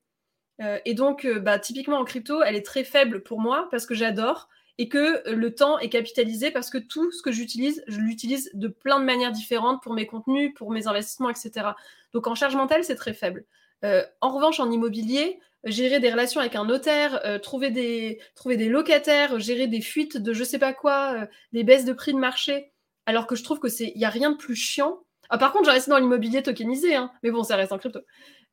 [0.86, 4.50] et donc, bah, typiquement en crypto, elle est très faible pour moi parce que j'adore
[4.78, 8.68] et que le temps est capitalisé parce que tout ce que j'utilise, je l'utilise de
[8.68, 11.68] plein de manières différentes pour mes contenus, pour mes investissements, etc.
[12.14, 13.46] Donc en charge mentale, c'est très faible.
[13.84, 18.70] en revanche, en immobilier, gérer des relations avec un notaire, euh, trouver, des, trouver des
[18.70, 22.20] locataires, gérer des fuites de je sais pas quoi, euh, des baisses de prix de
[22.20, 22.72] marché,
[23.06, 25.00] alors que je trouve que c'est il y a rien de plus chiant.
[25.30, 28.00] Ah, par contre, j'ai resté dans l'immobilier tokenisé, hein, mais bon, ça reste en crypto.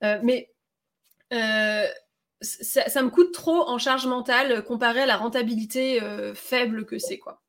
[0.04, 0.50] Euh, mais
[2.42, 6.00] ça, me coûte trop en charge mentale comparé à la rentabilité
[6.34, 7.40] faible que c'est, quoi.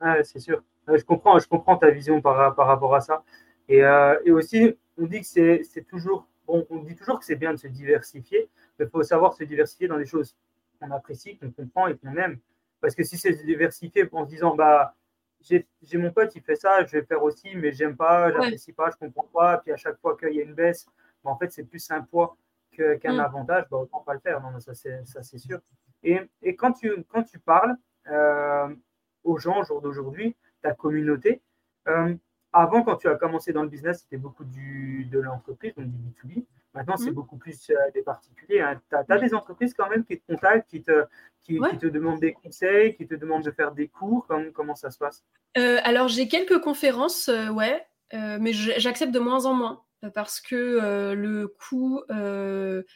[0.00, 0.62] Ah, c'est sûr.
[0.88, 3.24] Je comprends, je comprends ta vision par, par rapport à ça.
[3.68, 3.82] Et,
[4.24, 7.66] et aussi, on dit que c'est toujours on dit toujours que c'est bien de se
[7.68, 8.48] diversifier,
[8.78, 10.36] mais il faut savoir se diversifier dans des choses
[10.80, 12.38] qu'on apprécie, qu'on comprend et qu'on aime.
[12.80, 14.94] Parce que si c'est se diversifier en se disant, bah,
[15.40, 18.90] j'ai mon pote, il fait ça, je vais faire aussi, mais j'aime pas, j'apprécie pas,
[18.90, 20.86] je comprends pas, puis à chaque fois qu'il y a une baisse,
[21.24, 22.36] bah, en fait, c'est plus un poids
[22.72, 23.20] qu'un mm.
[23.20, 24.40] avantage, bah, autant pas le faire.
[24.40, 25.60] Non, ça, c'est sûr.
[26.02, 27.76] Et, et, quand, tu, quand tu parles
[28.08, 28.74] euh,
[29.24, 31.42] aux gens au jour d'aujourd'hui, ta communauté,
[31.88, 32.14] euh,
[32.56, 35.98] avant, quand tu as commencé dans le business, c'était beaucoup du, de l'entreprise, donc du
[35.98, 36.44] B2B.
[36.74, 37.14] Maintenant, c'est mmh.
[37.14, 38.60] beaucoup plus euh, des particuliers.
[38.60, 38.80] Hein.
[38.90, 41.04] Tu as, des entreprises quand même qui te contactent, qui te,
[41.42, 44.26] qui, te demandent des conseils, qui te demandent de faire des cours.
[44.26, 45.24] Comment, comment ça se passe?
[45.56, 49.82] Euh, Alors, j'ai quelques conférences, euh, ouais, mais j'accepte de moins en moins
[50.14, 52.00] parce que le coût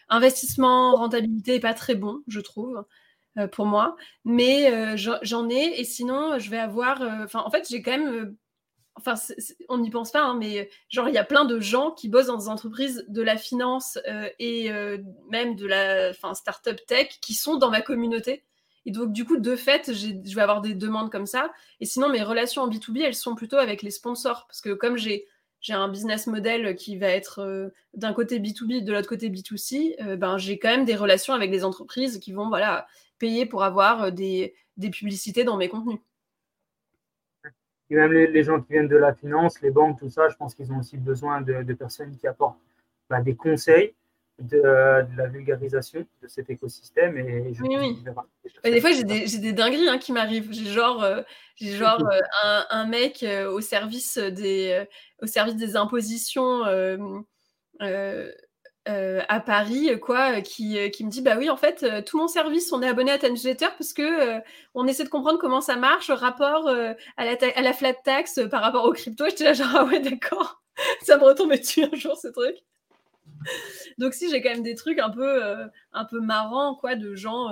[0.09, 2.85] investissement, rentabilité n'est pas très bon, je trouve.
[3.51, 7.03] pour moi, mais j'en ai et sinon je vais avoir.
[7.25, 8.37] Enfin, en fait, j'ai quand même
[8.95, 9.15] enfin,
[9.69, 12.27] on n'y pense pas, hein, mais genre, il y a plein de gens qui bossent
[12.27, 14.99] dans des entreprises de la finance euh, et euh,
[15.29, 18.45] même de la enfin, startup tech qui sont dans ma communauté.
[18.87, 21.53] Et donc, du coup, de fait, je vais avoir des demandes comme ça.
[21.81, 24.47] Et sinon, mes relations en B2B, elles sont plutôt avec les sponsors.
[24.47, 25.27] Parce que comme j'ai
[25.69, 30.39] un business model qui va être euh, d'un côté B2B, de l'autre côté B2C, ben,
[30.39, 32.87] j'ai quand même des relations avec des entreprises qui vont voilà,
[33.19, 36.01] payer pour avoir des, des publicités dans mes contenus.
[37.91, 40.55] Et même les, gens qui viennent de la finance, les banques, tout ça, je pense
[40.55, 42.61] qu'ils ont aussi besoin de, personnes qui apportent
[43.09, 43.95] bah, des conseils,
[44.39, 47.17] de, la vulgarisation de cet écosystème.
[47.19, 47.99] Et oui, oui.
[48.63, 50.53] Des, fois, j'ai des, dingueries hein, qui m'arrivent.
[50.53, 51.23] J'ai genre, euh,
[51.61, 54.85] genre euh, un, mec euh, au, service des,
[55.21, 56.65] au service des impositions
[58.89, 62.17] euh, à Paris, quoi, euh, qui, euh, qui, me dit bah oui, en fait, tout
[62.17, 64.41] mon service, on est abonné à ta newsletter parce que
[64.75, 68.63] on essaie de comprendre comment ça marche, rapport à, la à la flat tax par
[68.63, 69.27] rapport aux crypto.
[69.27, 70.63] J'étais là genre ah ouais d'accord,
[71.03, 72.57] ça me retombe dessus un jour ce truc.
[73.99, 75.43] Donc si j'ai quand même des trucs un peu,
[75.93, 77.51] un peu marrants, quoi, de gens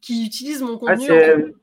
[0.00, 1.54] qui utilisent mon ah, contenu.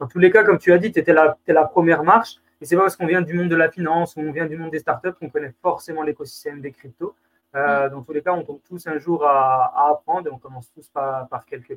[0.00, 2.40] dans tous les cas, comme tu as dit, tu étais la, la première marche.
[2.62, 4.56] Et c'est pas parce qu'on vient du monde de la finance ou on vient du
[4.56, 7.12] monde des startups qu'on connaît forcément l'écosystème des cryptos.
[7.56, 7.90] Euh, mm.
[7.90, 10.88] Dans tous les cas, on tombe tous un jour à, apprendre et on commence tous
[10.88, 11.74] par, par, quelque,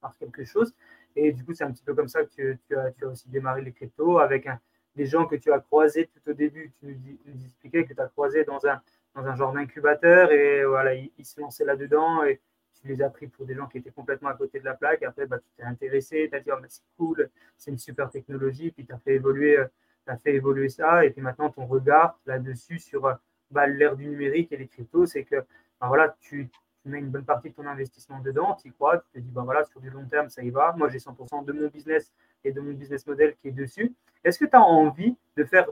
[0.00, 0.74] par quelque chose.
[1.14, 3.28] Et du coup, c'est un petit peu comme ça que tu, as, tu as, aussi
[3.28, 4.48] démarré les cryptos avec
[4.96, 6.72] des gens que tu as croisés tout au début.
[6.80, 8.82] Tu nous, expliquais que tu as croisé dans un,
[9.14, 12.40] dans un genre d'incubateur et voilà, ils, se lançaient là-dedans et
[12.82, 15.04] tu les as pris pour des gens qui étaient complètement à côté de la plaque.
[15.04, 18.72] Après, bah, tu t'es intéressé, tu as dit oh, c'est cool, c'est une super technologie,
[18.72, 19.58] puis tu as fait évoluer.
[19.58, 19.66] Euh,
[20.06, 21.04] tu fait évoluer ça.
[21.04, 23.14] Et puis maintenant, ton regard là-dessus sur euh,
[23.50, 25.36] bah, l'ère du numérique et les cryptos, c'est que
[25.80, 26.50] bah, voilà, tu,
[26.84, 29.42] mets une bonne partie de ton investissement dedans, tu y crois, tu te dis, bah,
[29.42, 30.74] voilà, sur du long terme, ça y va.
[30.76, 32.12] Moi, j'ai 100% de mon business
[32.44, 33.94] et de mon business model qui est dessus.
[34.22, 35.66] Est-ce que tu as envie de faire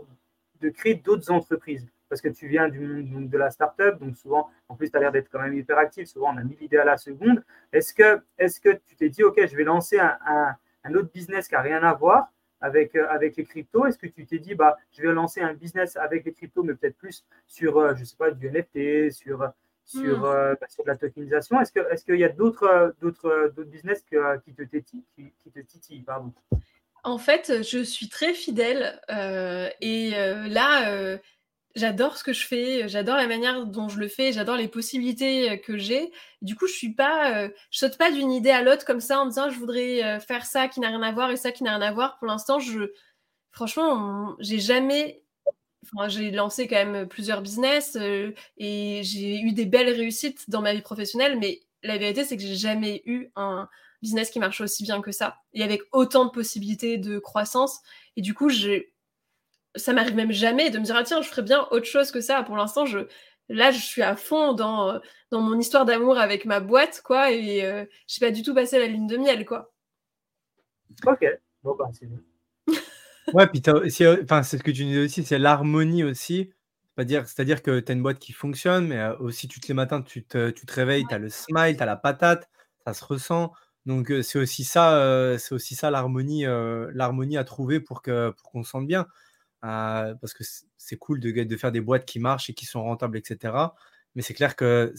[0.61, 1.87] de créer d'autres entreprises?
[2.09, 5.01] Parce que tu viens du monde de la startup, donc souvent, en plus, tu as
[5.01, 7.43] l'air d'être quand même hyper actif, souvent on a mis l'idée à la seconde.
[7.73, 11.49] Est-ce que, est que tu t'es dit, OK, je vais lancer un, un autre business
[11.49, 12.32] qui n'a rien à voir,
[12.63, 13.87] avec, euh, avec les cryptos.
[13.87, 16.75] Est-ce que tu t'es dit, bah, je vais lancer un business avec les cryptos, mais
[16.75, 19.51] peut-être plus sur, euh, je sais pas, du NFT, sur,
[19.85, 20.25] sur, hmm.
[20.25, 21.61] euh, bah, sur de la tokenisation?
[21.61, 25.61] Est-ce qu'il est qu'il y a d'autres d'autres business que, qui, te titillent, qui, te
[25.61, 26.33] titillent pardon?
[27.05, 29.01] En fait, je suis très fidèle
[29.81, 31.19] et là,
[31.75, 35.61] j'adore ce que je fais, j'adore la manière dont je le fais, j'adore les possibilités
[35.61, 36.11] que j'ai.
[36.41, 39.25] Du coup, je suis pas, je saute pas d'une idée à l'autre comme ça en
[39.25, 41.77] me disant je voudrais faire ça qui n'a rien à voir et ça qui n'a
[41.77, 42.19] rien à voir.
[42.19, 42.93] Pour l'instant, je,
[43.51, 45.23] franchement, j'ai jamais,
[45.85, 47.97] enfin, j'ai lancé quand même plusieurs business
[48.59, 52.43] et j'ai eu des belles réussites dans ma vie professionnelle, mais la vérité, c'est que
[52.43, 53.69] j'ai jamais eu un
[54.03, 57.81] business qui marche aussi bien que ça et avec autant de possibilités de croissance.
[58.17, 58.92] Et du coup, j'ai
[59.75, 62.21] ça m'arrive même jamais de me dire ah tiens je ferais bien autre chose que
[62.21, 62.43] ça.
[62.43, 63.01] Pour l'instant je
[63.49, 64.99] là je suis à fond dans, euh,
[65.31, 68.55] dans mon histoire d'amour avec ma boîte quoi et euh, je sais pas du tout
[68.55, 69.73] passé la lune de miel quoi.
[71.07, 71.25] Ok.
[71.63, 72.19] Bon bah c'est bien.
[73.33, 73.63] Ouais puis
[74.25, 76.51] enfin c'est ce que tu disais aussi c'est l'harmonie aussi.
[76.99, 80.03] C'est-à-dire que tu as une boîte qui fonctionne, mais euh, aussi tu te les matins,
[80.03, 82.51] tu te, tu te réveilles, tu as le smile, tu as la patate,
[82.85, 83.53] ça se ressent.
[83.87, 86.45] Donc c'est aussi ça, c'est aussi ça l'harmonie,
[86.93, 89.07] l'harmonie à trouver pour que pour qu'on se sente bien
[89.63, 90.45] parce que
[90.77, 93.55] c'est cool de, de, faire des boîtes qui marchent et qui sont rentables, etc.
[94.15, 94.93] Mais c'est clair que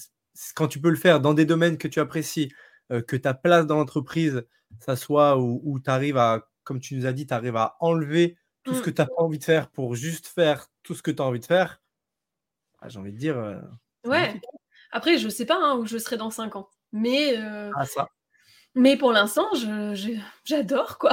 [0.55, 2.51] quand tu peux le faire dans des domaines que tu apprécies,
[2.91, 4.43] euh, que ta place dans l'entreprise,
[4.79, 8.37] ça soit où, tu arrives à, comme tu nous as dit, tu arrives à enlever
[8.63, 8.83] tout ce mmh.
[8.83, 11.25] que tu n'as pas envie de faire pour juste faire tout ce que tu as
[11.25, 11.81] envie de faire,
[12.81, 13.37] ah, j'ai envie de dire.
[13.37, 13.61] Euh,
[14.05, 14.41] ouais.
[14.91, 16.69] Après, je ne sais pas hein, où je serai dans 5 ans.
[16.91, 18.09] Mais, euh, ah, ça.
[18.75, 19.47] mais pour l'instant,
[20.43, 21.11] j'adore, quoi.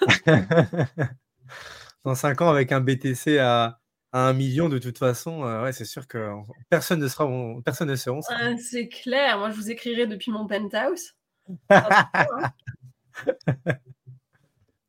[2.06, 3.80] dans 5 ans avec un BTC à,
[4.12, 6.30] à 1 million, de toute façon, euh, ouais, c'est sûr que
[6.70, 7.28] personne ne sera,
[7.64, 8.20] personne ne sera.
[8.30, 9.38] Ah, c'est clair.
[9.38, 11.14] Moi, je vous écrirai depuis mon penthouse.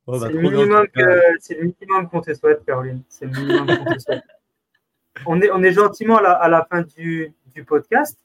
[0.10, 3.04] Bah, c'est le, minimum qu'on te souhaite, Caroline.
[3.10, 4.24] C'est le minimum qu'on te souhaite.
[5.26, 8.18] On est, on est gentiment à la, à la fin du, du podcast.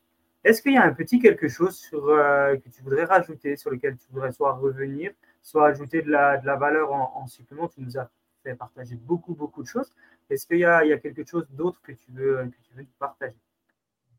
[0.45, 3.71] Est-ce qu'il y a un petit quelque chose sur, euh, que tu voudrais rajouter, sur
[3.71, 5.11] lequel tu voudrais soit revenir,
[5.43, 7.67] soit ajouter de la, de la valeur en, en supplément?
[7.67, 8.09] Tu nous as
[8.43, 9.93] fait partager beaucoup, beaucoup de choses.
[10.31, 13.37] Est-ce qu'il y, y a, quelque chose d'autre que tu veux, que tu veux partager?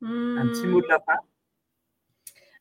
[0.01, 1.17] Un petit mot de la fin?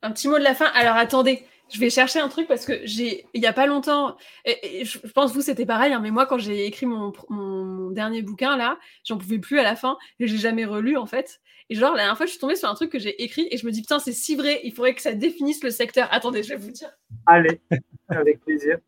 [0.02, 0.66] Un petit mot de la fin.
[0.66, 4.16] Alors attendez, je vais chercher un truc parce que j'ai, il n'y a pas longtemps,
[4.44, 8.22] et, je pense vous c'était pareil, hein, mais moi quand j'ai écrit mon, mon, dernier
[8.22, 11.40] bouquin là, j'en pouvais plus à la fin et j'ai jamais relu en fait.
[11.70, 13.56] Et genre la dernière fois je suis tombée sur un truc que j'ai écrit et
[13.56, 16.09] je me dis putain c'est si vrai, il faudrait que ça définisse le secteur.
[16.10, 16.90] Attendez, je vais vous dire.
[17.26, 17.60] Allez,
[18.09, 18.78] avec plaisir.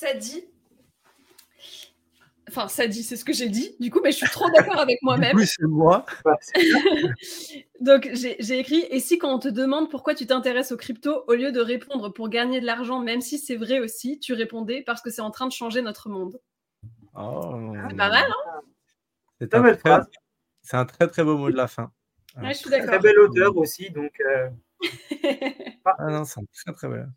[0.00, 0.44] Ça dit.
[2.48, 4.80] Enfin, ça dit, c'est ce que j'ai dit, du coup, mais je suis trop d'accord
[4.80, 5.36] avec moi-même.
[5.36, 6.04] Oui, c'est moi.
[7.80, 11.34] Donc, j'ai écrit Et si, quand on te demande pourquoi tu t'intéresses aux crypto, au
[11.34, 15.02] lieu de répondre pour gagner de l'argent, même si c'est vrai aussi, tu répondais parce
[15.02, 16.40] que c'est en train de changer notre monde.
[17.14, 17.74] Oh.
[17.90, 18.60] C'est pas mal, hein?
[19.38, 20.00] C'est un, très,
[20.72, 21.92] un très très beau mot de la fin.
[22.42, 22.88] je suis d'accord.
[22.88, 24.12] Très belle odeur aussi, donc.
[24.20, 24.48] Euh,
[25.84, 27.10] ah non, c'est très très belle.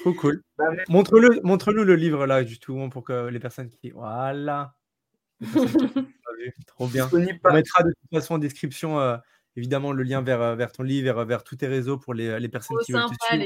[0.00, 0.42] Trop cool.
[0.58, 3.90] Bah, montre-le, montre-nous le livre là, justement, pour que les personnes qui.
[3.90, 4.74] Voilà.
[6.66, 7.08] Trop bien.
[7.12, 9.16] On mettra de toute façon en description, euh,
[9.56, 12.40] évidemment, le lien vers, euh, vers ton livre, vers, vers tous tes réseaux pour les,
[12.40, 13.44] les personnes qui veulent te suivre.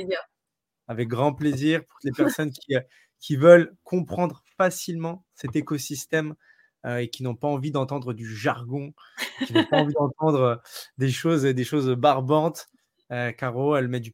[0.88, 2.80] Avec grand plaisir pour les personnes qui, euh,
[3.18, 6.34] qui veulent comprendre facilement cet écosystème
[7.00, 8.94] et qui n'ont pas envie d'entendre du jargon,
[9.44, 10.62] qui n'ont pas envie d'entendre
[10.98, 12.68] des choses, des choses barbantes.
[13.36, 14.12] Caro, elle met du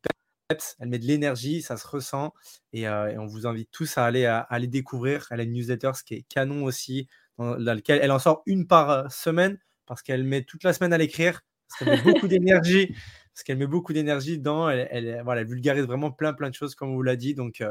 [0.78, 2.32] elle met de l'énergie, ça se ressent.
[2.72, 5.26] Et, on vous invite tous à aller, à, aller découvrir.
[5.30, 7.08] Elle a une newsletter, ce qui est canon aussi,
[7.38, 10.98] dans, laquelle elle en sort une par semaine parce qu'elle met toute la semaine à
[10.98, 12.88] l'écrire, parce qu'elle met beaucoup d'énergie,
[13.34, 14.68] parce qu'elle met beaucoup d'énergie dedans.
[14.68, 17.34] Elle, voilà, vulgarise vraiment plein, plein de choses, comme on vous l'a dit.
[17.34, 17.62] Donc,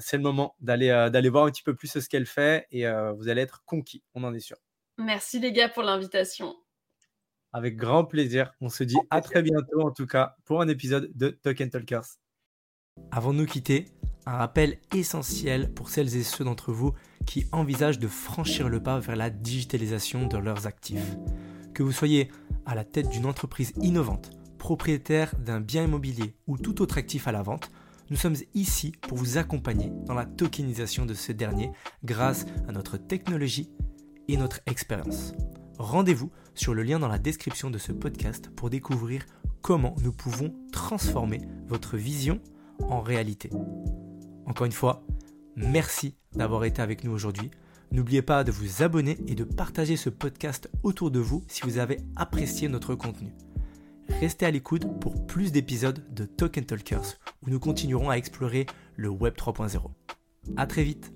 [0.00, 2.84] c'est le moment d'aller, d'aller voir un petit peu plus ce qu'elle fait et
[3.16, 4.56] vous allez être conquis, on en est sûr.
[4.98, 6.56] Merci les gars pour l'invitation.
[7.56, 8.52] Avec grand plaisir.
[8.60, 12.04] On se dit à très bientôt, en tout cas, pour un épisode de Talk Talkers.
[13.10, 13.86] Avant de nous quitter,
[14.26, 16.92] un rappel essentiel pour celles et ceux d'entre vous
[17.24, 21.16] qui envisagent de franchir le pas vers la digitalisation de leurs actifs.
[21.72, 22.30] Que vous soyez
[22.66, 27.32] à la tête d'une entreprise innovante, propriétaire d'un bien immobilier ou tout autre actif à
[27.32, 27.70] la vente,
[28.10, 31.72] nous sommes ici pour vous accompagner dans la tokenisation de ce dernier
[32.04, 33.70] grâce à notre technologie
[34.28, 35.32] et notre expérience.
[35.78, 39.24] Rendez-vous sur le lien dans la description de ce podcast pour découvrir
[39.62, 42.40] comment nous pouvons transformer votre vision
[42.88, 43.50] en réalité.
[44.46, 45.04] Encore une fois,
[45.56, 47.50] merci d'avoir été avec nous aujourd'hui.
[47.92, 51.78] N'oubliez pas de vous abonner et de partager ce podcast autour de vous si vous
[51.78, 53.32] avez apprécié notre contenu.
[54.08, 58.66] Restez à l'écoute pour plus d'épisodes de Talk Talkers où nous continuerons à explorer
[58.96, 59.80] le Web 3.0.
[60.56, 61.12] A très vite